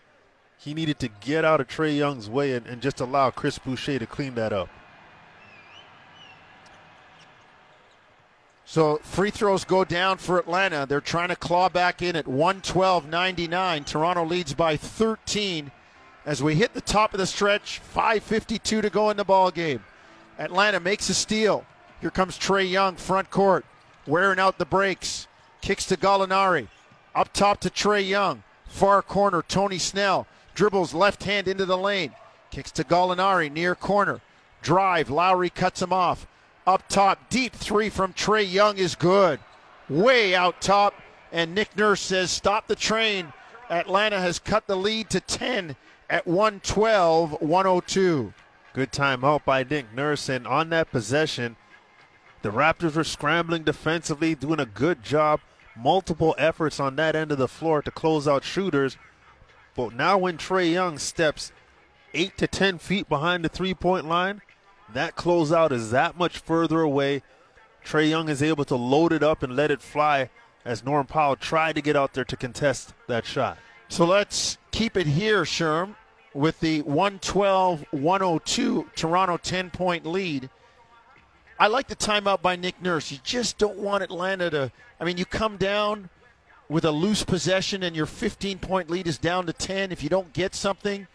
he 0.58 0.74
needed 0.74 1.00
to 1.00 1.08
get 1.08 1.46
out 1.46 1.62
of 1.62 1.68
Trae 1.68 1.98
Young's 1.98 2.30
way 2.30 2.54
and, 2.54 2.66
and 2.66 2.82
just 2.82 3.00
allow 3.00 3.30
Chris 3.30 3.60
Boucher 3.60 4.00
to 4.00 4.08
clean 4.08 4.36
that 4.36 4.52
up. 4.52 4.70
So 8.66 8.98
free 8.98 9.32
throws 9.32 9.64
go 9.64 9.86
down 9.86 10.18
for 10.18 10.38
Atlanta. 10.38 10.86
They're 10.88 11.00
trying 11.00 11.30
to 11.30 11.38
claw 11.38 11.70
back 11.70 12.02
in 12.02 12.18
at 12.18 12.26
112.99. 12.26 13.86
Toronto 13.86 14.26
leads 14.26 14.54
by 14.54 14.76
13 14.76 15.72
as 16.26 16.44
we 16.44 16.56
hit 16.56 16.74
the 16.74 16.82
top 16.82 17.14
of 17.14 17.18
the 17.18 17.26
stretch. 17.26 17.80
5:52 17.96 18.82
to 18.82 18.90
go 18.90 19.10
in 19.10 19.16
the 19.16 19.24
ball 19.24 19.52
game. 19.52 19.86
Atlanta 20.38 20.82
makes 20.82 21.08
a 21.10 21.14
steal. 21.14 21.66
Here 22.02 22.12
comes 22.12 22.38
Trae 22.38 22.70
Young, 22.70 22.98
front 22.98 23.32
court, 23.32 23.66
wearing 24.06 24.38
out 24.38 24.58
the 24.58 24.66
brakes. 24.66 25.28
Kicks 25.62 25.86
to 25.86 25.96
Gallinari. 25.96 26.68
Up 27.16 27.32
top 27.32 27.62
to 27.62 27.70
Trae 27.70 28.06
Young. 28.06 28.44
Far 28.68 29.02
corner, 29.02 29.42
Tony 29.42 29.78
Snell. 29.78 30.28
Dribbles 30.58 30.96
left 30.96 31.24
hand 31.24 31.48
into 31.48 31.66
the 31.68 31.78
lane. 31.78 32.14
Kicks 32.50 32.72
to 32.72 32.84
Gallinari, 32.84 33.52
near 33.52 33.76
corner. 33.76 34.22
Drive. 34.64 35.08
Lowry 35.08 35.52
cuts 35.52 35.84
him 35.84 35.94
off. 35.94 36.26
Up 36.66 36.90
top, 36.90 37.30
deep 37.30 37.54
three 37.54 37.92
from 37.92 38.12
Trae 38.12 38.52
Young 38.52 38.80
is 38.80 38.96
good. 38.96 39.40
Way 39.88 40.34
out 40.34 40.60
top. 40.60 40.96
And 41.32 41.54
Nick 41.54 41.78
Nurse 41.78 42.02
says, 42.02 42.32
stop 42.32 42.68
the 42.68 42.76
train. 42.76 43.34
Atlanta 43.70 44.20
has 44.20 44.40
cut 44.40 44.66
the 44.66 44.76
lead 44.76 45.12
to 45.12 45.20
10 45.20 45.76
at 46.10 46.26
112 46.26 47.40
102. 47.40 48.34
Good 48.74 48.92
timeout 48.92 49.46
by 49.46 49.64
Nick 49.64 49.94
Nurse. 49.94 50.28
And 50.28 50.48
on 50.48 50.70
that 50.70 50.90
possession, 50.90 51.56
the 52.42 52.50
Raptors 52.50 52.96
were 52.96 53.04
scrambling 53.04 53.62
defensively, 53.62 54.34
doing 54.34 54.60
a 54.60 54.66
good 54.66 55.04
job. 55.04 55.40
Multiple 55.76 56.34
efforts 56.40 56.80
on 56.80 56.96
that 56.96 57.16
end 57.16 57.32
of 57.32 57.38
the 57.38 57.48
floor 57.48 57.84
to 57.84 57.92
close 57.92 58.28
out 58.28 58.44
shooters. 58.44 58.98
But 59.78 59.94
now, 59.94 60.18
when 60.18 60.38
Trae 60.38 60.74
Young 60.74 60.98
steps 60.98 61.52
eight 62.16 62.36
to 62.40 62.48
10 62.48 62.80
feet 62.80 63.08
behind 63.08 63.46
the 63.46 63.50
three 63.50 63.76
point 63.76 64.08
line, 64.08 64.42
that 64.92 65.16
closeout 65.16 65.72
is 65.72 65.92
that 65.92 66.18
much 66.18 66.40
further 66.40 66.82
away. 66.82 67.22
Trae 67.86 68.10
Young 68.10 68.28
is 68.28 68.42
able 68.42 68.66
to 68.66 68.76
load 68.76 69.14
it 69.14 69.22
up 69.22 69.44
and 69.44 69.56
let 69.56 69.70
it 69.70 69.84
fly 69.84 70.32
as 70.66 70.84
Norm 70.84 71.06
Powell 71.06 71.36
tried 71.36 71.76
to 71.76 71.82
get 71.82 71.96
out 71.96 72.14
there 72.14 72.26
to 72.26 72.36
contest 72.36 72.96
that 73.08 73.24
shot. 73.24 73.60
So 73.88 74.04
let's 74.04 74.58
keep 74.72 74.98
it 74.98 75.06
here, 75.06 75.44
Sherm, 75.44 75.96
with 76.34 76.60
the 76.60 76.82
112 76.82 77.86
102 77.92 78.90
Toronto 78.96 79.38
10 79.38 79.70
point 79.70 80.08
lead. 80.08 80.50
I 81.60 81.68
like 81.68 81.88
the 81.88 81.96
timeout 81.96 82.42
by 82.42 82.56
Nick 82.56 82.82
Nurse. 82.82 83.12
You 83.12 83.20
just 83.24 83.60
don't 83.60 83.78
want 83.78 84.04
Atlanta 84.04 84.50
to. 84.50 84.72
I 85.00 85.04
mean, 85.06 85.18
you 85.18 85.26
come 85.26 85.58
down 85.58 86.10
with 86.70 86.86
a 86.86 86.92
loose 86.92 87.24
possession 87.24 87.84
and 87.84 87.96
your 87.96 88.06
15 88.06 88.60
point 88.60 88.90
lead 88.90 89.08
is 89.08 89.18
down 89.18 89.46
to 89.46 89.54
10. 89.54 89.92
If 89.92 90.04
you 90.04 90.10
don't 90.10 90.34
get 90.34 90.54
something, 90.54 91.08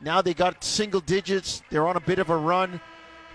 now 0.00 0.20
they 0.20 0.34
got 0.34 0.64
single 0.64 1.00
digits. 1.00 1.62
They're 1.70 1.86
on 1.86 1.96
a 1.96 2.00
bit 2.00 2.18
of 2.18 2.30
a 2.30 2.36
run. 2.36 2.80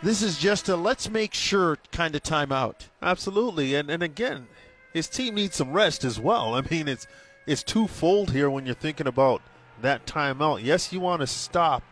This 0.04 0.22
is 0.22 0.38
just 0.38 0.70
a 0.70 0.76
let's 0.76 1.10
make 1.10 1.34
sure 1.34 1.80
kind 1.92 2.16
of 2.16 2.22
timeout. 2.22 2.88
Absolutely, 3.02 3.74
and 3.74 3.90
and 3.90 4.04
again, 4.04 4.48
his 4.94 5.08
team 5.08 5.36
needs 5.36 5.56
some 5.56 5.74
rest 5.74 6.04
as 6.04 6.20
well. 6.20 6.54
I 6.56 6.62
mean, 6.70 6.88
it's 6.88 7.08
it's 7.48 7.64
twofold 7.64 8.32
here 8.32 8.50
when 8.50 8.66
you're 8.66 8.76
thinking 8.76 9.08
about 9.08 9.42
that 9.82 10.06
timeout. 10.06 10.64
Yes, 10.64 10.94
you 10.94 11.00
want 11.00 11.22
to 11.22 11.28
stop 11.28 11.84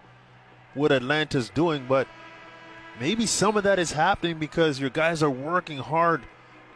what 0.74 0.92
Atlanta's 0.92 1.50
doing, 1.50 1.86
but 1.88 2.08
maybe 3.00 3.26
some 3.26 3.58
of 3.58 3.64
that 3.64 3.80
is 3.80 3.94
happening 3.94 4.38
because 4.38 4.80
your 4.80 4.90
guys 4.90 5.24
are 5.24 5.30
working 5.30 5.78
hard 5.78 6.24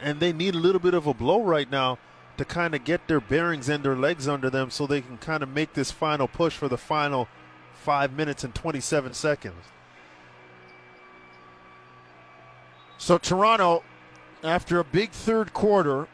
and 0.02 0.20
they 0.20 0.32
need 0.32 0.56
a 0.56 0.60
little 0.60 0.80
bit 0.80 0.94
of 0.94 1.06
a 1.06 1.14
blow 1.14 1.44
right 1.44 1.70
now 1.70 2.00
to 2.40 2.46
kind 2.46 2.74
of 2.74 2.86
get 2.86 3.06
their 3.10 3.20
bearings 3.20 3.68
and 3.68 3.84
their 3.84 3.98
legs 3.98 4.26
under 4.26 4.50
them 4.50 4.70
so 4.70 4.88
they 4.88 5.02
can 5.02 5.18
kind 5.18 5.44
of 5.44 5.50
make 5.50 5.74
this 5.74 5.92
final 5.92 6.26
push 6.26 6.56
for 6.56 6.70
the 6.70 6.78
final 6.78 7.28
five 7.74 8.14
minutes 8.14 8.46
and 8.46 8.56
27 8.56 9.14
seconds. 9.14 9.62
So 12.98 13.18
Toronto, 13.18 13.84
after 14.42 14.80
a 14.80 14.86
big 14.86 15.12
third 15.12 15.52
quarter, 15.52 16.08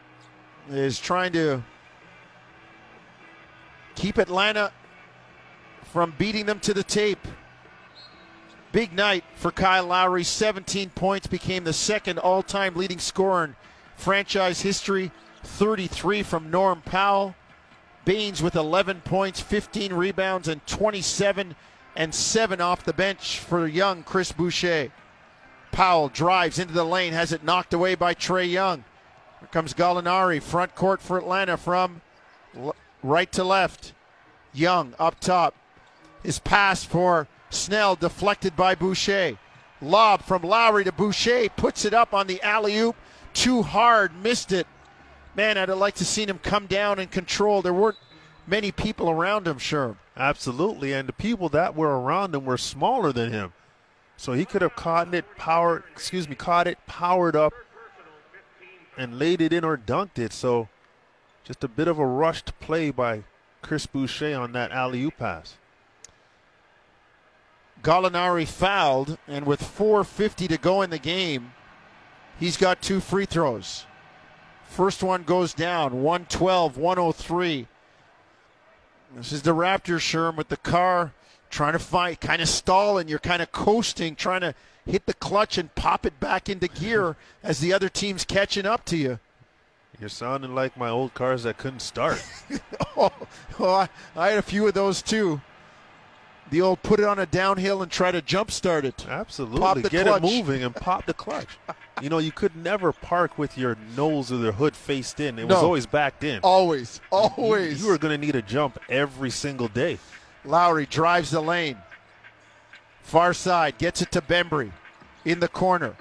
is 0.67 0.97
trying 0.97 1.31
to 1.33 1.63
keep 3.93 4.17
Atlanta 4.17 4.71
from 5.83 6.15
beating 6.17 6.47
them 6.47 6.59
to 6.61 6.73
the 6.73 6.83
tape. 6.83 7.27
Big 8.71 8.93
night 8.93 9.23
for 9.35 9.51
Kyle 9.51 9.85
Lowry. 9.85 10.23
17 10.23 10.89
points 10.89 11.27
became 11.27 11.65
the 11.65 11.73
second 11.73 12.17
all-time 12.17 12.75
leading 12.75 12.97
scorer 12.97 13.43
in 13.43 13.55
franchise 13.95 14.61
history. 14.61 15.11
33 15.45 16.23
from 16.23 16.51
Norm 16.51 16.81
Powell. 16.81 17.35
Baynes 18.03 18.43
with 18.43 18.55
11 18.55 19.01
points, 19.01 19.39
15 19.39 19.93
rebounds, 19.93 20.47
and 20.47 20.65
27 20.67 21.55
and 21.95 22.13
7 22.13 22.61
off 22.61 22.83
the 22.83 22.93
bench 22.93 23.39
for 23.39 23.65
young 23.65 24.03
Chris 24.03 24.31
Boucher. 24.31 24.91
Powell 25.71 26.09
drives 26.09 26.59
into 26.59 26.73
the 26.73 26.83
lane, 26.83 27.13
has 27.13 27.31
it 27.31 27.43
knocked 27.43 27.73
away 27.73 27.95
by 27.95 28.13
Trae 28.13 28.49
Young. 28.49 28.83
Here 29.39 29.49
comes 29.51 29.73
Gallinari, 29.73 30.41
front 30.41 30.75
court 30.75 31.01
for 31.01 31.17
Atlanta 31.17 31.57
from 31.57 32.01
right 33.03 33.31
to 33.33 33.43
left. 33.43 33.93
Young 34.53 34.93
up 34.99 35.19
top. 35.19 35.53
His 36.23 36.39
pass 36.39 36.83
for 36.83 37.27
Snell 37.49 37.95
deflected 37.95 38.55
by 38.55 38.75
Boucher. 38.75 39.37
Lob 39.81 40.21
from 40.21 40.43
Lowry 40.43 40.83
to 40.85 40.91
Boucher, 40.91 41.49
puts 41.49 41.85
it 41.85 41.93
up 41.93 42.13
on 42.13 42.27
the 42.27 42.41
alley 42.41 42.77
oop. 42.77 42.95
Too 43.33 43.61
hard, 43.61 44.15
missed 44.23 44.51
it. 44.51 44.67
Man, 45.35 45.57
I'd 45.57 45.69
have 45.69 45.77
liked 45.77 45.97
to 45.97 46.05
seen 46.05 46.29
him 46.29 46.39
come 46.39 46.65
down 46.65 46.97
and 46.99 47.11
control. 47.11 47.61
There 47.61 47.73
weren't 47.73 47.97
many 48.47 48.71
people 48.71 49.09
around 49.09 49.47
him, 49.47 49.57
sure. 49.57 49.97
Absolutely, 50.15 50.93
and 50.93 51.09
the 51.09 51.13
people 51.13 51.49
that 51.49 51.75
were 51.75 51.99
around 51.99 52.33
him 52.33 52.45
were 52.45 52.57
smaller 52.57 53.11
than 53.11 53.33
him, 53.33 53.51
so 54.15 54.31
he 54.31 54.45
could 54.45 54.61
have 54.61 54.75
caught 54.75 55.13
it, 55.13 55.25
powered, 55.35 55.83
excuse 55.91 56.29
me, 56.29 56.35
caught 56.35 56.67
it, 56.67 56.77
powered 56.87 57.35
up, 57.35 57.53
and 58.97 59.19
laid 59.19 59.41
it 59.41 59.51
in 59.51 59.65
or 59.65 59.77
dunked 59.77 60.17
it. 60.17 60.31
So, 60.31 60.69
just 61.43 61.65
a 61.65 61.67
bit 61.67 61.89
of 61.89 61.99
a 61.99 62.05
rushed 62.05 62.57
play 62.61 62.91
by 62.91 63.23
Chris 63.61 63.85
Boucher 63.85 64.39
on 64.39 64.53
that 64.53 64.71
alley 64.71 65.01
oop 65.03 65.17
pass. 65.17 65.57
Gallinari 67.83 68.47
fouled, 68.47 69.17
and 69.27 69.45
with 69.45 69.61
4.50 69.61 70.47
to 70.47 70.57
go 70.57 70.81
in 70.81 70.91
the 70.91 70.97
game, 70.97 71.51
he's 72.39 72.55
got 72.55 72.81
two 72.81 73.01
free 73.01 73.25
throws. 73.25 73.85
First 74.67 75.03
one 75.03 75.23
goes 75.23 75.53
down, 75.53 76.03
112, 76.03 76.77
103. 76.77 77.67
This 79.15 79.31
is 79.31 79.41
the 79.43 79.55
Raptors, 79.55 79.99
Sherm, 79.99 80.35
with 80.35 80.49
the 80.49 80.57
car 80.57 81.13
trying 81.49 81.73
to 81.73 81.79
fight, 81.79 82.19
kind 82.19 82.41
of 82.41 82.49
stalling. 82.49 83.07
You're 83.07 83.19
kind 83.19 83.41
of 83.41 83.51
coasting, 83.51 84.15
trying 84.15 84.41
to 84.41 84.53
hit 84.85 85.05
the 85.05 85.13
clutch 85.13 85.57
and 85.57 85.73
pop 85.73 86.05
it 86.05 86.19
back 86.19 86.49
into 86.49 86.67
gear 86.67 87.15
as 87.43 87.59
the 87.59 87.73
other 87.73 87.89
team's 87.89 88.25
catching 88.25 88.65
up 88.65 88.83
to 88.85 88.97
you. 88.97 89.19
You're 89.99 90.09
sounding 90.09 90.53
like 90.53 90.75
my 90.75 90.89
old 90.89 91.13
cars 91.13 91.43
that 91.43 91.57
couldn't 91.57 91.79
start. 91.79 92.21
oh, 92.97 93.11
oh 93.59 93.73
I, 93.73 93.89
I 94.15 94.29
had 94.29 94.37
a 94.37 94.41
few 94.41 94.67
of 94.67 94.73
those 94.73 95.01
too. 95.01 95.39
The 96.51 96.61
old 96.61 96.83
put 96.83 96.99
it 96.99 97.05
on 97.05 97.17
a 97.17 97.25
downhill 97.25 97.81
and 97.81 97.91
try 97.91 98.11
to 98.11 98.21
jump 98.21 98.51
start 98.51 98.85
it. 98.85 99.07
Absolutely. 99.07 99.81
Get 99.89 100.05
clutch. 100.05 100.23
it 100.23 100.25
moving 100.25 100.63
and 100.63 100.75
pop 100.75 101.05
the 101.05 101.13
clutch. 101.13 101.57
you 102.01 102.09
know, 102.09 102.19
you 102.19 102.31
could 102.31 102.55
never 102.55 102.91
park 102.91 103.37
with 103.37 103.57
your 103.57 103.75
nose 103.95 104.31
or 104.31 104.37
the 104.37 104.51
hood 104.51 104.75
faced 104.75 105.19
in. 105.19 105.39
It 105.39 105.47
was 105.47 105.57
always 105.57 105.85
backed 105.85 106.23
in. 106.23 106.39
Always, 106.43 107.01
You- 107.11 107.17
always. 107.17 107.81
You, 107.81 107.89
were 107.89 107.97
going 107.97 108.19
to 108.19 108.25
need 108.25 108.35
a 108.35 108.41
jump 108.43 108.77
every 108.89 109.31
single 109.31 109.67
day. 109.67 109.97
Lowry 110.43 110.85
drives 110.85 111.31
the 111.31 111.41
lane. 111.41 111.77
Far 113.01 113.33
side 113.33 113.77
gets 113.77 114.01
it 114.01 114.11
to 114.11 114.21
Bembry 114.21 114.71
in 115.25 115.39
the 115.39 115.47
corner. 115.47 115.95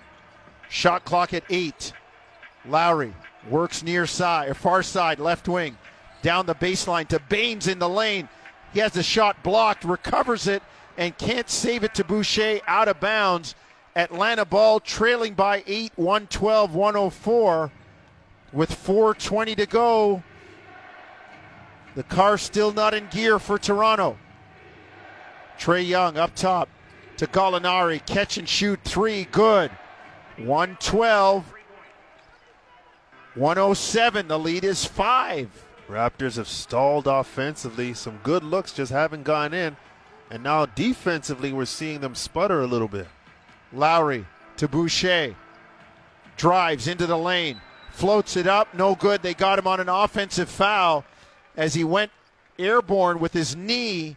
Shot 0.69 1.05
clock 1.05 1.33
at 1.33 1.45
eight. 1.49 1.93
Lowry 2.67 3.15
works 3.49 3.83
near 3.83 4.07
side, 4.07 4.49
or 4.49 4.55
far 4.55 4.83
side, 4.83 5.19
left 5.19 5.49
wing, 5.49 5.77
down 6.23 6.47
the 6.47 6.55
baseline 6.55 7.07
to 7.09 7.19
Baynes 7.29 7.69
in 7.69 7.79
the 7.79 7.89
lane. 7.89 8.29
He 8.75 8.81
has 8.81 8.93
the 8.93 9.05
shot 9.05 9.43
blocked, 9.45 9.85
recovers 9.85 10.49
it, 10.49 10.63
and 10.99 11.17
can't 11.17 11.49
save 11.49 11.85
it 11.85 11.95
to 11.95 12.05
Boucher 12.05 12.61
out 12.67 12.89
of 12.89 12.99
bounds. 12.99 13.55
Atlanta 13.95 14.45
ball 14.45 14.81
trailing 14.81 15.35
by 15.35 15.63
eight, 15.69 15.93
112, 15.95 16.75
104, 16.75 17.71
with 18.53 18.71
4:20 18.71 19.55
to 19.57 19.67
go. 19.67 20.23
The 21.95 22.03
car 22.03 22.37
still 22.37 22.73
not 22.73 22.95
in 22.95 23.07
gear 23.07 23.39
for 23.39 23.59
Toronto. 23.59 24.19
Trae 25.57 25.87
Young 25.87 26.19
up 26.19 26.35
top 26.35 26.69
to 27.19 27.29
Gallinari. 27.29 28.05
Catch 28.05 28.39
and 28.39 28.49
shoot 28.49 28.81
three. 28.85 29.27
Good. 29.27 29.71
112. 30.37 31.45
107. 33.37 34.27
The 34.27 34.39
lead 34.39 34.65
is 34.65 34.85
five. 34.85 35.49
Raptors 35.89 36.37
have 36.37 36.49
stalled 36.49 37.07
offensively. 37.07 37.95
Some 37.95 38.19
good 38.23 38.43
looks 38.43 38.73
just 38.73 38.93
haven't 38.93 39.25
gone 39.25 39.53
in. 39.53 39.77
And 40.31 40.43
now 40.43 40.67
defensively, 40.67 41.53
we're 41.53 41.67
seeing 41.67 42.01
them 42.01 42.15
sputter 42.15 42.63
a 42.63 42.67
little 42.67 42.89
bit. 42.89 43.07
Lowry 43.73 44.27
to 44.57 44.69
Boucher. 44.69 45.35
Drives 46.37 46.89
into 46.89 47.07
the 47.07 47.19
lane. 47.19 47.61
Floats 47.93 48.37
it 48.37 48.47
up. 48.47 48.75
No 48.75 48.95
good. 48.95 49.23
They 49.23 49.35
got 49.35 49.59
him 49.59 49.67
on 49.67 49.81
an 49.81 49.89
offensive 49.89 50.49
foul 50.49 51.05
as 51.57 51.75
he 51.75 51.85
went 51.85 52.11
airborne 52.59 53.21
with 53.21 53.33
his 53.33 53.55
knee, 53.55 54.17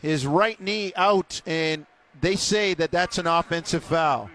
his 0.00 0.26
right 0.26 0.60
knee 0.60 0.92
out, 0.96 1.42
and 1.46 1.86
they 2.20 2.36
say 2.36 2.74
that 2.74 2.90
that's 2.90 3.18
an 3.18 3.26
offensive 3.26 3.84
foul. 3.84 4.30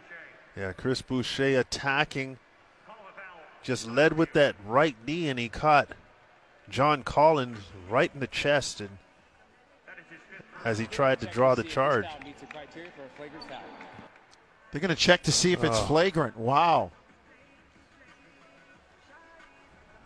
Yeah, 0.56 0.74
Chris 0.74 1.02
Boucher 1.02 1.60
attacking. 1.60 2.38
Just 3.66 3.88
led 3.88 4.14
with 4.16 4.32
that 4.34 4.56
right 4.68 4.96
knee, 5.08 5.28
and 5.28 5.40
he 5.40 5.50
caught 5.50 5.90
John 6.70 7.02
Collins 7.02 7.58
right 7.90 8.12
in 8.14 8.20
the 8.20 8.28
chest, 8.28 8.80
and 8.80 9.00
as 10.64 10.78
he 10.78 10.86
tried 10.86 11.20
to 11.22 11.26
draw 11.26 11.56
the 11.56 11.64
charge. 11.64 12.06
Foul 12.06 12.20
meets 12.24 12.42
the 12.42 12.46
criteria 12.46 12.92
for 12.96 13.04
a 13.04 13.18
flagrant 13.18 13.50
foul. 13.50 13.62
They're 14.72 14.82
going 14.82 14.90
to 14.90 14.96
check 14.96 15.24
to 15.24 15.32
see 15.32 15.52
if 15.52 15.64
it's 15.64 15.80
Oh. 15.80 15.86
flagrant. 15.86 16.38
Wow. 16.38 16.92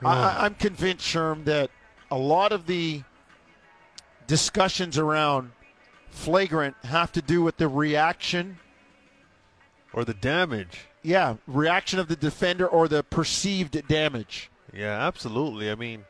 I, 0.06 0.08
I- 0.08 0.46
I'm 0.46 0.56
convinced, 0.56 1.06
Sherm, 1.06 1.44
that 1.44 1.70
a 2.10 2.18
lot 2.18 2.54
of 2.54 2.66
the 2.66 3.04
discussions 4.26 4.98
around 4.98 5.52
flagrant 6.12 6.78
have 6.86 7.12
to 7.12 7.22
do 7.22 7.42
with 7.42 7.58
the 7.58 7.68
reaction. 7.68 8.60
Or 9.92 10.06
the 10.06 10.14
damage. 10.14 10.86
Yeah, 11.02 11.36
reaction 11.48 12.00
of 12.00 12.08
the 12.08 12.16
defender 12.16 12.68
or 12.68 12.88
the 12.88 13.04
perceived 13.04 13.88
damage. 13.88 14.50
Yeah, 14.74 15.08
absolutely. 15.08 15.72
I 15.72 15.76
mean, 15.76 16.06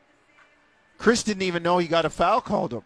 Chris 0.98 1.24
didn't 1.24 1.44
even 1.44 1.64
know 1.64 1.78
he 1.78 1.88
got 1.88 2.06
a 2.06 2.10
foul 2.10 2.42
called 2.42 2.74
him. 2.74 2.82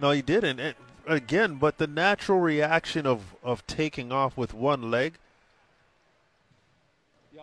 no, 0.00 0.10
he 0.10 0.22
didn't. 0.22 0.60
And 0.60 0.74
again, 1.06 1.56
but 1.56 1.78
the 1.78 1.86
natural 1.86 2.40
reaction 2.40 3.06
of, 3.06 3.34
of 3.42 3.66
taking 3.66 4.12
off 4.12 4.36
with 4.36 4.54
one 4.54 4.90
leg, 4.90 5.14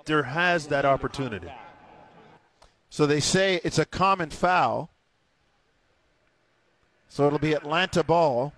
there 0.05 0.23
has 0.23 0.67
that 0.67 0.85
opportunity. 0.85 1.51
So 2.89 3.05
they 3.05 3.19
say 3.19 3.59
it's 3.63 3.79
a 3.79 3.85
common 3.85 4.29
foul. 4.29 4.89
So 7.09 7.27
it'll 7.27 7.39
be 7.39 7.53
Atlanta 7.53 8.03
ball. 8.03 8.53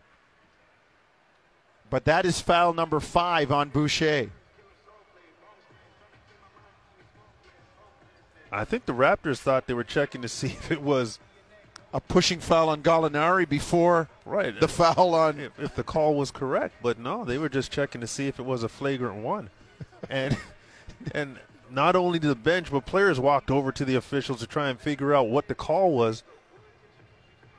But 1.90 2.06
that 2.06 2.26
is 2.26 2.40
foul 2.40 2.74
number 2.74 3.00
five 3.00 3.52
on 3.52 3.70
Boucher. 3.70 4.30
I 8.54 8.66
think 8.66 8.86
the 8.86 8.94
Raptors 8.94 9.40
thought 9.40 9.66
they 9.66 9.74
were 9.74 9.84
checking 9.84 10.22
to 10.22 10.28
see 10.28 10.48
if 10.60 10.72
it 10.72 10.82
was 10.82 11.20
A 11.94 12.00
pushing 12.00 12.40
foul 12.40 12.70
on 12.70 12.84
Gallinari 12.84 13.50
before 13.50 14.10
right. 14.26 14.58
the 14.60 14.68
foul 14.68 15.16
on. 15.16 15.40
if, 15.40 15.60
if 15.60 15.76
the 15.76 15.84
call 15.84 16.16
was 16.16 16.32
correct, 16.32 16.76
but 16.82 17.00
no, 17.00 17.26
they 17.26 17.38
were 17.38 17.50
just 17.50 17.72
checking 17.72 18.02
to 18.02 18.08
see 18.08 18.28
if 18.28 18.40
it 18.40 18.46
was 18.46 18.64
a 18.64 18.70
flagrant 18.70 19.18
one, 19.18 19.50
and 20.10 20.38
and 21.14 21.40
not 21.70 21.96
only 21.96 22.20
to 22.20 22.28
the 22.28 22.36
bench, 22.36 22.72
but 22.72 22.86
players 22.86 23.20
walked 23.20 23.50
over 23.50 23.72
to 23.72 23.84
the 23.84 23.96
officials 23.96 24.40
to 24.40 24.48
try 24.48 24.70
and 24.70 24.80
figure 24.80 25.14
out 25.14 25.28
what 25.28 25.48
the 25.48 25.56
call 25.56 25.92
was. 25.92 26.24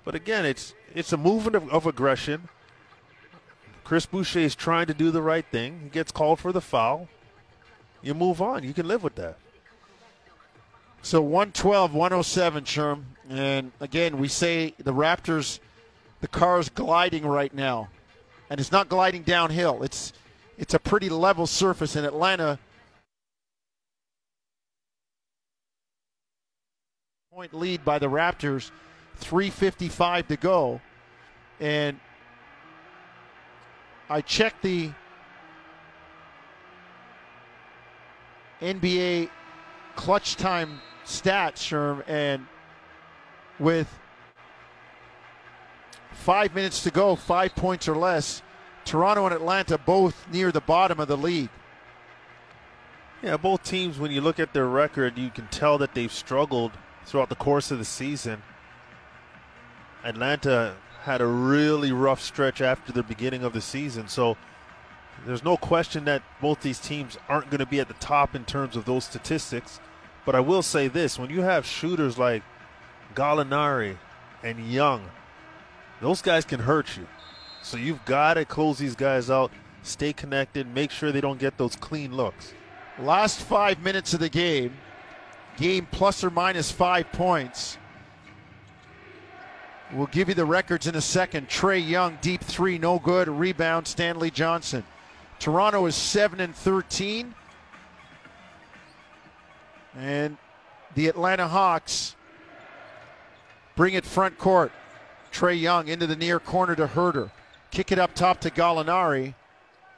But 0.04 0.14
again, 0.14 0.46
it's 0.46 0.74
it's 0.94 1.12
a 1.12 1.16
movement 1.16 1.56
of, 1.56 1.68
of 1.70 1.86
aggression. 1.86 2.48
Chris 3.82 4.06
Boucher 4.06 4.38
is 4.38 4.54
trying 4.54 4.86
to 4.86 4.94
do 4.94 5.10
the 5.10 5.20
right 5.20 5.44
thing. 5.44 5.80
He 5.82 5.88
gets 5.90 6.10
called 6.10 6.38
for 6.38 6.52
the 6.52 6.60
foul. 6.60 7.08
You 8.02 8.14
move 8.14 8.40
on. 8.40 8.64
You 8.64 8.72
can 8.72 8.88
live 8.88 9.02
with 9.02 9.16
that. 9.16 9.36
So 11.04 11.20
112, 11.20 11.92
107, 11.92 12.64
Sherm. 12.64 13.02
And 13.28 13.72
again, 13.78 14.16
we 14.16 14.26
say 14.26 14.72
the 14.78 14.94
Raptors, 14.94 15.58
the 16.22 16.28
car 16.28 16.58
is 16.58 16.70
gliding 16.70 17.26
right 17.26 17.52
now. 17.52 17.90
And 18.48 18.58
it's 18.58 18.72
not 18.72 18.88
gliding 18.88 19.22
downhill. 19.22 19.82
It's 19.82 20.14
it's 20.56 20.72
a 20.72 20.78
pretty 20.78 21.10
level 21.10 21.46
surface 21.46 21.94
in 21.94 22.06
Atlanta. 22.06 22.58
Point 27.34 27.52
lead 27.52 27.84
by 27.84 27.98
the 27.98 28.08
Raptors, 28.08 28.70
355 29.16 30.28
to 30.28 30.36
go. 30.38 30.80
And 31.60 32.00
I 34.08 34.22
checked 34.22 34.62
the 34.62 34.90
NBA 38.62 39.28
clutch 39.96 40.36
time 40.36 40.80
stats, 41.04 41.56
Sherm, 41.56 42.02
and 42.08 42.46
with 43.58 43.88
five 46.12 46.54
minutes 46.54 46.82
to 46.82 46.90
go, 46.90 47.16
five 47.16 47.54
points 47.54 47.88
or 47.88 47.96
less, 47.96 48.42
Toronto 48.84 49.26
and 49.26 49.34
Atlanta 49.34 49.78
both 49.78 50.26
near 50.30 50.52
the 50.52 50.60
bottom 50.60 51.00
of 51.00 51.08
the 51.08 51.16
league. 51.16 51.50
Yeah, 53.22 53.36
both 53.36 53.62
teams, 53.62 53.98
when 53.98 54.10
you 54.10 54.20
look 54.20 54.38
at 54.38 54.52
their 54.52 54.66
record, 54.66 55.16
you 55.16 55.30
can 55.30 55.46
tell 55.48 55.78
that 55.78 55.94
they've 55.94 56.12
struggled 56.12 56.72
throughout 57.06 57.30
the 57.30 57.34
course 57.34 57.70
of 57.70 57.78
the 57.78 57.84
season. 57.84 58.42
Atlanta 60.04 60.76
had 61.02 61.20
a 61.20 61.26
really 61.26 61.92
rough 61.92 62.20
stretch 62.20 62.60
after 62.60 62.92
the 62.92 63.02
beginning 63.02 63.42
of 63.42 63.52
the 63.52 63.60
season, 63.60 64.08
so 64.08 64.36
there's 65.26 65.44
no 65.44 65.56
question 65.56 66.04
that 66.04 66.22
both 66.40 66.60
these 66.60 66.78
teams 66.78 67.16
aren't 67.28 67.48
going 67.50 67.60
to 67.60 67.66
be 67.66 67.80
at 67.80 67.88
the 67.88 67.94
top 67.94 68.34
in 68.34 68.44
terms 68.44 68.76
of 68.76 68.84
those 68.84 69.04
statistics. 69.04 69.80
But 70.24 70.34
I 70.34 70.40
will 70.40 70.62
say 70.62 70.88
this 70.88 71.18
when 71.18 71.30
you 71.30 71.42
have 71.42 71.66
shooters 71.66 72.18
like 72.18 72.42
Gallinari 73.14 73.98
and 74.42 74.58
Young, 74.70 75.04
those 76.00 76.22
guys 76.22 76.44
can 76.44 76.60
hurt 76.60 76.96
you. 76.96 77.06
So 77.62 77.76
you've 77.76 78.04
got 78.04 78.34
to 78.34 78.44
close 78.44 78.78
these 78.78 78.94
guys 78.94 79.30
out, 79.30 79.50
stay 79.82 80.12
connected, 80.12 80.66
make 80.74 80.90
sure 80.90 81.12
they 81.12 81.20
don't 81.20 81.38
get 81.38 81.56
those 81.56 81.76
clean 81.76 82.14
looks. 82.14 82.52
Last 82.98 83.40
five 83.40 83.82
minutes 83.82 84.14
of 84.14 84.20
the 84.20 84.28
game, 84.28 84.76
game 85.56 85.86
plus 85.90 86.22
or 86.22 86.30
minus 86.30 86.70
five 86.70 87.10
points. 87.12 87.78
We'll 89.92 90.06
give 90.06 90.28
you 90.28 90.34
the 90.34 90.46
records 90.46 90.86
in 90.86 90.94
a 90.94 91.00
second. 91.00 91.48
Trae 91.48 91.86
Young, 91.86 92.18
deep 92.20 92.42
three, 92.42 92.78
no 92.78 92.98
good. 92.98 93.28
Rebound, 93.28 93.86
Stanley 93.86 94.30
Johnson. 94.30 94.84
Toronto 95.38 95.86
is 95.86 95.94
7 95.94 96.40
and 96.40 96.54
13. 96.54 97.34
And 99.96 100.36
the 100.94 101.08
Atlanta 101.08 101.48
Hawks 101.48 102.16
bring 103.76 103.94
it 103.94 104.04
front 104.04 104.38
court. 104.38 104.72
Trae 105.32 105.60
Young 105.60 105.88
into 105.88 106.06
the 106.06 106.16
near 106.16 106.38
corner 106.38 106.74
to 106.76 106.86
Huerter. 106.86 107.30
Kick 107.70 107.90
it 107.90 107.98
up 107.98 108.14
top 108.14 108.40
to 108.40 108.50
Gallinari. 108.50 109.34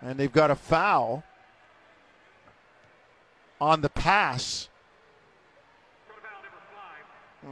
And 0.00 0.18
they've 0.18 0.32
got 0.32 0.50
a 0.50 0.54
foul 0.54 1.24
on 3.60 3.80
the 3.80 3.88
pass. 3.88 4.68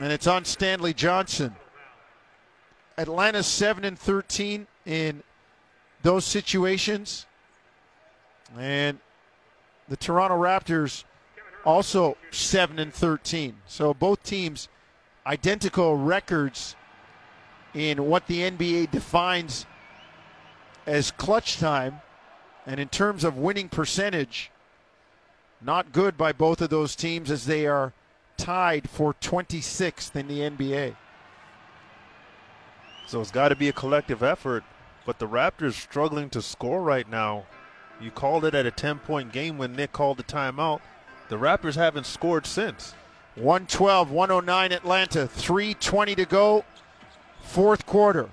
And 0.01 0.13
it's 0.13 0.27
on 0.27 0.45
Stanley 0.45 0.93
Johnson. 0.93 1.55
Atlanta 2.97 3.43
7 3.43 3.85
and 3.85 3.99
13 3.99 4.67
in 4.87 5.23
those 6.03 6.25
situations. 6.25 7.27
And 8.59 8.99
the 9.89 9.97
Toronto 9.97 10.37
Raptors 10.37 11.05
also 11.65 12.17
7 12.31 12.79
and 12.79 12.93
13. 12.93 13.57
So 13.67 13.95
both 13.95 14.23
teams 14.23 14.69
identical 15.27 15.97
records 15.97 16.77
in 17.73 18.07
what 18.07 18.27
the 18.27 18.41
NBA 18.41 18.91
defines 18.91 19.67
as 20.87 21.11
clutch 21.11 21.59
time 21.59 22.01
and 22.67 22.79
in 22.79 22.89
terms 22.89 23.25
of 23.25 23.37
winning 23.37 23.69
percentage 23.69 24.51
not 25.65 25.93
good 25.93 26.17
by 26.17 26.33
both 26.33 26.61
of 26.61 26.69
those 26.69 26.95
teams 26.95 27.31
as 27.31 27.47
they 27.47 27.67
are 27.67 27.93
tied 28.37 28.89
for 28.89 29.15
26th 29.15 30.15
in 30.15 30.29
the 30.29 30.41
NBA. 30.41 30.95
So 33.07 33.21
it's 33.21 33.31
got 33.31 33.49
to 33.49 33.57
be 33.57 33.69
a 33.69 33.73
collective 33.73 34.23
effort, 34.23 34.65
but 35.07 35.19
the 35.19 35.29
Raptors 35.29 35.75
struggling 35.75 36.31
to 36.31 36.43
score 36.43 36.83
right 36.83 37.09
now. 37.09 37.47
You 38.01 38.11
called 38.11 38.45
it 38.45 38.55
at 38.55 38.67
a 38.67 38.71
10 38.71 38.99
point 39.01 39.33
game 39.33 39.57
when 39.57 39.75
Nick 39.75 39.93
called 39.93 40.19
the 40.19 40.25
timeout. 40.25 40.81
The 41.35 41.41
Raptors 41.41 41.75
haven't 41.75 42.07
scored 42.07 42.47
since. 42.47 42.95
112, 43.35 44.13
109 44.13 44.71
Atlanta, 44.71 45.27
320 45.27 46.15
to 46.15 46.25
go. 46.27 46.65
Fourth 47.43 47.85
quarter. 47.87 48.31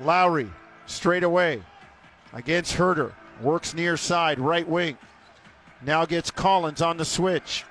Lowry 0.00 0.50
straight 0.86 1.22
away 1.22 1.62
against 2.32 2.74
Huerter. 2.74 3.12
Works 3.42 3.74
near 3.74 3.98
side, 3.98 4.40
right 4.40 4.66
wing. 4.66 4.96
Now 5.82 6.06
gets 6.06 6.30
Collins 6.30 6.80
on 6.80 6.96
the 6.96 7.04
switch. 7.04 7.66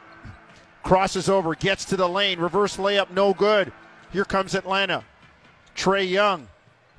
Crosses 0.83 1.29
over, 1.29 1.55
gets 1.55 1.83
to 1.85 1.97
the 1.97 2.07
lane. 2.07 2.39
Reverse 2.39 2.77
layup, 2.77 3.09
no 3.09 3.33
good. 3.33 3.73
Here 4.11 4.23
comes 4.23 4.53
Atlanta. 4.53 5.03
Trae 5.75 6.07
Young, 6.07 6.47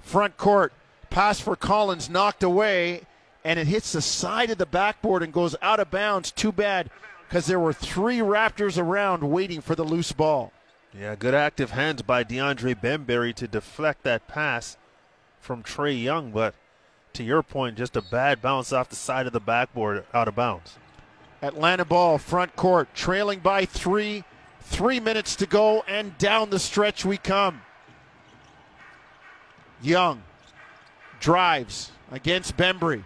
front 0.01 0.37
court. 0.37 0.73
Pass 1.09 1.39
for 1.39 1.55
Collins, 1.55 2.11
knocked 2.11 2.43
away, 2.43 3.03
and 3.45 3.61
it 3.61 3.69
hits 3.69 3.93
the 3.93 4.03
side 4.03 4.51
of 4.51 4.59
the 4.59 4.67
backboard 4.67 5.23
and 5.23 5.33
goes 5.33 5.55
out 5.63 5.79
of 5.79 5.89
bounds. 5.93 6.33
Too 6.33 6.51
bad 6.51 6.91
because 7.29 7.47
there 7.47 7.61
were 7.61 7.75
three 7.75 8.19
Raptors 8.19 8.81
around 8.81 9.31
waiting 9.31 9.61
for 9.61 9.75
the 9.75 9.85
loose 9.85 10.13
ball. 10.13 10.51
Yeah, 10.99 11.15
good 11.15 11.35
active 11.35 11.73
hands 11.73 12.01
by 12.01 12.25
DeAndre 12.25 12.81
Bembry 12.81 13.35
to 13.35 13.47
deflect 13.47 14.03
that 14.05 14.27
pass 14.27 14.79
from 15.39 15.63
Trae 15.63 16.03
Young, 16.03 16.31
but 16.31 16.55
to 17.13 17.23
your 17.23 17.43
point, 17.43 17.77
just 17.77 17.97
a 17.97 18.03
bad 18.03 18.41
bounce 18.41 18.73
off 18.73 18.89
the 18.89 18.97
side 18.97 19.27
of 19.27 19.35
the 19.35 19.41
backboard 19.41 20.05
out 20.15 20.29
of 20.29 20.37
bounds. 20.37 20.77
Atlanta 21.43 21.85
ball, 21.85 22.17
front 22.17 22.57
court, 22.57 22.89
trailing 22.95 23.41
by 23.41 23.65
three. 23.65 24.25
Three 24.61 25.01
minutes 25.01 25.35
to 25.37 25.47
go, 25.47 25.83
and 25.89 26.17
down 26.19 26.51
the 26.51 26.59
stretch 26.59 27.03
we 27.05 27.17
come. 27.17 27.63
Young 29.81 30.23
drives 31.21 31.91
against 32.11 32.57
Bembry. 32.57 33.05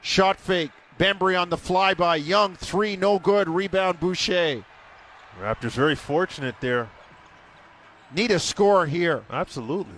Shot 0.00 0.38
fake. 0.38 0.70
Bembry 0.98 1.40
on 1.40 1.50
the 1.50 1.56
flyby. 1.56 2.24
Young 2.24 2.54
three, 2.54 2.96
no 2.96 3.18
good. 3.18 3.48
Rebound 3.48 3.98
Boucher. 3.98 4.64
Raptors 5.40 5.72
very 5.72 5.96
fortunate 5.96 6.54
there. 6.60 6.88
Need 8.14 8.30
a 8.30 8.38
score 8.38 8.86
here. 8.86 9.24
Absolutely. 9.30 9.96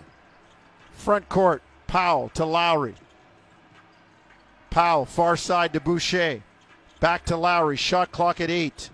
Front 0.93 1.29
court. 1.29 1.63
Powell 1.87 2.31
to 2.31 2.45
Lowry. 2.45 2.95
Powell 4.71 5.05
far 5.05 5.37
side 5.37 5.73
to 5.75 5.81
Boucher. 5.81 6.43
Back 7.01 7.27
to 7.27 7.37
Lowry. 7.37 7.77
Shot 7.77 8.11
clock 8.11 8.41
at 8.41 8.51
eight. 8.51 8.89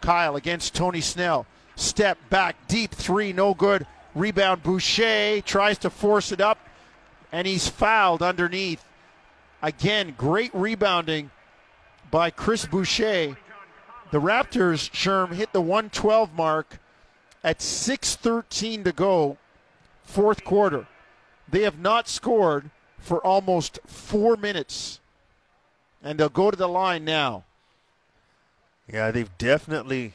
Kyle 0.00 0.34
against 0.34 0.74
Tony 0.74 1.00
Snell. 1.00 1.46
Step 1.76 2.18
back. 2.30 2.56
Deep 2.66 2.90
three. 2.90 3.32
No 3.32 3.54
good. 3.54 3.86
Rebound. 4.16 4.64
Boucher 4.64 5.40
tries 5.42 5.78
to 5.78 5.90
force 5.90 6.32
it 6.32 6.40
up. 6.40 6.58
And 7.30 7.46
he's 7.46 7.68
fouled 7.68 8.22
underneath. 8.22 8.84
Again, 9.62 10.14
great 10.18 10.50
rebounding 10.52 11.30
by 12.14 12.30
Chris 12.30 12.64
Boucher. 12.64 13.36
The 14.12 14.20
Raptors, 14.20 14.88
Sherm, 14.92 15.34
hit 15.34 15.52
the 15.52 15.60
112 15.60 16.32
mark 16.32 16.78
at 17.42 17.58
6.13 17.58 18.84
to 18.84 18.92
go, 18.92 19.36
fourth 20.04 20.44
quarter. 20.44 20.86
They 21.48 21.62
have 21.62 21.80
not 21.80 22.08
scored 22.08 22.70
for 23.00 23.18
almost 23.26 23.80
four 23.84 24.36
minutes. 24.36 25.00
And 26.04 26.20
they'll 26.20 26.28
go 26.28 26.52
to 26.52 26.56
the 26.56 26.68
line 26.68 27.04
now. 27.04 27.42
Yeah, 28.86 29.10
they've 29.10 29.36
definitely 29.36 30.12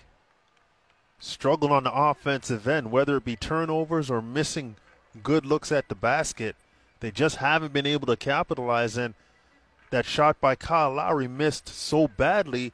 struggled 1.20 1.74
on 1.74 1.84
the 1.84 1.94
offensive 1.94 2.66
end, 2.66 2.94
whether 2.94 3.18
it 3.18 3.26
be 3.26 3.36
turnovers 3.36 4.10
or 4.10 4.22
missing 4.22 4.78
good 5.22 5.46
looks 5.46 5.70
at 5.70 5.90
the 5.90 5.96
basket. 5.96 6.56
They 7.02 7.12
just 7.12 7.36
haven't 7.36 7.74
been 7.74 7.86
able 7.86 8.08
to 8.08 8.16
capitalize. 8.16 8.96
And 8.96 9.16
that 9.92 10.06
shot 10.06 10.40
by 10.40 10.56
Kyle 10.56 10.94
Lowry 10.94 11.28
missed 11.28 11.68
so 11.68 12.08
badly 12.08 12.74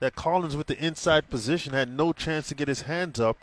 that 0.00 0.16
Collins, 0.16 0.56
with 0.56 0.66
the 0.66 0.82
inside 0.84 1.30
position, 1.30 1.72
had 1.72 1.88
no 1.88 2.12
chance 2.12 2.48
to 2.48 2.54
get 2.54 2.68
his 2.68 2.82
hands 2.82 3.20
up. 3.20 3.38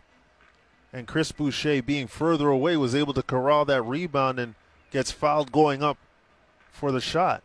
And 0.91 1.07
Chris 1.07 1.31
Boucher, 1.31 1.81
being 1.83 2.07
further 2.07 2.49
away, 2.49 2.77
was 2.77 2.95
able 2.95 3.13
to 3.13 3.21
corral 3.21 3.65
that 3.65 3.83
rebound 3.83 4.39
and 4.39 4.55
gets 4.91 5.11
fouled 5.11 5.51
going 5.51 5.83
up 5.83 5.97
for 6.71 6.91
the 6.91 7.01
shot. 7.01 7.43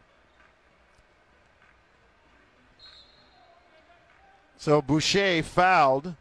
So 4.56 4.80
Boucher 4.80 5.42
fouled. 5.42 6.14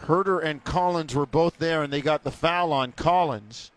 Huerter 0.00 0.42
and 0.42 0.62
Collins 0.64 1.14
were 1.14 1.26
both 1.26 1.58
there, 1.58 1.82
and 1.82 1.92
they 1.92 2.00
got 2.00 2.24
the 2.24 2.30
foul 2.30 2.72
on 2.72 2.92
Collins. 2.92 3.70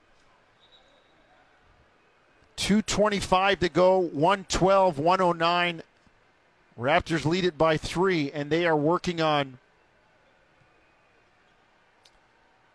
2.25 2.57 3.59
to 3.59 3.69
go, 3.69 3.99
112, 3.99 4.99
109. 4.99 5.81
Raptors 6.79 7.25
lead 7.25 7.45
it 7.45 7.57
by 7.57 7.77
three, 7.77 8.31
and 8.31 8.49
they 8.49 8.65
are 8.65 8.75
working 8.75 9.21
on 9.21 9.57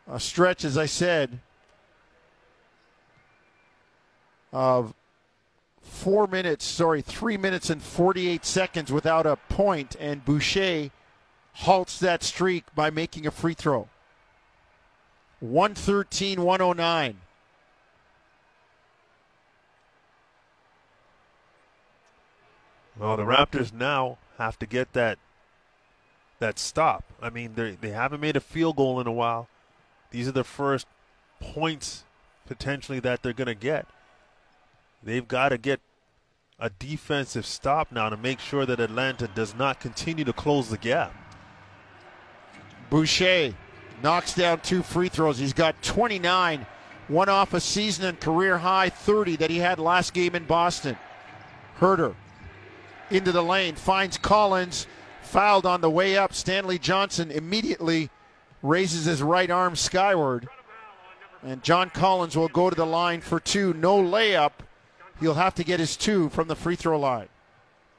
a 0.08 0.18
stretch, 0.18 0.64
as 0.64 0.78
I 0.78 0.86
said, 0.86 1.38
of 4.52 4.94
four 5.82 6.26
minutes, 6.26 6.64
sorry, 6.64 7.02
three 7.02 7.36
minutes 7.36 7.70
and 7.70 7.82
48 7.82 8.44
seconds 8.44 8.90
without 8.90 9.26
a 9.26 9.36
point, 9.36 9.96
and 10.00 10.24
Boucher 10.24 10.90
halts 11.52 11.98
that 11.98 12.22
streak 12.22 12.64
by 12.74 12.90
making 12.90 13.26
a 13.26 13.30
free 13.30 13.54
throw. 13.54 13.88
113 15.40 16.42
109. 16.42 17.16
Well, 23.00 23.16
the 23.16 23.22
Raptors 23.22 23.72
now 23.72 24.18
have 24.36 24.58
to 24.58 24.66
get 24.66 24.92
that 24.92 25.18
that 26.38 26.58
stop. 26.58 27.02
I 27.22 27.30
mean, 27.30 27.54
they 27.54 27.78
they 27.80 27.90
haven't 27.90 28.20
made 28.20 28.36
a 28.36 28.40
field 28.40 28.76
goal 28.76 29.00
in 29.00 29.06
a 29.06 29.12
while. 29.12 29.48
These 30.10 30.28
are 30.28 30.32
the 30.32 30.44
first 30.44 30.86
points 31.40 32.04
potentially 32.46 33.00
that 33.00 33.22
they're 33.22 33.32
going 33.32 33.46
to 33.46 33.54
get. 33.54 33.86
They've 35.02 35.26
got 35.26 35.48
to 35.48 35.56
get 35.56 35.80
a 36.58 36.68
defensive 36.68 37.46
stop 37.46 37.90
now 37.90 38.10
to 38.10 38.18
make 38.18 38.38
sure 38.38 38.66
that 38.66 38.80
Atlanta 38.80 39.28
does 39.28 39.54
not 39.54 39.80
continue 39.80 40.26
to 40.26 40.34
close 40.34 40.68
the 40.68 40.76
gap. 40.76 41.14
Boucher 42.90 43.54
knocks 44.02 44.34
down 44.34 44.60
two 44.60 44.82
free 44.82 45.08
throws. 45.08 45.38
He's 45.38 45.54
got 45.54 45.80
29, 45.82 46.66
one 47.08 47.28
off 47.30 47.54
a 47.54 47.60
season 47.60 48.04
and 48.04 48.20
career 48.20 48.58
high 48.58 48.90
30 48.90 49.36
that 49.36 49.48
he 49.48 49.56
had 49.56 49.78
last 49.78 50.12
game 50.12 50.34
in 50.34 50.44
Boston. 50.44 50.98
Huerter 51.78 52.14
into 53.10 53.32
the 53.32 53.42
lane, 53.42 53.74
finds 53.74 54.18
Collins, 54.18 54.86
fouled 55.22 55.66
on 55.66 55.80
the 55.80 55.90
way 55.90 56.16
up. 56.16 56.34
Stanley 56.34 56.78
Johnson 56.78 57.30
immediately 57.30 58.10
raises 58.62 59.04
his 59.04 59.22
right 59.22 59.50
arm 59.50 59.76
skyward. 59.76 60.48
And 61.42 61.62
John 61.62 61.90
Collins 61.90 62.36
will 62.36 62.48
go 62.48 62.68
to 62.68 62.76
the 62.76 62.86
line 62.86 63.20
for 63.20 63.40
two. 63.40 63.72
No 63.72 63.96
layup. 63.96 64.52
He'll 65.20 65.34
have 65.34 65.54
to 65.54 65.64
get 65.64 65.80
his 65.80 65.96
two 65.96 66.28
from 66.30 66.48
the 66.48 66.56
free 66.56 66.76
throw 66.76 66.98
line. 66.98 67.28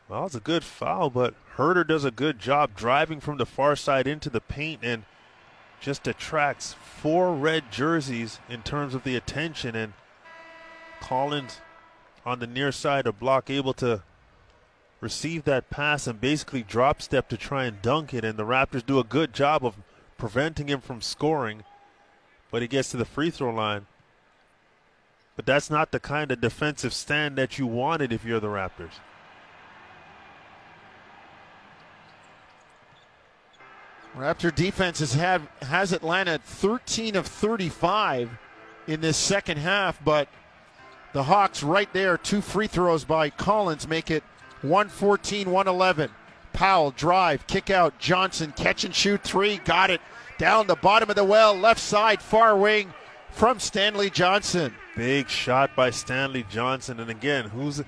Well, 0.08 0.26
it's 0.26 0.36
a 0.36 0.40
good 0.40 0.64
foul, 0.64 1.10
but 1.10 1.34
Huerter 1.56 1.88
does 1.88 2.04
a 2.04 2.12
good 2.12 2.40
job 2.40 2.72
driving 2.76 3.20
from 3.20 3.38
the 3.38 3.46
far 3.46 3.76
side 3.76 4.08
into 4.08 4.30
the 4.30 4.42
paint 4.42 4.82
and 4.84 5.04
just 5.80 6.08
attracts 6.08 6.74
four 6.74 7.34
red 7.34 7.72
jerseys 7.72 8.40
in 8.50 8.62
terms 8.62 8.94
of 8.94 9.04
the 9.04 9.16
attention. 9.16 9.76
And 9.76 9.94
Collins 11.00 11.62
on 12.26 12.40
the 12.40 12.48
near 12.48 12.72
side 12.72 13.08
of 13.08 13.20
block 13.20 13.50
able 13.50 13.74
to 13.76 14.04
receive 15.02 15.44
that 15.44 15.70
pass 15.70 16.08
and 16.08 16.22
basically 16.22 16.64
drop 16.64 17.02
step 17.02 17.28
to 17.30 17.38
try 17.38 17.66
and 17.66 17.82
dunk 17.82 18.14
it. 18.14 18.24
And 18.24 18.38
the 18.38 18.46
Raptors 18.46 18.86
do 18.86 19.00
a 19.00 19.04
good 19.04 19.34
job 19.34 19.66
of 19.66 19.76
preventing 20.18 20.70
him 20.70 20.80
from 20.80 21.02
scoring, 21.02 21.64
but 22.52 22.62
he 22.62 22.68
gets 22.68 22.92
to 22.92 22.98
the 22.98 23.06
free 23.06 23.32
throw 23.32 23.54
line. 23.54 23.88
But 25.36 25.46
that's 25.46 25.70
not 25.70 25.92
the 25.92 26.00
kind 26.00 26.32
of 26.32 26.40
defensive 26.40 26.94
stand 26.94 27.36
that 27.38 27.58
you 27.58 27.66
wanted 27.66 28.14
if 28.14 28.24
you're 28.24 28.40
the 28.40 28.48
Raptors. 28.48 29.00
Raptor 34.16 34.54
defense 34.54 35.00
has 35.00 35.14
had 35.14 35.42
has 35.62 35.94
Atlanta 35.94 36.38
13 36.38 37.16
of 37.16 37.26
35 37.26 38.30
in 38.86 39.00
this 39.00 39.16
second 39.16 39.58
half, 39.58 40.04
but 40.04 40.28
the 41.14 41.24
Hawks 41.24 41.64
right 41.64 41.92
there, 41.94 42.18
two 42.18 42.42
free 42.42 42.68
throws 42.68 43.06
by 43.06 43.30
Collins 43.30 43.88
make 43.88 44.12
it 44.12 44.24
114 44.62 45.50
111. 45.50 46.12
Powell 46.54 46.92
drive, 46.92 47.48
kick 47.48 47.70
out, 47.70 47.98
Johnson 47.98 48.54
catch 48.56 48.84
and 48.84 48.94
shoot 48.94 49.24
three, 49.24 49.58
got 49.60 49.90
it 49.90 50.02
down 50.38 50.68
the 50.68 50.76
bottom 50.76 51.10
of 51.10 51.16
the 51.16 51.24
well, 51.24 51.56
left 51.56 51.80
side, 51.80 52.22
far 52.22 52.58
wing 52.58 52.94
from 53.32 53.60
Stanley 53.60 54.10
Johnson. 54.10 54.74
Big 54.96 55.30
shot 55.30 55.76
by 55.76 55.90
Stanley 55.90 56.46
Johnson, 56.50 57.00
and 57.00 57.10
again, 57.10 57.46
who's 57.46 57.82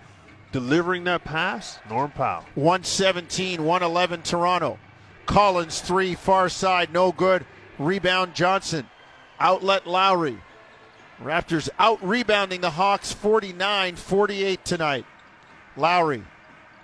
delivering 0.51 1.03
that 1.03 1.23
pass? 1.23 1.79
Norm 1.89 2.11
Powell. 2.11 2.45
117 2.55 3.63
111 3.63 4.21
Toronto. 4.21 4.79
Collins 5.25 5.81
three, 5.81 6.15
far 6.15 6.49
side, 6.49 6.93
no 6.93 7.11
good. 7.11 7.45
Rebound 7.77 8.33
Johnson. 8.33 8.87
Outlet 9.39 9.87
Lowry. 9.87 10.37
Raptors 11.21 11.69
out 11.79 12.05
rebounding 12.05 12.61
the 12.61 12.71
Hawks 12.71 13.11
49 13.11 13.95
48 13.95 14.65
tonight. 14.65 15.05
Lowry. 15.75 16.23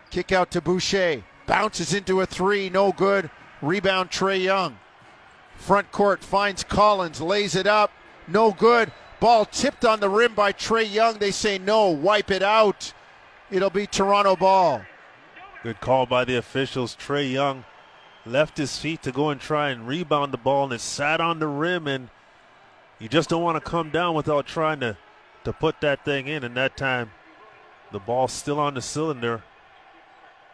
Kick 0.09 0.31
out 0.31 0.51
to 0.51 0.61
Boucher. 0.61 1.23
Bounces 1.45 1.93
into 1.93 2.21
a 2.21 2.25
three, 2.25 2.69
no 2.69 2.91
good. 2.91 3.29
Rebound 3.61 4.09
Trae 4.09 4.43
Young. 4.43 4.77
Front 5.55 5.91
court 5.91 6.23
finds 6.23 6.63
Collins, 6.63 7.19
lays 7.19 7.55
it 7.55 7.67
up, 7.67 7.91
no 8.27 8.51
good. 8.51 8.91
Ball 9.19 9.45
tipped 9.45 9.83
on 9.83 9.99
the 9.99 10.09
rim 10.09 10.33
by 10.33 10.53
Trae 10.53 10.91
Young. 10.91 11.17
They 11.17 11.31
say 11.31 11.57
no, 11.57 11.89
wipe 11.89 12.31
it 12.31 12.41
out. 12.41 12.93
It'll 13.51 13.69
be 13.69 13.85
Toronto 13.85 14.35
ball. 14.35 14.83
Good 15.63 15.81
call 15.81 16.05
by 16.05 16.23
the 16.23 16.37
officials. 16.37 16.95
Trae 16.95 17.29
Young 17.31 17.65
left 18.25 18.57
his 18.57 18.77
feet 18.77 19.01
to 19.03 19.11
go 19.11 19.29
and 19.29 19.41
try 19.41 19.69
and 19.69 19.87
rebound 19.87 20.31
the 20.31 20.37
ball, 20.37 20.65
and 20.65 20.73
it 20.73 20.79
sat 20.79 21.19
on 21.19 21.39
the 21.39 21.47
rim. 21.47 21.87
And 21.87 22.09
you 22.97 23.09
just 23.09 23.29
don't 23.29 23.43
want 23.43 23.61
to 23.61 23.69
come 23.69 23.89
down 23.89 24.15
without 24.15 24.47
trying 24.47 24.79
to 24.79 24.97
to 25.43 25.53
put 25.53 25.81
that 25.81 26.05
thing 26.05 26.27
in. 26.27 26.43
And 26.43 26.55
that 26.55 26.77
time, 26.77 27.11
the 27.91 27.99
ball's 27.99 28.31
still 28.31 28.59
on 28.59 28.75
the 28.75 28.81
cylinder. 28.81 29.43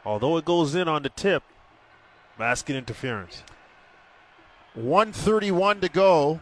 Although 0.06 0.38
it 0.38 0.46
goes 0.46 0.76
in 0.76 0.88
on 0.88 1.04
the 1.04 1.10
tip, 1.10 1.44
basket 2.38 2.76
interference. 2.76 3.44
131 4.76 5.82
to 5.82 5.90
go. 5.90 6.40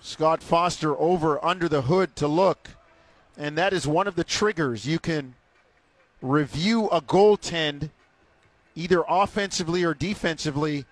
Scott 0.00 0.42
Foster 0.42 0.98
over 0.98 1.42
under 1.44 1.68
the 1.68 1.82
hood 1.82 2.16
to 2.16 2.26
look. 2.26 2.70
And 3.38 3.56
that 3.56 3.72
is 3.72 3.86
one 3.86 4.08
of 4.08 4.16
the 4.16 4.24
triggers. 4.24 4.86
You 4.86 4.98
can 4.98 5.34
review 6.20 6.88
a 6.88 7.00
goaltend 7.00 7.90
either 8.74 9.04
offensively 9.08 9.84
or 9.84 9.94
defensively 9.94 10.84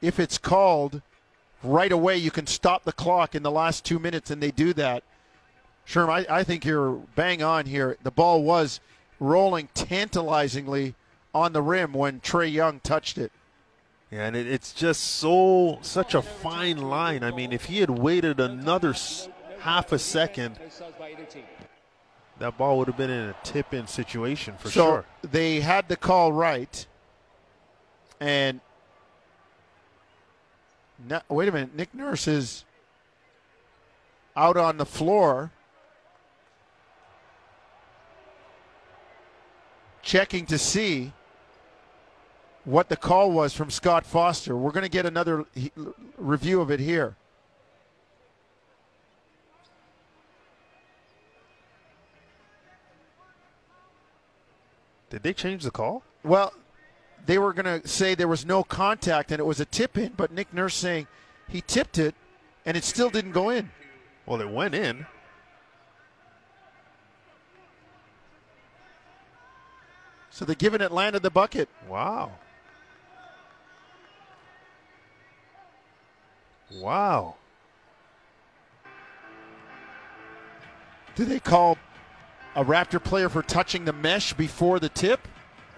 if 0.00 0.20
it's 0.20 0.38
called 0.38 1.02
right 1.64 1.90
away 1.90 2.16
you 2.16 2.30
can 2.30 2.46
stop 2.46 2.84
the 2.84 2.92
clock 2.92 3.34
in 3.34 3.42
the 3.42 3.50
last 3.50 3.84
two 3.84 3.98
minutes 3.98 4.30
and 4.30 4.40
they 4.40 4.52
do 4.52 4.72
that 4.72 5.02
sherm 5.88 6.08
I, 6.10 6.38
I 6.40 6.44
think 6.44 6.64
you're 6.64 6.92
bang 7.14 7.42
on 7.42 7.66
here 7.66 7.96
the 8.02 8.10
ball 8.10 8.42
was 8.42 8.80
rolling 9.18 9.68
tantalizingly 9.74 10.94
on 11.34 11.52
the 11.52 11.62
rim 11.62 11.92
when 11.92 12.20
Trae 12.20 12.52
Young 12.52 12.80
touched 12.80 13.18
it 13.18 13.32
yeah, 14.10 14.26
and 14.26 14.36
it, 14.36 14.46
it's 14.46 14.72
just 14.72 15.02
so 15.02 15.78
such 15.82 16.14
a 16.14 16.22
fine 16.22 16.78
line. 16.78 17.22
I 17.22 17.30
mean, 17.30 17.52
if 17.52 17.66
he 17.66 17.80
had 17.80 17.90
waited 17.90 18.40
another 18.40 18.90
s- 18.90 19.28
half 19.60 19.92
a 19.92 19.98
second, 19.98 20.58
that 22.38 22.56
ball 22.56 22.78
would 22.78 22.86
have 22.86 22.96
been 22.96 23.10
in 23.10 23.28
a 23.28 23.36
tip-in 23.42 23.86
situation 23.86 24.54
for 24.58 24.70
so 24.70 24.86
sure. 24.86 25.04
they 25.22 25.60
had 25.60 25.88
the 25.88 25.96
call 25.96 26.32
right, 26.32 26.86
and 28.18 28.60
no, 31.06 31.20
wait 31.28 31.48
a 31.48 31.52
minute, 31.52 31.76
Nick 31.76 31.94
Nurse 31.94 32.26
is 32.26 32.64
out 34.34 34.56
on 34.56 34.78
the 34.78 34.86
floor. 34.86 35.50
Checking 40.08 40.46
to 40.46 40.56
see 40.56 41.12
what 42.64 42.88
the 42.88 42.96
call 42.96 43.30
was 43.30 43.52
from 43.52 43.68
Scott 43.68 44.06
Foster. 44.06 44.56
We're 44.56 44.70
going 44.70 44.84
to 44.84 44.88
get 44.88 45.04
another 45.04 45.44
review 46.16 46.62
of 46.62 46.70
it 46.70 46.80
here. 46.80 47.14
Did 55.10 55.22
they 55.22 55.34
change 55.34 55.62
the 55.62 55.70
call? 55.70 56.02
Well, 56.24 56.54
they 57.26 57.36
were 57.36 57.52
going 57.52 57.82
to 57.82 57.86
say 57.86 58.14
there 58.14 58.28
was 58.28 58.46
no 58.46 58.64
contact 58.64 59.30
and 59.30 59.38
it 59.38 59.44
was 59.44 59.60
a 59.60 59.66
tip 59.66 59.98
in, 59.98 60.14
but 60.16 60.32
Nick 60.32 60.54
Nurse 60.54 60.74
saying 60.74 61.06
he 61.48 61.60
tipped 61.60 61.98
it 61.98 62.14
and 62.64 62.78
it 62.78 62.84
still 62.84 63.10
didn't 63.10 63.32
go 63.32 63.50
in. 63.50 63.70
Well, 64.24 64.40
it 64.40 64.48
went 64.48 64.74
in. 64.74 65.04
So 70.38 70.44
they're 70.44 70.54
giving 70.54 70.80
Atlanta 70.80 71.18
the 71.18 71.30
bucket. 71.30 71.68
Wow. 71.88 72.30
Wow. 76.76 77.34
Do 81.16 81.24
they 81.24 81.40
call 81.40 81.76
a 82.54 82.64
Raptor 82.64 83.02
player 83.02 83.28
for 83.28 83.42
touching 83.42 83.84
the 83.84 83.92
mesh 83.92 84.32
before 84.32 84.78
the 84.78 84.88
tip? 84.88 85.26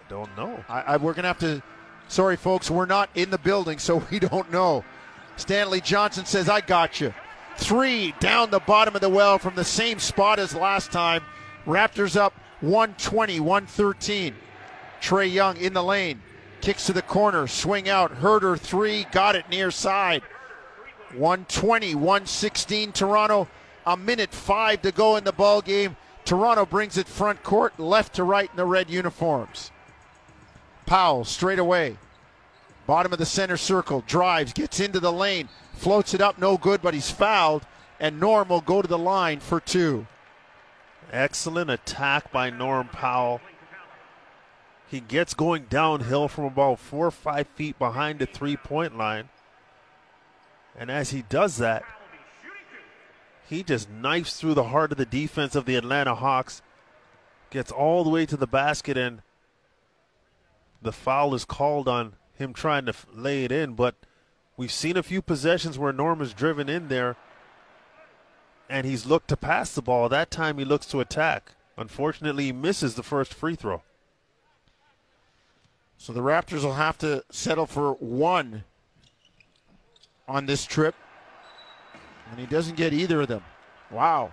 I 0.07 0.11
don't 0.11 0.37
know. 0.37 0.63
I, 0.69 0.81
I, 0.83 0.97
we're 0.99 1.15
going 1.15 1.23
to 1.23 1.29
have 1.29 1.39
to. 1.39 1.63
Sorry, 2.09 2.37
folks, 2.37 2.71
we're 2.71 2.85
not 2.85 3.09
in 3.15 3.31
the 3.31 3.39
building, 3.39 3.79
so 3.79 4.03
we 4.11 4.19
don't 4.19 4.53
know. 4.53 4.85
Stanley 5.37 5.81
Johnson 5.81 6.27
says, 6.27 6.51
I 6.51 6.61
got 6.61 7.01
you. 7.01 7.15
Three 7.57 8.13
down 8.21 8.51
the 8.51 8.61
bottom 8.61 8.95
of 8.95 9.01
the 9.01 9.09
well 9.09 9.39
from 9.39 9.55
the 9.55 9.65
same 9.65 9.99
spot 10.01 10.39
as 10.39 10.55
last 10.55 10.93
time. 10.93 11.23
Raptors 11.65 12.15
up 12.15 12.35
120, 12.61 13.41
113. 13.41 14.35
Trae 15.01 15.33
Young 15.33 15.57
in 15.57 15.73
the 15.73 15.83
lane. 15.83 16.23
Kicks 16.61 16.87
to 16.87 16.93
the 16.93 17.03
corner. 17.03 17.47
Swing 17.47 17.89
out. 17.89 18.21
Huerter 18.21 18.59
three. 18.59 19.07
Got 19.13 19.37
it 19.37 19.49
near 19.49 19.71
side. 19.71 20.23
120, 21.13 21.95
116 21.95 22.93
Toronto. 22.93 23.49
A 23.87 23.97
minute 23.97 24.33
five 24.33 24.83
to 24.83 24.93
go 24.93 25.17
in 25.17 25.25
the 25.25 25.33
ball 25.33 25.63
game. 25.63 25.97
Toronto 26.25 26.65
brings 26.65 26.97
it 26.97 27.09
front 27.09 27.43
court, 27.43 27.79
left 27.81 28.15
to 28.15 28.25
right 28.25 28.49
in 28.51 28.57
the 28.57 28.65
red 28.65 28.91
uniforms. 28.91 29.71
Powell 30.87 31.25
straight 31.25 31.59
away. 31.59 31.97
Bottom 32.87 33.13
of 33.13 33.19
the 33.19 33.27
center 33.27 33.57
circle. 33.57 34.05
Drives, 34.07 34.53
gets 34.53 34.81
into 34.81 35.01
the 35.01 35.13
lane. 35.13 35.49
Floats 35.75 36.15
it 36.15 36.21
up, 36.21 36.39
no 36.39 36.57
good, 36.57 36.83
but 36.83 36.95
he's 36.95 37.11
fouled. 37.11 37.67
And 37.99 38.21
Norm 38.21 38.49
will 38.49 38.61
go 38.61 38.83
to 38.83 38.89
the 38.89 38.99
line 38.99 39.41
for 39.41 39.61
two. 39.61 40.07
Excellent 41.13 41.71
attack 41.71 42.31
by 42.31 42.51
Norm 42.51 42.89
Powell. 42.89 43.41
He 44.91 45.01
gets 45.01 45.35
going 45.35 45.67
downhill 45.71 46.27
from 46.27 46.45
about 46.45 46.81
four 46.81 47.07
or 47.07 47.13
five 47.13 47.47
feet 47.55 47.79
behind 47.79 48.19
the 48.19 48.27
three 48.27 48.57
point 48.57 48.99
line. 48.99 49.29
And 50.77 50.91
as 50.91 51.11
he 51.11 51.23
does 51.23 51.59
that, 51.59 51.85
he 53.49 53.63
just 53.63 53.89
knifes 53.91 54.37
through 54.37 54.55
the 54.55 54.65
heart 54.65 54.93
of 54.93 54.99
the 54.99 55.07
defense 55.07 55.55
of 55.55 55.65
the 55.65 55.77
Atlanta 55.77 56.15
Hawks, 56.15 56.63
gets 57.51 57.71
all 57.71 58.03
the 58.05 58.11
way 58.11 58.27
to 58.27 58.37
the 58.37 58.47
basket, 58.47 58.97
and 58.97 59.23
the 60.83 60.93
foul 60.93 61.35
is 61.35 61.45
called 61.45 61.89
on 61.89 62.15
him 62.35 62.53
trying 62.53 62.87
to 62.87 62.95
lay 63.13 63.45
it 63.45 63.53
in, 63.53 63.75
but 63.75 63.95
we've 64.57 64.73
seen 64.73 64.97
a 64.97 65.03
few 65.03 65.21
possessions 65.21 65.79
where 65.79 65.93
Norm 65.93 66.21
is 66.21 66.33
driven 66.33 66.69
in 66.69 66.89
there 66.89 67.17
and 68.69 68.87
he's 68.87 69.05
looked 69.05 69.29
to 69.29 69.37
pass 69.37 69.75
the 69.75 69.83
ball. 69.83 70.09
That 70.09 70.31
time 70.31 70.59
he 70.59 70.65
looks 70.65 70.87
to 70.87 71.01
attack. 71.01 71.53
Unfortunately, 71.77 72.47
he 72.47 72.53
misses 72.53 72.95
the 72.95 73.03
first 73.03 73.35
free 73.35 73.57
throw. 73.57 73.83
So 76.01 76.15
the 76.15 76.23
Raptors 76.23 76.65
will 76.65 76.73
have 76.73 76.97
to 76.99 77.23
settle 77.31 77.67
for 77.67 77.93
one 77.93 78.65
on 80.27 80.47
this 80.47 80.65
trip. 80.65 80.95
And 82.31 82.41
he 82.41 82.47
doesn't 82.47 82.79
get 82.79 82.95
either 82.95 83.21
of 83.21 83.29
them. 83.29 83.45
Wow. 83.91 84.33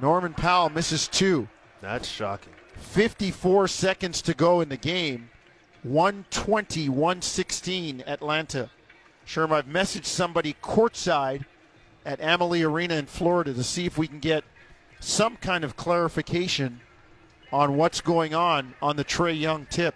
Norman 0.00 0.32
Powell 0.32 0.70
misses 0.70 1.06
two. 1.06 1.48
That's 1.82 2.08
shocking. 2.08 2.54
54 2.76 3.68
seconds 3.68 4.22
to 4.22 4.32
go 4.32 4.62
in 4.62 4.70
the 4.70 4.78
game. 4.78 5.28
120, 5.82 6.88
116 6.88 8.04
Atlanta. 8.06 8.70
Sherm, 9.26 9.52
I've 9.52 9.66
messaged 9.66 10.06
somebody 10.06 10.56
courtside 10.62 11.44
at 12.06 12.22
Amalie 12.22 12.62
Arena 12.62 12.94
in 12.94 13.04
Florida 13.04 13.52
to 13.52 13.62
see 13.62 13.84
if 13.84 13.98
we 13.98 14.08
can 14.08 14.18
get 14.18 14.44
some 14.98 15.36
kind 15.36 15.62
of 15.62 15.76
clarification 15.76 16.80
on 17.52 17.76
what's 17.76 18.00
going 18.00 18.34
on 18.34 18.74
on 18.82 18.96
the 18.96 19.04
Trae 19.04 19.38
Young 19.38 19.66
tip. 19.66 19.94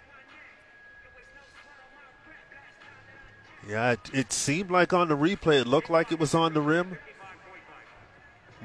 Yeah, 3.67 3.91
it, 3.91 3.99
it 4.13 4.33
seemed 4.33 4.71
like 4.71 4.93
on 4.93 5.07
the 5.07 5.17
replay, 5.17 5.61
it 5.61 5.67
looked 5.67 5.89
like 5.89 6.11
it 6.11 6.19
was 6.19 6.33
on 6.33 6.53
the 6.53 6.61
rim. 6.61 6.97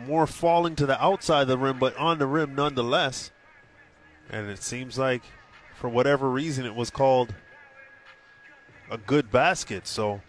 More 0.07 0.27
falling 0.27 0.77
to 0.77 0.87
the 0.87 1.03
outside 1.03 1.43
of 1.43 1.49
the 1.49 1.59
rim, 1.59 1.79
but 1.79 1.97
on 1.97 2.19
the 2.19 2.27
rim 2.27 2.55
nonetheless. 2.55 3.31
And 4.31 4.49
it 4.51 4.63
seems 4.63 4.99
like, 4.99 5.23
for 5.75 5.89
whatever 5.89 6.31
reason, 6.31 6.65
it 6.67 6.75
was 6.75 6.91
called 6.91 7.35
a 8.91 8.99
good 8.99 9.31
basket. 9.31 9.87
So 9.87 10.23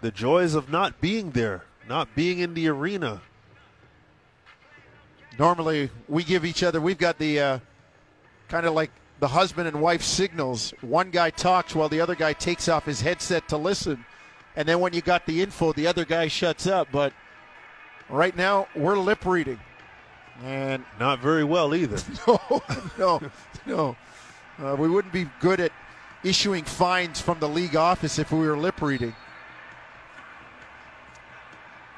the 0.00 0.10
joys 0.10 0.54
of 0.54 0.70
not 0.70 1.00
being 1.00 1.30
there, 1.30 1.64
not 1.88 2.14
being 2.14 2.38
in 2.38 2.54
the 2.54 2.68
arena. 2.68 3.22
Normally, 5.38 5.90
we 6.08 6.24
give 6.24 6.44
each 6.44 6.64
other, 6.64 6.80
we've 6.80 6.98
got 6.98 7.18
the 7.18 7.40
uh, 7.40 7.58
kind 8.48 8.66
of 8.66 8.74
like 8.74 8.90
the 9.20 9.28
husband 9.28 9.68
and 9.68 9.80
wife 9.80 10.02
signals. 10.02 10.72
One 10.80 11.10
guy 11.10 11.30
talks 11.30 11.74
while 11.74 11.88
the 11.88 12.00
other 12.00 12.14
guy 12.14 12.32
takes 12.32 12.68
off 12.68 12.84
his 12.84 13.00
headset 13.00 13.48
to 13.48 13.56
listen. 13.56 14.04
And 14.56 14.66
then 14.66 14.80
when 14.80 14.92
you 14.92 15.00
got 15.00 15.26
the 15.26 15.40
info, 15.40 15.72
the 15.72 15.86
other 15.86 16.04
guy 16.04 16.26
shuts 16.26 16.66
up. 16.66 16.88
But 16.90 17.12
right 18.08 18.36
now, 18.36 18.66
we're 18.74 18.96
lip 18.96 19.24
reading. 19.24 19.60
And 20.42 20.84
Not 21.00 21.20
very 21.20 21.44
well 21.44 21.74
either. 21.74 21.98
no, 22.26 22.62
no, 22.98 23.22
no. 23.66 23.96
Uh, 24.58 24.74
we 24.76 24.88
wouldn't 24.88 25.12
be 25.12 25.28
good 25.40 25.60
at 25.60 25.70
issuing 26.24 26.64
fines 26.64 27.20
from 27.20 27.38
the 27.38 27.48
league 27.48 27.76
office 27.76 28.18
if 28.18 28.32
we 28.32 28.40
were 28.40 28.56
lip 28.56 28.82
reading. 28.82 29.14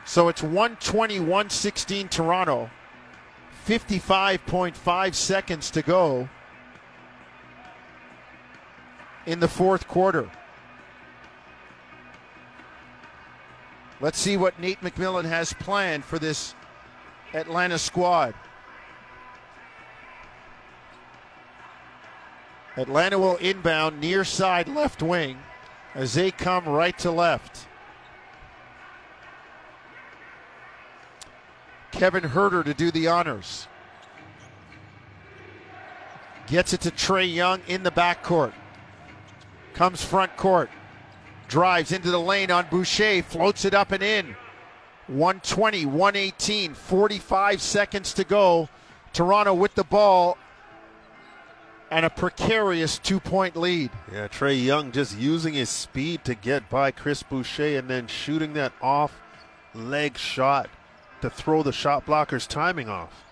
So 0.04 0.28
it's 0.28 0.42
120 0.42 1.20
116 1.20 2.08
Toronto. 2.08 2.70
55.5 3.70 5.14
seconds 5.14 5.70
to 5.70 5.80
go 5.80 6.28
in 9.26 9.38
the 9.38 9.46
fourth 9.46 9.86
quarter. 9.86 10.28
Let's 14.00 14.18
see 14.18 14.36
what 14.36 14.58
Nate 14.58 14.80
McMillan 14.80 15.24
has 15.24 15.52
planned 15.52 16.04
for 16.04 16.18
this 16.18 16.56
Atlanta 17.32 17.78
squad. 17.78 18.34
Atlanta 22.76 23.20
will 23.20 23.36
inbound 23.36 24.00
near 24.00 24.24
side 24.24 24.66
left 24.66 25.00
wing 25.00 25.38
as 25.94 26.14
they 26.14 26.32
come 26.32 26.68
right 26.68 26.98
to 26.98 27.12
left. 27.12 27.68
Kevin 31.92 32.24
Huerter 32.24 32.64
to 32.64 32.74
do 32.74 32.90
the 32.90 33.08
honors. 33.08 33.66
Gets 36.46 36.72
it 36.72 36.80
to 36.82 36.90
Trae 36.90 37.32
Young 37.32 37.60
in 37.68 37.82
the 37.82 37.90
backcourt. 37.90 38.52
Comes 39.74 40.04
front 40.04 40.36
court. 40.36 40.70
Drives 41.48 41.92
into 41.92 42.10
the 42.10 42.18
lane 42.18 42.50
on 42.50 42.66
Boucher. 42.70 43.22
Floats 43.22 43.64
it 43.64 43.74
up 43.74 43.92
and 43.92 44.02
in. 44.02 44.36
120, 45.06 45.86
118, 45.86 46.74
45 46.74 47.62
seconds 47.62 48.14
to 48.14 48.24
go. 48.24 48.68
Toronto 49.12 49.54
with 49.54 49.74
the 49.74 49.84
ball 49.84 50.38
and 51.90 52.06
a 52.06 52.10
precarious 52.10 52.98
two 52.98 53.18
point 53.18 53.56
lead. 53.56 53.90
Yeah, 54.12 54.28
Trae 54.28 54.64
Young 54.64 54.92
just 54.92 55.18
using 55.18 55.54
his 55.54 55.68
speed 55.68 56.24
to 56.24 56.34
get 56.34 56.68
by 56.70 56.92
Chris 56.92 57.22
Boucher 57.22 57.78
and 57.78 57.88
then 57.88 58.06
shooting 58.06 58.52
that 58.54 58.72
off 58.80 59.20
leg 59.74 60.16
shot 60.16 60.70
to 61.22 61.30
throw 61.30 61.62
the 61.62 61.72
shot 61.72 62.06
blocker's 62.06 62.46
timing 62.46 62.88
off. 62.88 63.24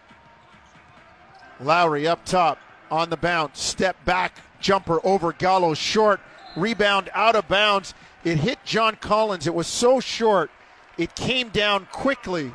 Lowry 1.61 2.07
up 2.07 2.24
top 2.24 2.59
on 2.91 3.11
the 3.11 3.16
bounce. 3.16 3.61
Step 3.61 4.03
back 4.05 4.41
jumper 4.61 5.01
over 5.05 5.32
Gallo 5.32 5.74
short. 5.74 6.20
Rebound 6.57 7.11
out 7.14 7.36
of 7.36 7.49
bounds. 7.49 7.95
It 8.24 8.39
hit 8.39 8.59
John 8.64 8.97
Collins. 8.97 9.47
It 9.47 9.55
was 9.55 9.66
so 9.66 10.01
short. 10.01 10.51
It 10.97 11.14
came 11.14 11.49
down 11.51 11.86
quickly. 11.93 12.55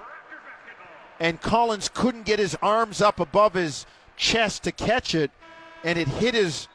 And 1.20 1.42
Collins 1.42 1.90
couldn't 1.94 2.26
get 2.26 2.40
his 2.40 2.56
arms 2.62 3.02
up 3.02 3.20
above 3.20 3.54
his 3.54 3.86
chest 4.18 4.64
to 4.64 4.72
catch 4.72 5.16
it. 5.16 5.32
And 5.84 5.98
it 5.98 6.08
hit 6.08 6.34
his 6.34 6.68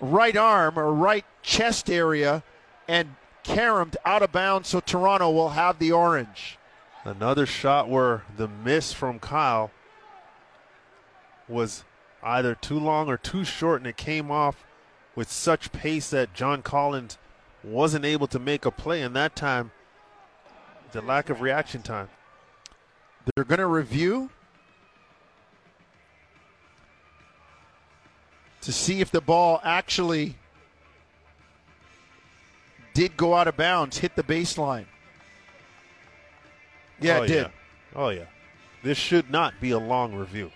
right 0.00 0.36
arm 0.36 0.78
or 0.78 0.92
right 0.92 1.24
chest 1.42 1.90
area 1.90 2.42
and 2.88 3.14
caromed 3.42 3.96
out 4.04 4.22
of 4.22 4.32
bounds. 4.32 4.68
So 4.68 4.80
Toronto 4.80 5.30
will 5.30 5.50
have 5.50 5.78
the 5.78 5.92
orange. 5.92 6.58
Another 7.04 7.44
shot 7.44 7.88
where 7.88 8.24
the 8.36 8.48
miss 8.48 8.92
from 8.92 9.18
Kyle 9.18 9.70
was 11.46 11.84
either 12.22 12.54
too 12.54 12.78
long 12.78 13.08
or 13.08 13.18
too 13.18 13.44
short, 13.44 13.80
and 13.82 13.86
it 13.86 13.98
came 13.98 14.30
off 14.30 14.64
with 15.14 15.30
such 15.30 15.70
pace 15.70 16.08
that 16.10 16.32
John 16.32 16.62
Collins 16.62 17.18
wasn't 17.62 18.06
able 18.06 18.26
to 18.28 18.38
make 18.38 18.64
a 18.64 18.70
play. 18.70 19.02
And 19.02 19.14
that 19.14 19.36
time, 19.36 19.70
the 20.92 21.02
lack 21.02 21.28
of 21.28 21.42
reaction 21.42 21.82
time. 21.82 22.08
They're 23.36 23.44
going 23.44 23.58
to 23.58 23.66
review 23.66 24.30
to 28.62 28.72
see 28.72 29.00
if 29.00 29.10
the 29.10 29.20
ball 29.20 29.60
actually 29.62 30.36
did 32.94 33.16
go 33.16 33.34
out 33.34 33.46
of 33.46 33.56
bounds, 33.56 33.98
hit 33.98 34.16
the 34.16 34.22
baseline. 34.22 34.86
Yeah, 37.00 37.18
oh, 37.18 37.22
it 37.22 37.26
did. 37.28 37.36
Yeah. 37.36 37.48
Oh, 37.94 38.08
yeah. 38.08 38.24
This 38.82 38.98
should 38.98 39.30
not 39.30 39.54
be 39.60 39.70
a 39.70 39.78
long 39.78 40.14
review. 40.14 40.50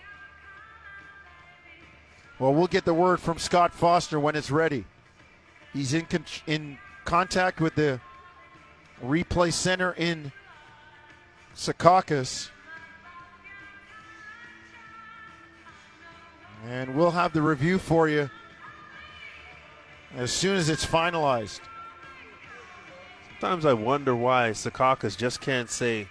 Well, 2.37 2.53
we'll 2.53 2.67
get 2.67 2.85
the 2.85 2.93
word 2.93 3.19
from 3.19 3.37
Scott 3.37 3.73
Foster 3.73 4.19
when 4.19 4.35
it's 4.35 4.49
ready. 4.49 4.85
He's 5.73 5.93
in 5.93 6.05
con- 6.05 6.25
in 6.47 6.77
contact 7.05 7.59
with 7.59 7.75
the 7.75 7.99
replay 9.03 9.51
center 9.51 9.93
in 9.93 10.31
Secaucus. 11.55 12.49
And 16.67 16.95
we'll 16.95 17.11
have 17.11 17.33
the 17.33 17.41
review 17.41 17.79
for 17.79 18.07
you 18.07 18.29
as 20.15 20.31
soon 20.31 20.55
as 20.55 20.69
it's 20.69 20.85
finalized. 20.85 21.59
Sometimes 23.39 23.65
I 23.65 23.73
wonder 23.73 24.15
why 24.15 24.51
Secaucus 24.51 25.17
just 25.17 25.39
can't 25.39 25.69
say, 25.69 26.07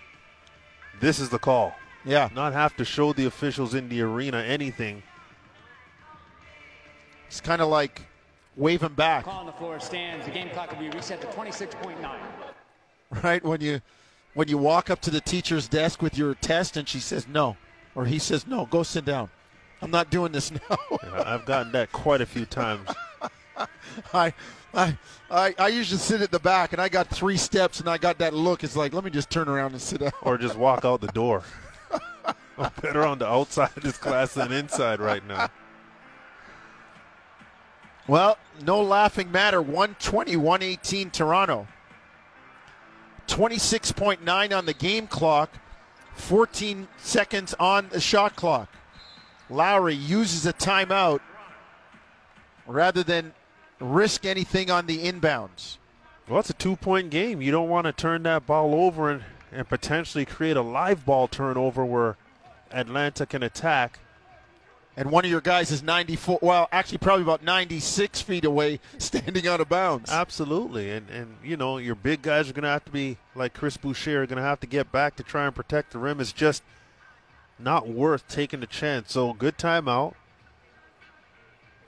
this 1.01 1.19
is 1.19 1.29
the 1.29 1.39
call. 1.39 1.75
Yeah. 2.05 2.29
Not 2.35 2.53
have 2.53 2.77
to 2.77 2.85
show 2.85 3.13
the 3.13 3.27
officials 3.27 3.75
in 3.75 3.89
the 3.89 4.01
arena 4.03 4.39
anything. 4.39 5.03
It's 7.27 7.41
kind 7.41 7.61
of 7.61 7.69
like 7.69 8.03
wave 8.57 8.83
him 8.83 8.95
back, 8.95 9.25
Call 9.25 9.41
on 9.41 9.47
the 9.47 9.53
floor 9.53 9.79
stands. 9.81 10.25
The 10.25 10.33
game 10.33 10.49
clock 10.51 10.71
will 10.73 10.79
be 10.79 10.89
reset 10.91 11.21
to 11.21 11.27
26.9. 11.29 12.09
right? 13.23 13.45
When 13.45 13.61
you 13.61 13.81
when 14.35 14.49
you 14.49 14.59
walk 14.59 14.89
up 14.91 15.01
to 15.03 15.11
the 15.11 15.21
teacher's 15.21 15.69
desk 15.69 16.01
with 16.03 16.17
your 16.17 16.35
test 16.35 16.77
and 16.77 16.89
she 16.89 17.01
says 17.01 17.27
no, 17.29 17.57
or 17.95 18.07
he 18.07 18.19
says 18.19 18.47
no, 18.47 18.67
go 18.67 18.83
sit 18.83 19.05
down. 19.05 19.29
I'm 19.83 19.91
not 19.91 20.11
doing 20.11 20.33
this 20.33 20.51
now. 20.71 20.79
Yeah, 20.91 21.23
I've 21.27 21.45
gotten 21.45 21.73
that 21.73 21.93
quite 21.93 22.21
a 22.21 22.27
few 22.27 22.47
times. 22.47 22.89
I, 24.15 24.33
I, 24.75 24.99
I, 25.31 25.55
I 25.59 25.69
usually 25.69 25.99
sit 25.99 26.21
at 26.21 26.31
the 26.31 26.39
back, 26.39 26.73
and 26.73 26.81
I 26.81 26.89
got 26.89 27.09
three 27.09 27.37
steps, 27.37 27.81
and 27.81 27.89
I 27.89 27.99
got 27.99 28.19
that 28.19 28.35
look. 28.35 28.65
It's 28.65 28.77
like, 28.77 28.93
let 28.93 29.05
me 29.05 29.11
just 29.11 29.31
turn 29.31 29.49
around 29.49 29.73
and 29.73 29.81
sit 29.81 30.01
down. 30.01 30.13
or 30.23 30.39
just 30.39 30.57
walk 30.57 30.85
out 30.85 31.01
the 31.01 31.09
door. 31.09 31.43
I'm 32.59 32.71
better 32.83 33.07
on 33.07 33.19
the 33.19 33.27
outside 33.27 33.71
of 33.77 33.83
this 33.83 33.97
class 33.97 34.35
than 34.35 34.53
inside 34.53 35.01
right 35.01 35.27
now. 35.27 35.49
Well, 38.09 38.39
no 38.65 38.81
laughing 38.83 39.31
matter. 39.31 39.61
120, 39.61 40.37
118 40.37 41.11
Toronto. 41.11 41.69
26.9 43.29 44.57
on 44.57 44.67
the 44.67 44.73
game 44.73 45.07
clock, 45.07 45.51
14 46.15 46.89
seconds 46.97 47.55
on 47.61 47.89
the 47.91 48.01
shot 48.01 48.35
clock. 48.35 48.69
Lowry 49.51 49.95
uses 49.95 50.47
a 50.47 50.53
timeout 50.53 51.21
rather 52.67 53.03
than 53.03 53.35
risk 53.81 54.25
anything 54.25 54.71
on 54.71 54.87
the 54.87 54.99
inbounds. 55.11 55.79
Well, 56.29 56.41
it's 56.41 56.51
a 56.51 56.55
two 56.55 56.77
point 56.77 57.11
game. 57.11 57.41
You 57.41 57.51
don't 57.51 57.69
want 57.69 57.87
to 57.87 57.93
turn 57.93 58.23
that 58.25 58.47
ball 58.47 58.75
over 58.75 59.11
and, 59.11 59.23
and 59.51 59.69
potentially 59.69 60.25
create 60.25 60.57
a 60.57 60.63
live 60.63 61.07
ball 61.07 61.27
turnover 61.27 61.85
where 61.85 62.17
Atlanta 62.71 63.25
can 63.25 63.43
attack. 63.43 64.01
And 64.97 65.13
one 65.13 65.25
of 65.25 65.31
your 65.31 65.41
guys 65.41 65.71
is 65.71 65.81
94, 65.81 66.41
well, 66.43 66.69
actually, 66.73 66.99
probably 66.99 67.23
about 67.23 67.45
96 67.45 68.21
feet 68.21 68.45
away, 68.45 68.81
standing 68.99 69.47
out 69.47 69.61
of 69.61 69.69
bounds. 69.69 70.11
Absolutely. 70.11 70.91
And, 70.91 71.09
and 71.09 71.37
you 71.43 71.57
know, 71.57 71.79
your 71.79 71.95
big 71.95 72.21
guys 72.21 72.51
are 72.51 72.53
going 72.53 72.65
to 72.65 72.69
have 72.69 72.85
to 72.87 72.91
be, 72.91 73.17
like 73.37 73.55
Chris 73.55 73.77
Boucher, 73.77 74.23
are 74.23 74.27
going 74.27 74.39
to 74.39 74.43
have 74.43 74.59
to 74.61 74.67
get 74.67 74.91
back 74.91 75.15
to 75.17 75.23
try 75.23 75.47
and 75.47 75.55
protect 75.55 75.93
the 75.93 75.99
rim. 75.99 76.21
It's 76.21 76.33
just 76.33 76.65
not 77.61 77.89
worth 77.89 78.27
taking 78.27 78.59
the 78.59 78.67
chance. 78.67 79.13
So, 79.13 79.33
good 79.33 79.57
timeout. 79.57 80.15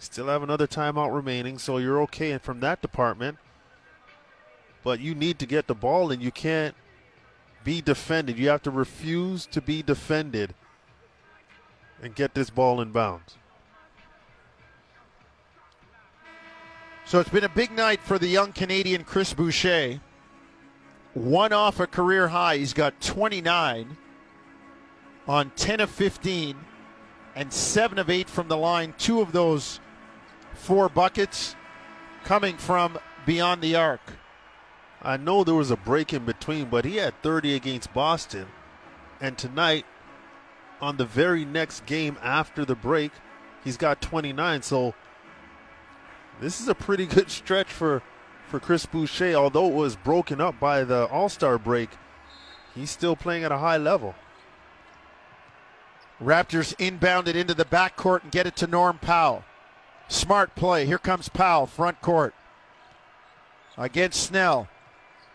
Still 0.00 0.28
have 0.28 0.42
another 0.42 0.66
timeout 0.66 1.14
remaining, 1.14 1.58
so 1.58 1.76
you're 1.76 2.00
okay 2.00 2.36
from 2.38 2.60
that 2.60 2.80
department. 2.80 3.36
But 4.82 4.98
you 4.98 5.14
need 5.14 5.38
to 5.40 5.46
get 5.46 5.66
the 5.66 5.74
ball, 5.74 6.10
and 6.10 6.22
you 6.22 6.30
can't 6.30 6.74
be 7.64 7.82
defended. 7.82 8.38
You 8.38 8.48
have 8.48 8.62
to 8.62 8.70
refuse 8.70 9.44
to 9.46 9.60
be 9.60 9.82
defended 9.82 10.54
and 12.02 12.14
get 12.14 12.32
this 12.32 12.48
ball 12.48 12.80
in 12.80 12.92
bounds. 12.92 13.36
So 17.04 17.20
it's 17.20 17.28
been 17.28 17.44
a 17.44 17.50
big 17.50 17.70
night 17.70 18.00
for 18.02 18.18
the 18.18 18.28
young 18.28 18.54
Canadian 18.54 19.04
Chris 19.04 19.34
Boucher. 19.34 20.00
One 21.12 21.52
off 21.52 21.78
a 21.78 21.86
career 21.86 22.28
high. 22.28 22.56
He's 22.56 22.72
got 22.72 22.98
29 23.02 23.98
on 25.28 25.50
10 25.56 25.80
of 25.80 25.90
15 25.90 26.56
and 27.34 27.52
7 27.52 27.98
of 27.98 28.08
8 28.08 28.30
from 28.30 28.48
the 28.48 28.56
line. 28.56 28.94
Two 28.96 29.20
of 29.20 29.32
those 29.32 29.78
four 30.60 30.88
buckets 30.88 31.56
coming 32.24 32.56
from 32.56 32.98
beyond 33.26 33.62
the 33.62 33.74
arc. 33.74 34.00
I 35.02 35.16
know 35.16 35.42
there 35.42 35.54
was 35.54 35.70
a 35.70 35.76
break 35.76 36.12
in 36.12 36.24
between, 36.24 36.66
but 36.66 36.84
he 36.84 36.96
had 36.96 37.20
30 37.22 37.54
against 37.54 37.92
Boston. 37.94 38.46
And 39.20 39.38
tonight, 39.38 39.86
on 40.80 40.98
the 40.98 41.06
very 41.06 41.44
next 41.44 41.86
game 41.86 42.18
after 42.22 42.64
the 42.64 42.74
break, 42.74 43.12
he's 43.64 43.78
got 43.78 44.02
29. 44.02 44.62
So 44.62 44.94
this 46.40 46.60
is 46.60 46.68
a 46.68 46.74
pretty 46.74 47.06
good 47.06 47.30
stretch 47.40 47.68
for, 47.72 48.02
for 48.46 48.60
Chris 48.60 48.84
Boucher. 48.84 49.34
Although 49.34 49.68
it 49.68 49.74
was 49.74 49.96
broken 49.96 50.40
up 50.40 50.60
by 50.60 50.84
the 50.84 51.06
All 51.06 51.30
Star 51.30 51.58
break, 51.58 51.88
he's 52.74 52.90
still 52.90 53.16
playing 53.16 53.44
at 53.44 53.52
a 53.52 53.58
high 53.58 53.78
level. 53.78 54.14
Raptors 56.22 56.74
inbound 56.78 57.28
it 57.28 57.36
into 57.36 57.54
the 57.54 57.64
backcourt 57.64 58.24
and 58.24 58.30
get 58.30 58.46
it 58.46 58.56
to 58.56 58.66
Norm 58.66 58.98
Powell. 58.98 59.42
Smart 60.10 60.56
play. 60.56 60.86
Here 60.86 60.98
comes 60.98 61.28
Powell, 61.28 61.68
front 61.68 62.02
court. 62.02 62.34
Against 63.78 64.24
Snell. 64.24 64.68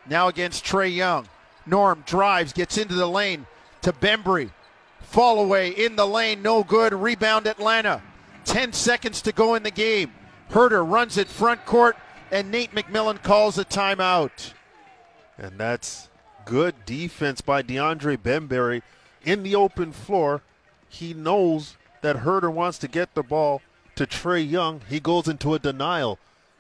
Now 0.05 0.27
against 0.27 0.65
Trae 0.65 0.93
Young. 0.93 1.29
Norm 1.65 2.03
drives, 2.05 2.51
gets 2.51 2.77
into 2.77 2.93
the 2.93 3.07
lane 3.07 3.47
to 3.83 3.93
Bembry. 3.93 4.51
Fall 4.99 5.39
away 5.39 5.69
in 5.69 5.95
the 5.95 6.05
lane, 6.05 6.41
no 6.41 6.61
good. 6.61 6.93
Rebound 6.93 7.47
Atlanta. 7.47 8.03
10 8.43 8.73
seconds 8.73 9.21
to 9.21 9.31
go 9.31 9.55
in 9.55 9.63
the 9.63 9.71
game. 9.71 10.11
Huerter 10.51 10.87
runs 10.87 11.17
it 11.17 11.29
front 11.29 11.65
court, 11.65 11.95
and 12.29 12.51
Nate 12.51 12.75
McMillan 12.75 13.23
calls 13.23 13.57
a 13.57 13.63
timeout. 13.63 14.51
And 15.37 15.57
that's 15.57 16.09
good 16.43 16.85
defense 16.85 17.39
by 17.39 17.63
DeAndre 17.63 18.17
Bembry 18.17 18.81
in 19.23 19.41
the 19.41 19.55
open 19.55 19.93
floor. 19.93 20.41
He 20.89 21.13
knows 21.13 21.77
that 22.01 22.17
Huerter 22.17 22.51
wants 22.51 22.77
to 22.79 22.89
get 22.89 23.15
the 23.15 23.23
ball 23.23 23.61
to 23.95 24.05
Trae 24.05 24.49
Young, 24.49 24.81
he 24.89 24.99
goes 24.99 25.27
into 25.27 25.53
a 25.53 25.59
denial. 25.59 26.19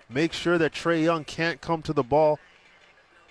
Make 0.09 0.33
sure 0.33 0.57
that 0.57 0.73
Trae 0.73 1.03
Young 1.03 1.23
can't 1.23 1.61
come 1.61 1.81
to 1.83 1.93
the 1.93 2.03
ball 2.03 2.39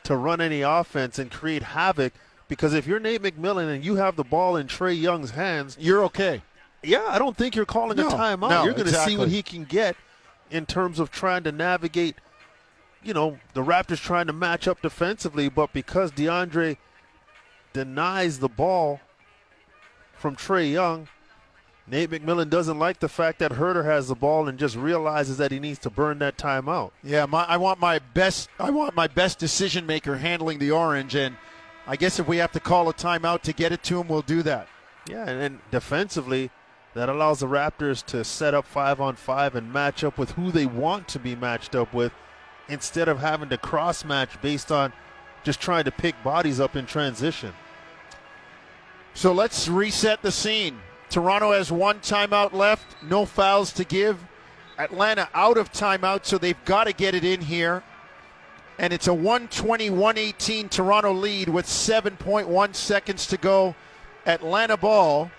to 0.05 0.17
run 0.17 0.41
any 0.41 0.63
offense 0.63 1.19
and 1.19 1.31
create 1.31 1.63
havoc. 1.63 2.13
Because 2.49 2.75
if 2.75 2.87
you're 2.87 3.01
Nate 3.01 3.23
McMillan 3.23 3.75
and 3.75 3.85
you 3.85 3.97
have 3.97 4.17
the 4.17 4.25
ball 4.25 4.57
in 4.57 4.67
Trae 4.67 4.99
Young's 4.99 5.31
hands, 5.31 5.77
you're 5.81 6.05
okay. 6.05 6.43
Yeah, 6.83 7.05
I 7.09 7.19
don't 7.19 7.37
think 7.37 7.57
you're 7.57 7.65
calling 7.65 7.97
no, 7.97 8.09
a 8.09 8.13
timeout. 8.13 8.51
No, 8.51 8.65
you're 8.65 8.75
going 8.75 8.85
to 8.85 8.91
exactly. 8.91 9.15
see 9.15 9.19
what 9.19 9.29
he 9.29 9.43
can 9.43 9.65
get 9.65 9.97
in 10.51 10.67
terms 10.67 11.01
of 11.01 11.11
trying 11.11 11.45
to 11.45 11.53
navigate. 11.53 12.17
You 13.03 13.15
know, 13.15 13.39
the 13.55 13.63
Raptors 13.63 14.01
trying 14.01 14.27
to 14.27 14.33
match 14.33 14.69
up 14.69 14.83
defensively, 14.83 15.49
but 15.49 15.73
because 15.73 16.13
DeAndre 16.13 16.77
denies 17.73 18.39
the 18.39 18.49
ball 18.49 19.01
from 20.13 20.37
Trae 20.37 20.71
Young, 20.71 21.09
Nate 21.87 22.11
McMillan 22.11 22.49
doesn't 22.49 22.79
like 22.79 23.01
the 23.01 23.11
fact 23.11 23.41
that 23.41 23.53
Huerter 23.53 23.85
has 23.85 24.09
the 24.09 24.15
ball 24.15 24.49
and 24.49 24.59
just 24.59 24.75
realizes 24.75 25.37
that 25.37 25.53
he 25.53 25.59
needs 25.59 25.79
to 25.81 25.91
burn 25.91 26.19
that 26.21 26.39
timeout. 26.39 26.93
Yeah, 27.03 27.27
my, 27.27 27.45
I 27.45 27.59
want 27.59 27.79
my 27.79 27.99
best. 27.99 28.49
I 28.59 28.71
want 28.71 28.97
my 28.97 29.07
best 29.07 29.39
decision 29.39 29.85
maker 29.85 30.17
handling 30.17 30.59
the 30.59 30.71
orange, 30.71 31.15
and 31.15 31.37
I 31.87 31.97
guess 31.97 32.19
if 32.19 32.27
we 32.27 32.39
have 32.39 32.53
to 32.53 32.61
call 32.61 32.89
a 32.89 32.95
timeout 32.95 33.43
to 33.43 33.53
get 33.53 33.71
it 33.71 33.83
to 33.85 34.01
him, 34.01 34.09
we'll 34.09 34.23
do 34.23 34.43
that. 34.43 34.67
Yeah, 35.11 35.29
and, 35.29 35.41
and 35.43 35.61
defensively, 35.71 36.51
that 36.95 37.11
allows 37.11 37.41
the 37.41 37.47
Raptors 37.47 38.03
to 38.07 38.25
set 38.25 38.55
up 38.55 38.67
five 38.67 38.99
on 38.99 39.17
five 39.17 39.55
and 39.55 39.71
match 39.71 40.03
up 40.03 40.17
with 40.17 40.31
who 40.33 40.51
they 40.51 40.65
want 40.65 41.07
to 41.09 41.19
be 41.19 41.37
matched 41.37 41.75
up 41.75 41.93
with, 41.93 42.15
instead 42.67 43.09
of 43.09 43.19
having 43.19 43.51
to 43.51 43.59
cross 43.59 44.07
match 44.07 44.41
based 44.41 44.73
on 44.73 44.91
just 45.43 45.61
trying 45.61 45.85
to 45.85 45.91
pick 45.91 46.15
bodies 46.25 46.61
up 46.61 46.77
in 46.77 46.87
transition. 46.87 47.53
So 49.13 49.35
let's 49.35 49.69
reset 49.69 50.23
the 50.23 50.33
scene. 50.33 50.79
Toronto 51.15 51.53
has 51.53 51.71
one 51.71 52.01
timeout 52.01 52.53
left, 52.53 53.01
no 53.01 53.25
fouls 53.25 53.73
to 53.75 53.85
give. 53.85 54.19
Atlanta 54.77 55.29
out 55.33 55.57
of 55.57 55.71
timeout, 55.71 56.27
so 56.27 56.39
they've 56.39 56.65
got 56.65 56.89
to 56.89 56.93
get 56.93 57.15
it 57.15 57.23
in 57.23 57.41
here. 57.41 57.85
And 58.81 58.93
it's 58.93 59.07
a 59.07 59.15
120 59.15 59.91
118 59.91 60.69
Toronto 60.69 61.13
lead 61.13 61.49
with 61.49 61.67
7.1 61.67 62.75
seconds 62.75 63.29
to 63.29 63.37
go. 63.37 63.77
Atlanta 64.27 64.77
ball 64.77 65.31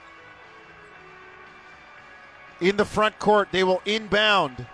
in 2.62 2.78
the 2.78 2.86
front 2.86 3.20
court. 3.20 3.50
They 3.52 3.66
will 3.66 3.82
inbound. 3.84 4.68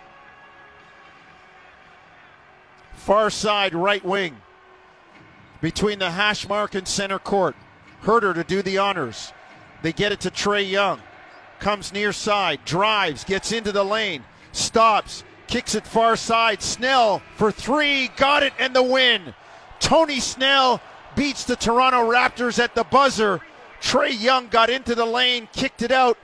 Far 2.93 3.31
side 3.31 3.73
right 3.73 4.05
wing 4.05 4.37
between 5.61 5.97
the 5.97 6.11
hash 6.11 6.47
mark 6.47 6.75
and 6.75 6.87
center 6.87 7.17
court. 7.17 7.55
Huerter 8.03 8.35
to 8.35 8.43
do 8.43 8.61
the 8.61 8.77
honors. 8.77 9.33
They 9.81 9.93
get 9.93 10.11
it 10.11 10.21
to 10.21 10.31
Trae 10.31 10.69
Young. 10.69 11.01
Comes 11.59 11.93
near 11.93 12.11
side, 12.11 12.59
drives, 12.65 13.23
gets 13.23 13.51
into 13.51 13.71
the 13.71 13.83
lane, 13.83 14.23
stops, 14.51 15.23
kicks 15.47 15.75
it 15.75 15.85
far 15.85 16.15
side. 16.15 16.61
Snell 16.61 17.21
for 17.35 17.51
three, 17.51 18.09
got 18.15 18.43
it, 18.43 18.53
and 18.57 18.75
the 18.75 18.83
win. 18.83 19.33
Tony 19.79 20.19
Snell 20.19 20.81
beats 21.15 21.43
the 21.43 21.55
Toronto 21.55 22.09
Raptors 22.09 22.57
at 22.57 22.73
the 22.73 22.83
buzzer. 22.83 23.41
Trae 23.81 24.19
Young 24.19 24.47
got 24.47 24.69
into 24.69 24.95
the 24.95 25.05
lane, 25.05 25.47
kicked 25.53 25.81
it 25.81 25.91
out 25.91 26.17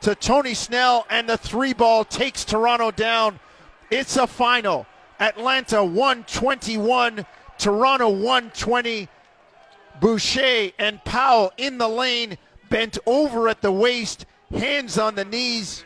to 0.00 0.14
Tony 0.14 0.54
Snell, 0.54 1.06
and 1.10 1.28
the 1.28 1.38
three 1.38 1.72
ball 1.72 2.04
takes 2.04 2.44
Toronto 2.44 2.90
down. 2.90 3.40
It's 3.90 4.16
a 4.16 4.26
final. 4.26 4.86
Atlanta 5.18 5.82
121, 5.82 7.24
Toronto 7.58 8.08
120. 8.08 9.08
Boucher 10.00 10.72
and 10.78 11.02
Powell 11.04 11.52
in 11.56 11.78
the 11.78 11.88
lane, 11.88 12.36
bent 12.68 12.98
over 13.06 13.48
at 13.48 13.62
the 13.62 13.72
waist, 13.72 14.26
hands 14.50 14.98
on 14.98 15.14
the 15.14 15.24
knees, 15.24 15.84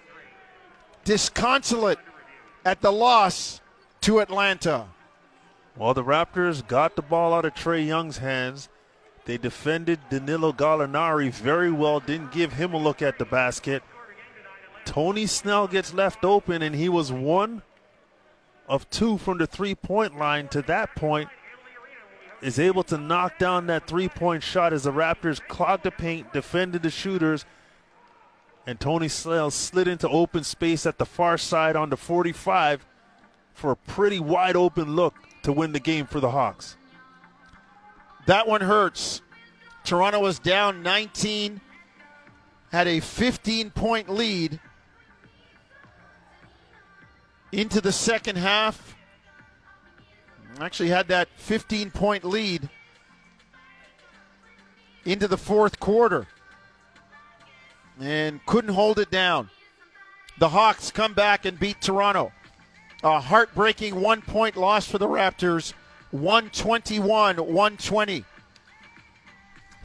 disconsolate 1.04 1.98
at 2.64 2.80
the 2.80 2.92
loss 2.92 3.60
to 4.02 4.20
Atlanta. 4.20 4.86
While 5.76 5.94
the 5.94 6.04
Raptors 6.04 6.66
got 6.66 6.96
the 6.96 7.02
ball 7.02 7.32
out 7.32 7.44
of 7.44 7.54
Trae 7.54 7.86
Young's 7.86 8.18
hands. 8.18 8.68
They 9.26 9.38
defended 9.38 10.00
Danilo 10.08 10.52
Gallinari 10.52 11.30
very 11.30 11.70
well, 11.70 12.00
didn't 12.00 12.32
give 12.32 12.54
him 12.54 12.72
a 12.72 12.78
look 12.78 13.00
at 13.02 13.18
the 13.18 13.24
basket. 13.24 13.82
Tony 14.84 15.26
Snell 15.26 15.68
gets 15.68 15.94
left 15.94 16.24
open, 16.24 16.62
and 16.62 16.74
he 16.74 16.88
was 16.88 17.12
one 17.12 17.62
of 18.68 18.88
two 18.90 19.18
from 19.18 19.38
the 19.38 19.46
three 19.46 19.74
point 19.74 20.18
line 20.18 20.48
to 20.48 20.62
that 20.62 20.94
point 20.96 21.28
is 22.42 22.58
able 22.58 22.82
to 22.84 22.96
knock 22.98 23.38
down 23.38 23.66
that 23.66 23.86
three 23.86 24.08
point 24.08 24.42
shot 24.42 24.72
as 24.72 24.84
the 24.84 24.92
Raptors 24.92 25.40
clogged 25.48 25.84
the 25.84 25.90
paint, 25.90 26.32
defended 26.32 26.82
the 26.82 26.90
shooters, 26.90 27.44
and 28.66 28.78
Tony 28.78 29.08
Snell 29.08 29.50
slid 29.50 29.88
into 29.88 30.08
open 30.08 30.44
space 30.44 30.86
at 30.86 30.98
the 30.98 31.06
far 31.06 31.36
side 31.36 31.76
on 31.76 31.90
the 31.90 31.96
45 31.96 32.86
for 33.54 33.72
a 33.72 33.76
pretty 33.76 34.20
wide 34.20 34.56
open 34.56 34.94
look 34.94 35.14
to 35.42 35.52
win 35.52 35.72
the 35.72 35.80
game 35.80 36.06
for 36.06 36.20
the 36.20 36.30
Hawks. 36.30 36.76
That 38.26 38.46
one 38.46 38.60
hurts. 38.60 39.22
Toronto 39.84 40.20
was 40.20 40.38
down 40.38 40.82
19, 40.82 41.60
had 42.70 42.86
a 42.86 43.00
15 43.00 43.70
point 43.70 44.08
lead 44.08 44.60
into 47.50 47.80
the 47.80 47.92
second 47.92 48.36
half 48.36 48.96
actually 50.58 50.88
had 50.88 51.08
that 51.08 51.28
15 51.36 51.90
point 51.90 52.24
lead 52.24 52.68
into 55.04 55.28
the 55.28 55.36
fourth 55.36 55.80
quarter 55.80 56.26
and 58.00 58.44
couldn't 58.46 58.74
hold 58.74 58.98
it 58.98 59.10
down. 59.10 59.50
The 60.38 60.48
Hawks 60.48 60.90
come 60.90 61.12
back 61.12 61.44
and 61.44 61.58
beat 61.58 61.80
Toronto. 61.80 62.32
A 63.02 63.20
heartbreaking 63.20 64.00
one 64.00 64.22
point 64.22 64.56
loss 64.56 64.86
for 64.86 64.98
the 64.98 65.08
Raptors, 65.08 65.72
121 66.10 67.36
120. 67.36 68.24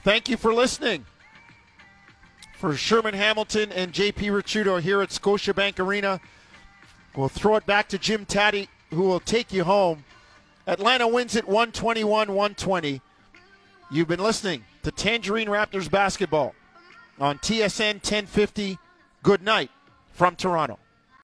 Thank 0.03 0.29
you 0.29 0.37
for 0.37 0.53
listening. 0.53 1.05
For 2.57 2.75
Sherman 2.75 3.13
Hamilton 3.13 3.71
and 3.71 3.91
JP 3.91 4.41
Ricciuto 4.41 4.79
here 4.79 5.01
at 5.01 5.09
Scotiabank 5.09 5.79
Arena, 5.79 6.21
we'll 7.15 7.29
throw 7.29 7.55
it 7.55 7.65
back 7.65 7.89
to 7.89 7.97
Jim 7.97 8.25
Taddy, 8.25 8.69
who 8.91 9.01
will 9.01 9.19
take 9.19 9.51
you 9.51 9.63
home. 9.63 10.05
Atlanta 10.67 11.07
wins 11.07 11.35
it 11.35 11.47
121 11.47 12.29
120. 12.29 13.01
You've 13.91 14.07
been 14.07 14.19
listening 14.19 14.65
to 14.83 14.91
Tangerine 14.91 15.47
Raptors 15.47 15.89
basketball 15.89 16.55
on 17.19 17.37
TSN 17.39 17.95
1050. 17.95 18.79
Good 19.21 19.43
night 19.43 19.69
from 20.11 20.35
Toronto. 20.35 20.79